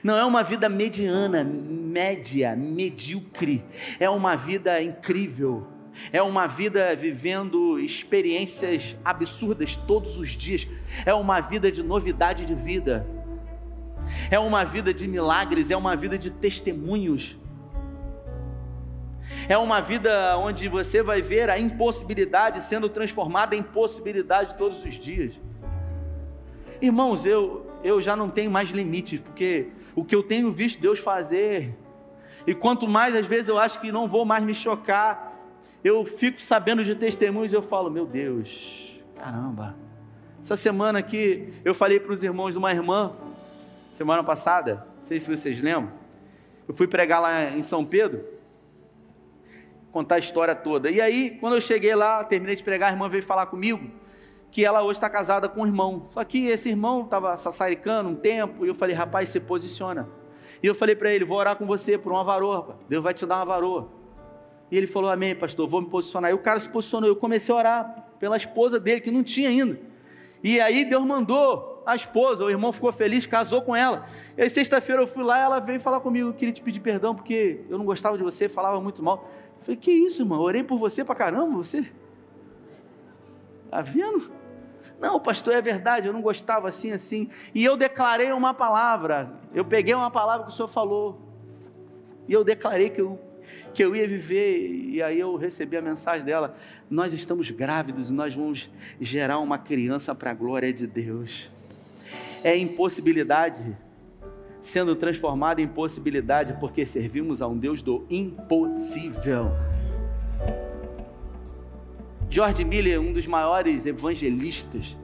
Não 0.02 0.16
é 0.16 0.24
uma 0.24 0.42
vida 0.42 0.68
mediana, 0.68 1.44
média, 1.44 2.54
medíocre. 2.56 3.64
É 3.98 4.08
uma 4.08 4.36
vida 4.36 4.82
incrível. 4.82 5.66
É 6.12 6.22
uma 6.22 6.46
vida 6.46 6.94
vivendo 6.96 7.78
experiências 7.78 8.96
absurdas 9.04 9.76
todos 9.76 10.18
os 10.18 10.30
dias. 10.30 10.66
É 11.04 11.12
uma 11.12 11.40
vida 11.40 11.70
de 11.70 11.82
novidade 11.82 12.46
de 12.46 12.54
vida 12.54 13.06
é 14.30 14.38
uma 14.38 14.64
vida 14.64 14.92
de 14.92 15.06
milagres, 15.06 15.70
é 15.70 15.76
uma 15.76 15.96
vida 15.96 16.18
de 16.18 16.30
testemunhos. 16.30 17.36
É 19.48 19.56
uma 19.58 19.80
vida 19.80 20.36
onde 20.38 20.68
você 20.68 21.02
vai 21.02 21.20
ver 21.20 21.50
a 21.50 21.58
impossibilidade 21.58 22.60
sendo 22.62 22.88
transformada 22.88 23.56
em 23.56 23.62
possibilidade 23.62 24.54
todos 24.54 24.84
os 24.84 24.94
dias. 24.94 25.34
Irmãos, 26.80 27.24
eu, 27.24 27.66
eu 27.82 28.00
já 28.00 28.14
não 28.14 28.30
tenho 28.30 28.50
mais 28.50 28.70
limites, 28.70 29.20
porque 29.20 29.68
o 29.94 30.04
que 30.04 30.14
eu 30.14 30.22
tenho 30.22 30.50
visto 30.50 30.80
Deus 30.80 30.98
fazer, 30.98 31.76
e 32.46 32.54
quanto 32.54 32.88
mais 32.88 33.14
às 33.14 33.26
vezes 33.26 33.48
eu 33.48 33.58
acho 33.58 33.80
que 33.80 33.90
não 33.90 34.08
vou 34.08 34.24
mais 34.24 34.44
me 34.44 34.54
chocar, 34.54 35.32
eu 35.82 36.04
fico 36.04 36.40
sabendo 36.40 36.84
de 36.84 36.94
testemunhos 36.94 37.52
e 37.52 37.54
eu 37.54 37.62
falo, 37.62 37.90
meu 37.90 38.06
Deus, 38.06 39.00
caramba. 39.16 39.76
Essa 40.40 40.56
semana 40.56 40.98
aqui 40.98 41.52
eu 41.64 41.74
falei 41.74 41.98
para 42.00 42.12
os 42.12 42.22
irmãos 42.22 42.52
de 42.52 42.58
uma 42.58 42.72
irmã 42.72 43.12
semana 43.90 44.24
passada, 44.24 44.86
não 44.98 45.04
sei 45.04 45.20
se 45.20 45.28
vocês 45.28 45.60
lembram, 45.60 45.92
Eu 46.66 46.74
fui 46.74 46.86
pregar 46.86 47.20
lá 47.20 47.50
em 47.50 47.62
São 47.62 47.84
Pedro, 47.84 48.24
contar 49.90 50.14
a 50.14 50.18
história 50.18 50.54
toda. 50.54 50.90
E 50.90 51.00
aí, 51.00 51.36
quando 51.38 51.56
eu 51.56 51.60
cheguei 51.60 51.94
lá, 51.94 52.24
terminei 52.24 52.56
de 52.56 52.62
pregar, 52.62 52.88
a 52.88 52.92
irmã 52.92 53.08
veio 53.08 53.22
falar 53.22 53.46
comigo 53.46 54.01
que 54.52 54.62
ela 54.62 54.82
hoje 54.82 54.98
está 54.98 55.08
casada 55.08 55.48
com 55.48 55.62
um 55.62 55.66
irmão. 55.66 56.04
Só 56.10 56.22
que 56.22 56.46
esse 56.46 56.68
irmão 56.68 57.04
estava 57.04 57.34
sassaricando 57.38 58.10
um 58.10 58.14
tempo, 58.14 58.66
e 58.66 58.68
eu 58.68 58.74
falei, 58.74 58.94
rapaz, 58.94 59.30
se 59.30 59.40
posiciona. 59.40 60.06
E 60.62 60.66
eu 60.66 60.74
falei 60.74 60.94
para 60.94 61.10
ele, 61.10 61.24
vou 61.24 61.38
orar 61.38 61.56
com 61.56 61.66
você 61.66 61.96
por 61.96 62.12
uma 62.12 62.22
varoa, 62.22 62.56
rapaz. 62.56 62.78
Deus 62.86 63.02
vai 63.02 63.14
te 63.14 63.24
dar 63.24 63.36
uma 63.36 63.46
varoa. 63.46 63.88
E 64.70 64.76
ele 64.76 64.86
falou, 64.86 65.10
amém, 65.10 65.34
pastor, 65.34 65.66
vou 65.66 65.80
me 65.80 65.88
posicionar. 65.88 66.30
E 66.30 66.34
o 66.34 66.38
cara 66.38 66.60
se 66.60 66.68
posicionou, 66.68 67.08
eu 67.08 67.16
comecei 67.16 67.52
a 67.52 67.58
orar 67.58 68.06
pela 68.20 68.36
esposa 68.36 68.78
dele, 68.78 69.00
que 69.00 69.10
não 69.10 69.24
tinha 69.24 69.48
ainda. 69.48 69.80
E 70.44 70.60
aí 70.60 70.84
Deus 70.84 71.02
mandou 71.02 71.82
a 71.86 71.96
esposa, 71.96 72.44
o 72.44 72.50
irmão 72.50 72.72
ficou 72.72 72.92
feliz, 72.92 73.24
casou 73.24 73.62
com 73.62 73.74
ela. 73.74 74.04
E 74.36 74.42
aí 74.42 74.50
sexta-feira 74.50 75.00
eu 75.00 75.06
fui 75.06 75.24
lá, 75.24 75.38
ela 75.38 75.60
veio 75.60 75.80
falar 75.80 76.00
comigo, 76.00 76.28
eu 76.28 76.34
queria 76.34 76.52
te 76.52 76.62
pedir 76.62 76.80
perdão, 76.80 77.14
porque 77.14 77.64
eu 77.70 77.78
não 77.78 77.86
gostava 77.86 78.18
de 78.18 78.22
você, 78.22 78.50
falava 78.50 78.78
muito 78.82 79.02
mal. 79.02 79.30
Eu 79.58 79.64
falei, 79.64 79.76
que 79.76 79.90
isso, 79.90 80.20
irmão? 80.20 80.40
orei 80.40 80.62
por 80.62 80.76
você 80.76 81.02
pra 81.02 81.14
caramba, 81.14 81.56
você. 81.56 81.90
Tá 83.70 83.80
vendo? 83.80 84.41
Não, 85.02 85.18
pastor, 85.18 85.52
é 85.54 85.60
verdade, 85.60 86.06
eu 86.06 86.12
não 86.12 86.22
gostava 86.22 86.68
assim, 86.68 86.92
assim. 86.92 87.28
E 87.52 87.64
eu 87.64 87.76
declarei 87.76 88.30
uma 88.30 88.54
palavra. 88.54 89.32
Eu 89.52 89.64
peguei 89.64 89.92
uma 89.94 90.12
palavra 90.12 90.46
que 90.46 90.52
o 90.52 90.54
senhor 90.54 90.68
falou. 90.68 91.20
E 92.28 92.32
eu 92.32 92.44
declarei 92.44 92.88
que 92.88 93.00
eu, 93.00 93.18
que 93.74 93.82
eu 93.82 93.96
ia 93.96 94.06
viver. 94.06 94.60
E 94.60 95.02
aí 95.02 95.18
eu 95.18 95.34
recebi 95.34 95.76
a 95.76 95.82
mensagem 95.82 96.24
dela. 96.24 96.56
Nós 96.88 97.12
estamos 97.12 97.50
grávidos 97.50 98.10
e 98.10 98.12
nós 98.12 98.36
vamos 98.36 98.70
gerar 99.00 99.40
uma 99.40 99.58
criança 99.58 100.14
para 100.14 100.30
a 100.30 100.34
glória 100.34 100.72
de 100.72 100.86
Deus. 100.86 101.50
É 102.44 102.56
impossibilidade 102.56 103.76
sendo 104.60 104.94
transformada 104.94 105.60
em 105.60 105.66
possibilidade, 105.66 106.56
porque 106.60 106.86
servimos 106.86 107.42
a 107.42 107.48
um 107.48 107.58
Deus 107.58 107.82
do 107.82 108.06
impossível. 108.08 109.50
George 112.32 112.64
Miller, 112.64 112.98
um 112.98 113.12
dos 113.12 113.26
maiores 113.26 113.84
evangelistas 113.84 114.96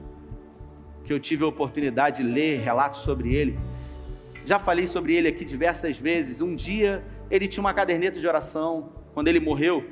que 1.05 1.13
eu 1.13 1.19
tive 1.19 1.43
a 1.43 1.47
oportunidade 1.47 2.23
de 2.23 2.27
ler 2.27 2.59
relatos 2.59 3.01
sobre 3.01 3.35
ele. 3.35 3.55
Já 4.43 4.57
falei 4.57 4.87
sobre 4.87 5.13
ele 5.15 5.27
aqui 5.27 5.45
diversas 5.45 5.95
vezes. 5.99 6.41
Um 6.41 6.55
dia 6.55 7.05
ele 7.29 7.47
tinha 7.47 7.61
uma 7.61 7.71
caderneta 7.71 8.19
de 8.19 8.27
oração. 8.27 8.91
Quando 9.13 9.27
ele 9.27 9.39
morreu, 9.39 9.85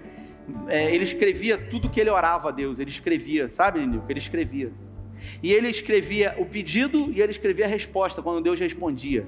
é, 0.68 0.92
ele 0.92 1.04
escrevia 1.04 1.60
tudo 1.60 1.92
que 1.92 2.00
ele 2.00 2.10
orava 2.10 2.50
a 2.50 2.52
Deus. 2.52 2.80
Ele 2.80 2.90
escrevia, 2.90 3.48
sabe, 3.52 3.86
Nilco? 3.86 4.12
Ele 4.12 4.18
escrevia. 4.18 4.74
E 5.44 5.54
ele 5.54 5.70
escrevia 5.70 6.34
o 6.40 6.46
pedido 6.46 7.12
e 7.12 7.22
ele 7.22 7.32
escrevia 7.32 7.66
a 7.66 7.68
resposta 7.68 8.20
quando 8.20 8.42
Deus 8.42 8.60
respondia. 8.60 9.28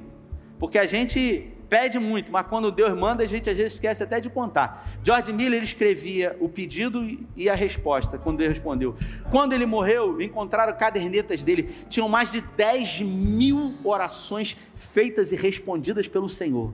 Porque 0.57 0.79
a 0.79 0.87
gente 0.87 1.47
pede 1.69 1.99
muito, 1.99 2.31
mas 2.31 2.47
quando 2.47 2.71
Deus 2.71 2.97
manda, 2.97 3.23
a 3.23 3.27
gente 3.27 3.49
às 3.49 3.55
vezes 3.55 3.73
esquece 3.73 4.01
até 4.01 4.19
de 4.19 4.29
contar. 4.29 4.89
George 5.03 5.31
Miller 5.31 5.63
escrevia 5.63 6.35
o 6.39 6.49
pedido 6.49 7.05
e 7.35 7.47
a 7.47 7.53
resposta, 7.53 8.17
quando 8.17 8.37
Deus 8.37 8.49
respondeu. 8.49 8.95
Quando 9.29 9.53
ele 9.53 9.65
morreu, 9.65 10.19
encontraram 10.21 10.75
cadernetas 10.75 11.43
dele, 11.43 11.69
tinham 11.87 12.09
mais 12.09 12.31
de 12.31 12.41
10 12.41 13.01
mil 13.01 13.75
orações 13.83 14.57
feitas 14.75 15.31
e 15.31 15.35
respondidas 15.35 16.07
pelo 16.07 16.27
Senhor. 16.27 16.73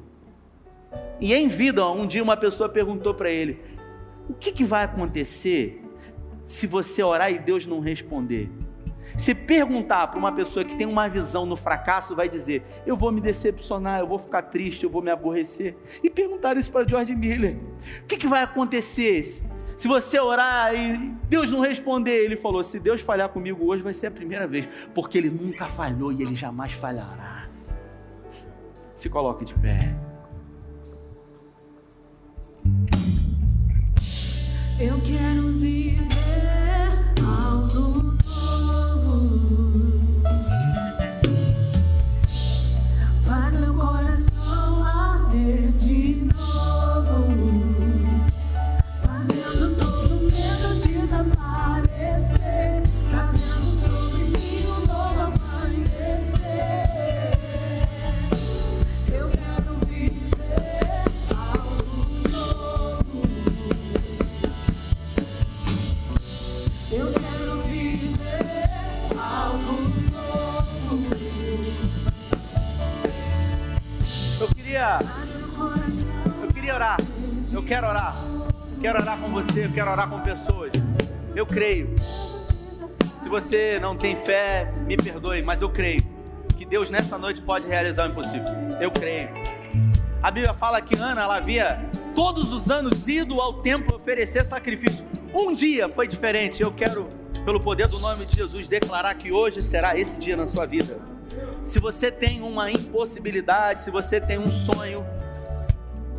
E 1.20 1.34
em 1.34 1.48
vida, 1.48 1.88
um 1.90 2.08
dia 2.08 2.24
uma 2.24 2.38
pessoa 2.38 2.70
perguntou 2.70 3.14
para 3.14 3.30
ele: 3.30 3.60
O 4.30 4.34
que, 4.34 4.52
que 4.52 4.64
vai 4.64 4.84
acontecer 4.84 5.84
se 6.46 6.66
você 6.66 7.04
orar 7.04 7.32
e 7.32 7.38
Deus 7.38 7.66
não 7.66 7.80
responder? 7.80 8.50
Se 9.18 9.34
perguntar 9.34 10.08
para 10.08 10.20
uma 10.20 10.32
pessoa 10.32 10.66
que 10.66 10.76
tem 10.76 10.86
uma 10.86 11.08
visão 11.08 11.46
no 11.46 11.56
fracasso, 11.56 12.16
vai 12.16 12.28
dizer: 12.28 12.64
Eu 12.86 12.98
vou 12.98 13.12
me 13.12 13.22
decepcionar, 13.22 14.00
eu 14.00 14.08
vou 14.08 14.20
ficar 14.20 14.42
triste, 14.44 14.84
eu 14.84 14.90
vou 14.90 15.02
me 15.02 15.10
aborrecer. 15.10 15.76
E 16.04 16.10
perguntaram 16.10 16.60
isso 16.60 16.72
para 16.72 16.88
George 16.88 17.16
Miller: 17.16 17.58
O 18.02 18.06
que, 18.06 18.18
que 18.18 18.28
vai 18.28 18.44
acontecer 18.44 19.42
se 19.78 19.88
você 19.88 20.20
orar 20.20 20.74
e 20.76 21.14
Deus 21.30 21.52
não 21.52 21.62
responder? 21.62 22.26
Ele 22.26 22.36
falou: 22.36 22.64
Se 22.64 22.80
Deus 22.80 23.02
falhar 23.02 23.30
comigo 23.30 23.66
hoje, 23.66 23.82
vai 23.82 23.94
ser 23.94 24.08
a 24.08 24.12
primeira 24.12 24.48
vez, 24.48 24.68
porque 24.94 25.18
Ele 25.18 25.30
nunca 25.30 25.66
falhou 25.66 26.12
e 26.12 26.22
Ele 26.22 26.36
jamais 26.36 26.74
falhará. 26.74 27.48
Se 28.96 29.10
coloque 29.10 29.46
de 29.46 29.54
pé. 29.56 29.96
Eu 34.78 35.00
quero 35.02 35.54
viver. 35.54 36.15
Quero 44.16 45.85
Quero 78.86 79.02
orar 79.02 79.18
com 79.18 79.32
você, 79.32 79.66
eu 79.66 79.72
quero 79.72 79.90
orar 79.90 80.08
com 80.08 80.20
pessoas. 80.20 80.72
Eu 81.36 81.44
creio. 81.44 81.96
Se 83.20 83.28
você 83.28 83.80
não 83.80 83.98
tem 83.98 84.16
fé, 84.16 84.72
me 84.86 84.96
perdoe, 84.96 85.42
mas 85.42 85.64
eu 85.64 85.72
creio 85.72 86.04
que 86.56 86.64
Deus 86.64 86.92
nessa 86.92 87.18
noite 87.18 87.42
pode 87.42 87.68
realizar 87.68 88.08
o 88.08 88.12
impossível. 88.12 88.46
Eu 88.80 88.92
creio. 88.92 89.30
A 90.22 90.30
Bíblia 90.30 90.54
fala 90.54 90.80
que 90.82 90.96
Ana, 90.96 91.24
ela 91.24 91.38
havia 91.38 91.84
todos 92.14 92.54
os 92.54 92.70
anos 92.70 93.08
ido 93.08 93.42
ao 93.42 93.56
templo 93.64 93.96
oferecer 93.96 94.46
sacrifício. 94.46 95.04
Um 95.34 95.52
dia 95.52 95.90
foi 95.90 96.08
diferente. 96.08 96.62
Eu 96.62 96.72
quero, 96.72 97.10
pelo 97.44 97.60
poder 97.60 97.88
do 97.88 97.98
nome 97.98 98.24
de 98.28 98.36
Jesus, 98.36 98.68
declarar 98.68 99.16
que 99.16 99.32
hoje 99.32 99.64
será 99.64 99.98
esse 99.98 100.20
dia 100.20 100.38
na 100.38 100.46
sua 100.46 100.68
vida. 100.68 101.00
Se 101.66 101.80
você 101.80 102.12
tem 102.12 102.40
uma 102.44 102.72
impossibilidade, 102.72 103.82
se 103.82 103.90
você 103.90 104.22
tem 104.22 104.38
um 104.38 104.48
sonho, 104.48 105.04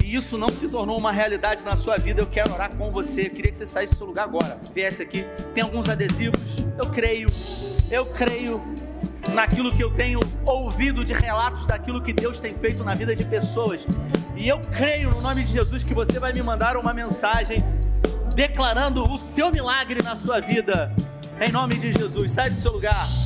e 0.06 0.14
isso 0.14 0.38
não 0.38 0.50
se 0.50 0.68
tornou 0.68 0.96
uma 0.96 1.10
realidade 1.10 1.64
na 1.64 1.74
sua 1.74 1.98
vida, 1.98 2.20
eu 2.20 2.28
quero 2.28 2.52
orar 2.52 2.70
com 2.70 2.92
você. 2.92 3.22
Eu 3.22 3.30
queria 3.30 3.50
que 3.50 3.56
você 3.56 3.66
saísse 3.66 3.94
do 3.94 3.98
seu 3.98 4.06
lugar 4.06 4.22
agora. 4.22 4.56
Viesse 4.72 5.02
aqui, 5.02 5.26
tem 5.52 5.64
alguns 5.64 5.88
adesivos. 5.88 6.64
Eu 6.78 6.86
creio, 6.90 7.28
eu 7.90 8.06
creio 8.06 8.62
naquilo 9.34 9.74
que 9.74 9.82
eu 9.82 9.92
tenho 9.92 10.20
ouvido 10.44 11.04
de 11.04 11.12
relatos 11.12 11.66
daquilo 11.66 12.00
que 12.00 12.12
Deus 12.12 12.38
tem 12.38 12.56
feito 12.56 12.84
na 12.84 12.94
vida 12.94 13.16
de 13.16 13.24
pessoas. 13.24 13.84
E 14.36 14.46
eu 14.46 14.60
creio 14.60 15.10
no 15.10 15.20
nome 15.20 15.42
de 15.42 15.50
Jesus 15.50 15.82
que 15.82 15.92
você 15.92 16.20
vai 16.20 16.32
me 16.32 16.40
mandar 16.40 16.76
uma 16.76 16.94
mensagem 16.94 17.64
declarando 18.32 19.02
o 19.02 19.18
seu 19.18 19.50
milagre 19.50 20.04
na 20.04 20.14
sua 20.14 20.38
vida. 20.38 20.94
Em 21.40 21.50
nome 21.50 21.74
de 21.74 21.90
Jesus, 21.90 22.30
sai 22.30 22.48
do 22.48 22.56
seu 22.56 22.70
lugar. 22.70 23.25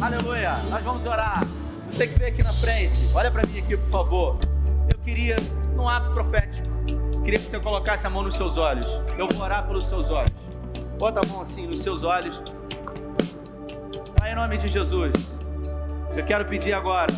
Aleluia! 0.00 0.56
Nós 0.70 0.82
vamos 0.82 1.06
orar. 1.06 1.46
Você 1.88 2.06
que 2.06 2.18
veio 2.18 2.32
aqui 2.32 2.42
na 2.42 2.52
frente, 2.52 2.98
olha 3.14 3.30
para 3.30 3.46
mim 3.46 3.58
aqui, 3.58 3.76
por 3.76 3.90
favor. 3.90 4.36
Eu 4.90 4.98
queria, 5.00 5.36
num 5.76 5.86
ato 5.86 6.10
profético, 6.12 6.66
queria 7.22 7.38
que 7.38 7.48
você 7.48 7.60
colocasse 7.60 8.06
a 8.06 8.10
mão 8.10 8.22
nos 8.22 8.34
seus 8.34 8.56
olhos. 8.56 8.86
Eu 9.18 9.28
vou 9.28 9.42
orar 9.42 9.66
pelos 9.66 9.86
seus 9.86 10.10
olhos. 10.10 10.31
Bota 11.02 11.18
a 11.18 11.26
mão 11.26 11.40
assim 11.40 11.66
nos 11.66 11.80
seus 11.80 12.04
olhos. 12.04 12.40
Pai, 14.16 14.30
em 14.30 14.36
nome 14.36 14.56
de 14.56 14.68
Jesus, 14.68 15.12
eu 16.16 16.24
quero 16.24 16.44
pedir 16.44 16.72
agora 16.72 17.12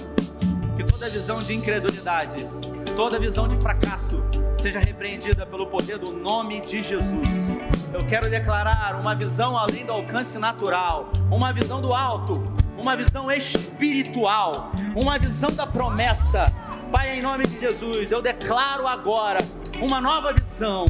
que 0.74 0.82
toda 0.91 1.07
visão 1.11 1.43
de 1.43 1.53
incredulidade, 1.53 2.49
toda 2.97 3.20
visão 3.20 3.47
de 3.47 3.57
fracasso, 3.57 4.24
seja 4.59 4.78
repreendida 4.78 5.45
pelo 5.45 5.66
poder 5.66 5.99
do 5.99 6.11
nome 6.11 6.62
de 6.62 6.82
Jesus. 6.82 7.51
Eu 7.93 8.07
quero 8.07 8.30
declarar 8.30 8.99
uma 8.99 9.14
visão 9.14 9.55
além 9.55 9.85
do 9.85 9.93
alcance 9.93 10.39
natural, 10.39 11.11
uma 11.30 11.53
visão 11.53 11.82
do 11.82 11.93
alto, 11.93 12.43
uma 12.78 12.97
visão 12.97 13.30
espiritual, 13.30 14.72
uma 14.97 15.18
visão 15.18 15.51
da 15.51 15.66
promessa. 15.66 16.47
Pai, 16.91 17.18
em 17.18 17.20
nome 17.20 17.47
de 17.47 17.61
Jesus, 17.61 18.11
eu 18.11 18.22
declaro 18.22 18.87
agora 18.87 19.41
uma 19.78 20.01
nova 20.01 20.32
visão, 20.32 20.87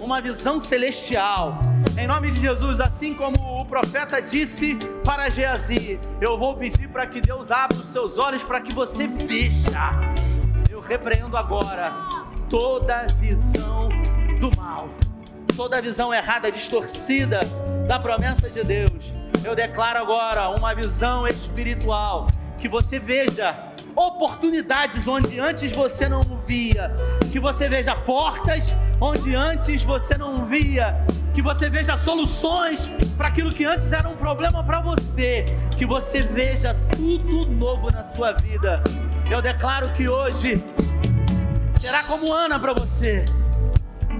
uma 0.00 0.20
visão 0.20 0.60
celestial. 0.60 1.60
Em 1.98 2.06
nome 2.06 2.30
de 2.30 2.40
Jesus, 2.40 2.80
assim 2.80 3.12
como 3.12 3.36
o 3.60 3.64
profeta 3.64 4.20
disse 4.20 4.76
para 5.04 5.28
Geazi, 5.28 6.00
eu 6.20 6.38
vou 6.38 6.56
pedir 6.56 6.88
para 6.88 7.06
que 7.06 7.20
Deus 7.20 7.50
abra 7.50 7.76
os 7.76 7.86
seus 7.86 8.18
olhos 8.18 8.42
para 8.42 8.60
que 8.60 8.74
você 8.74 9.06
veja. 9.06 9.90
Eu 10.70 10.80
repreendo 10.80 11.36
agora 11.36 11.94
toda 12.48 13.06
visão 13.18 13.88
do 14.40 14.54
mal, 14.56 14.88
toda 15.54 15.82
visão 15.82 16.12
errada, 16.12 16.50
distorcida 16.50 17.40
da 17.86 17.98
promessa 17.98 18.48
de 18.48 18.64
Deus. 18.64 19.12
Eu 19.44 19.54
declaro 19.54 19.98
agora 19.98 20.48
uma 20.50 20.74
visão 20.74 21.26
espiritual 21.26 22.26
que 22.56 22.68
você 22.68 22.98
veja 22.98 23.68
oportunidades 23.94 25.06
onde 25.06 25.38
antes 25.38 25.72
você 25.72 26.08
não 26.08 26.22
via, 26.46 26.94
que 27.30 27.38
você 27.38 27.68
veja 27.68 27.94
portas 27.94 28.74
onde 29.00 29.34
antes 29.34 29.82
você 29.82 30.18
não 30.18 30.44
via, 30.46 31.04
que 31.32 31.40
você 31.40 31.70
veja 31.70 31.96
soluções 31.96 32.90
para 33.16 33.28
aquilo 33.28 33.50
que 33.50 33.64
antes 33.64 33.92
era 33.92 34.08
um 34.08 34.16
problema 34.16 34.62
para 34.62 34.80
você, 34.80 35.44
que 35.76 35.86
você 35.86 36.20
veja 36.20 36.74
tudo 36.94 37.46
novo 37.50 37.90
na 37.90 38.04
sua 38.04 38.32
vida. 38.32 38.82
Eu 39.30 39.40
declaro 39.40 39.90
que 39.92 40.08
hoje 40.08 40.62
será 41.80 42.02
como 42.02 42.32
Ana 42.32 42.58
para 42.58 42.74
você. 42.74 43.24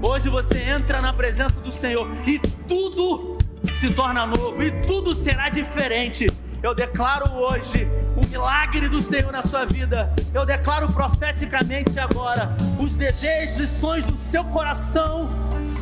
Hoje 0.07 0.29
você 0.29 0.57
entra 0.57 0.99
na 0.99 1.13
presença 1.13 1.59
do 1.59 1.71
Senhor 1.71 2.09
e 2.27 2.39
tudo 2.39 3.37
se 3.79 3.93
torna 3.93 4.25
novo 4.25 4.63
e 4.63 4.71
tudo 4.81 5.13
será 5.13 5.49
diferente. 5.49 6.31
Eu 6.63 6.73
declaro 6.73 7.31
hoje 7.33 7.87
o 8.23 8.29
milagre 8.29 8.87
do 8.87 9.01
Senhor 9.01 9.31
na 9.31 9.43
sua 9.43 9.65
vida. 9.65 10.13
Eu 10.33 10.45
declaro 10.45 10.87
profeticamente 10.91 11.99
agora 11.99 12.55
os 12.79 12.95
desejos 12.95 13.59
e 13.59 13.67
sonhos 13.67 14.05
do 14.05 14.15
seu 14.15 14.43
coração 14.45 15.29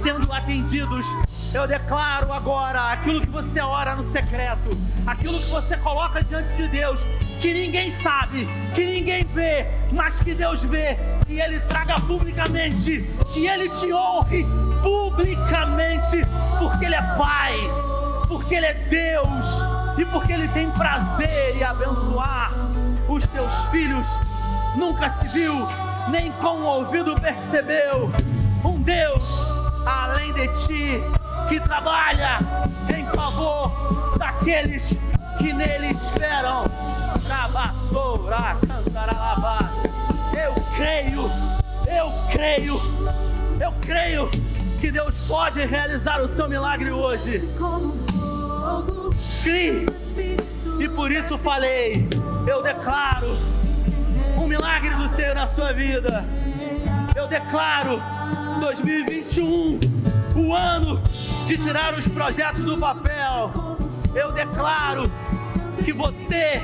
sendo 0.01 0.31
atendidos. 0.31 1.05
Eu 1.53 1.67
declaro 1.67 2.31
agora 2.31 2.91
aquilo 2.91 3.21
que 3.21 3.29
você 3.29 3.59
ora 3.59 3.95
no 3.95 4.03
secreto, 4.03 4.69
aquilo 5.05 5.39
que 5.39 5.49
você 5.49 5.75
coloca 5.77 6.23
diante 6.23 6.55
de 6.55 6.67
Deus, 6.67 7.07
que 7.41 7.53
ninguém 7.53 7.91
sabe, 7.91 8.47
que 8.75 8.85
ninguém 8.85 9.25
vê, 9.25 9.67
mas 9.91 10.19
que 10.19 10.33
Deus 10.33 10.63
vê, 10.63 10.97
que 11.25 11.39
Ele 11.39 11.59
traga 11.61 11.99
publicamente, 12.01 13.09
que 13.33 13.47
Ele 13.47 13.67
te 13.69 13.91
honre 13.91 14.45
publicamente, 14.83 16.21
porque 16.59 16.85
Ele 16.85 16.95
é 16.95 17.01
Pai, 17.17 17.55
porque 18.27 18.55
Ele 18.55 18.67
é 18.67 18.73
Deus 18.73 19.78
e 19.99 20.05
porque 20.05 20.31
Ele 20.31 20.47
tem 20.47 20.71
prazer 20.71 21.57
em 21.57 21.63
abençoar 21.63 22.51
os 23.09 23.27
teus 23.27 23.53
filhos. 23.65 24.07
Nunca 24.75 25.09
se 25.19 25.27
viu, 25.27 25.67
nem 26.07 26.31
com 26.33 26.59
o 26.59 26.63
ouvido 26.63 27.15
percebeu, 27.19 28.09
um 28.63 28.81
Deus 28.81 29.45
além 29.85 30.31
de 30.33 30.47
ti 30.65 31.03
que 31.49 31.59
trabalha 31.59 32.39
em 32.95 33.05
favor 33.07 34.17
daqueles 34.17 34.95
que 35.37 35.51
nele 35.51 35.87
esperam. 35.87 36.65
Rabassoura, 37.27 38.57
cantaralabá. 38.65 39.69
Eu 40.33 40.53
creio, 40.75 41.29
eu 41.87 42.11
creio, 42.31 42.81
eu 43.59 43.73
creio 43.81 44.29
que 44.79 44.91
Deus 44.91 45.27
pode 45.27 45.65
realizar 45.65 46.21
o 46.21 46.27
seu 46.29 46.47
milagre 46.47 46.89
hoje. 46.89 47.49
Crie. 49.43 49.85
E 50.79 50.89
por 50.89 51.11
isso 51.11 51.37
falei, 51.37 52.07
eu 52.47 52.61
declaro 52.61 53.37
um 54.37 54.47
milagre 54.47 54.93
do 54.95 55.15
Senhor 55.15 55.35
na 55.35 55.47
sua 55.47 55.71
vida. 55.71 56.25
Eu 57.15 57.27
declaro 57.27 58.01
2021, 58.59 59.79
o 60.35 60.53
ano 60.53 61.01
de 61.45 61.57
tirar 61.57 61.93
os 61.93 62.07
projetos 62.07 62.63
do 62.63 62.77
papel. 62.77 63.51
Eu 64.13 64.31
declaro 64.31 65.09
que 65.83 65.93
você 65.93 66.61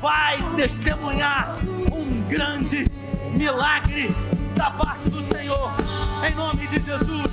vai 0.00 0.38
testemunhar 0.56 1.58
um 1.92 2.22
grande 2.28 2.86
milagre 3.36 4.14
da 4.56 4.70
parte 4.70 5.08
do 5.08 5.22
Senhor. 5.24 5.72
Em 6.28 6.34
nome 6.34 6.66
de 6.66 6.80
Jesus. 6.80 7.30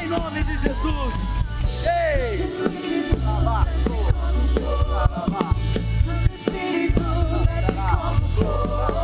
Em 0.00 0.08
nome 0.08 0.42
de 0.44 0.58
Jesus. 0.58 1.14
Ei! 1.86 2.54
Santo 5.24 6.34
Espírito 6.34 7.00
desce 7.46 7.72
como 7.72 8.28
fogo. 8.36 9.03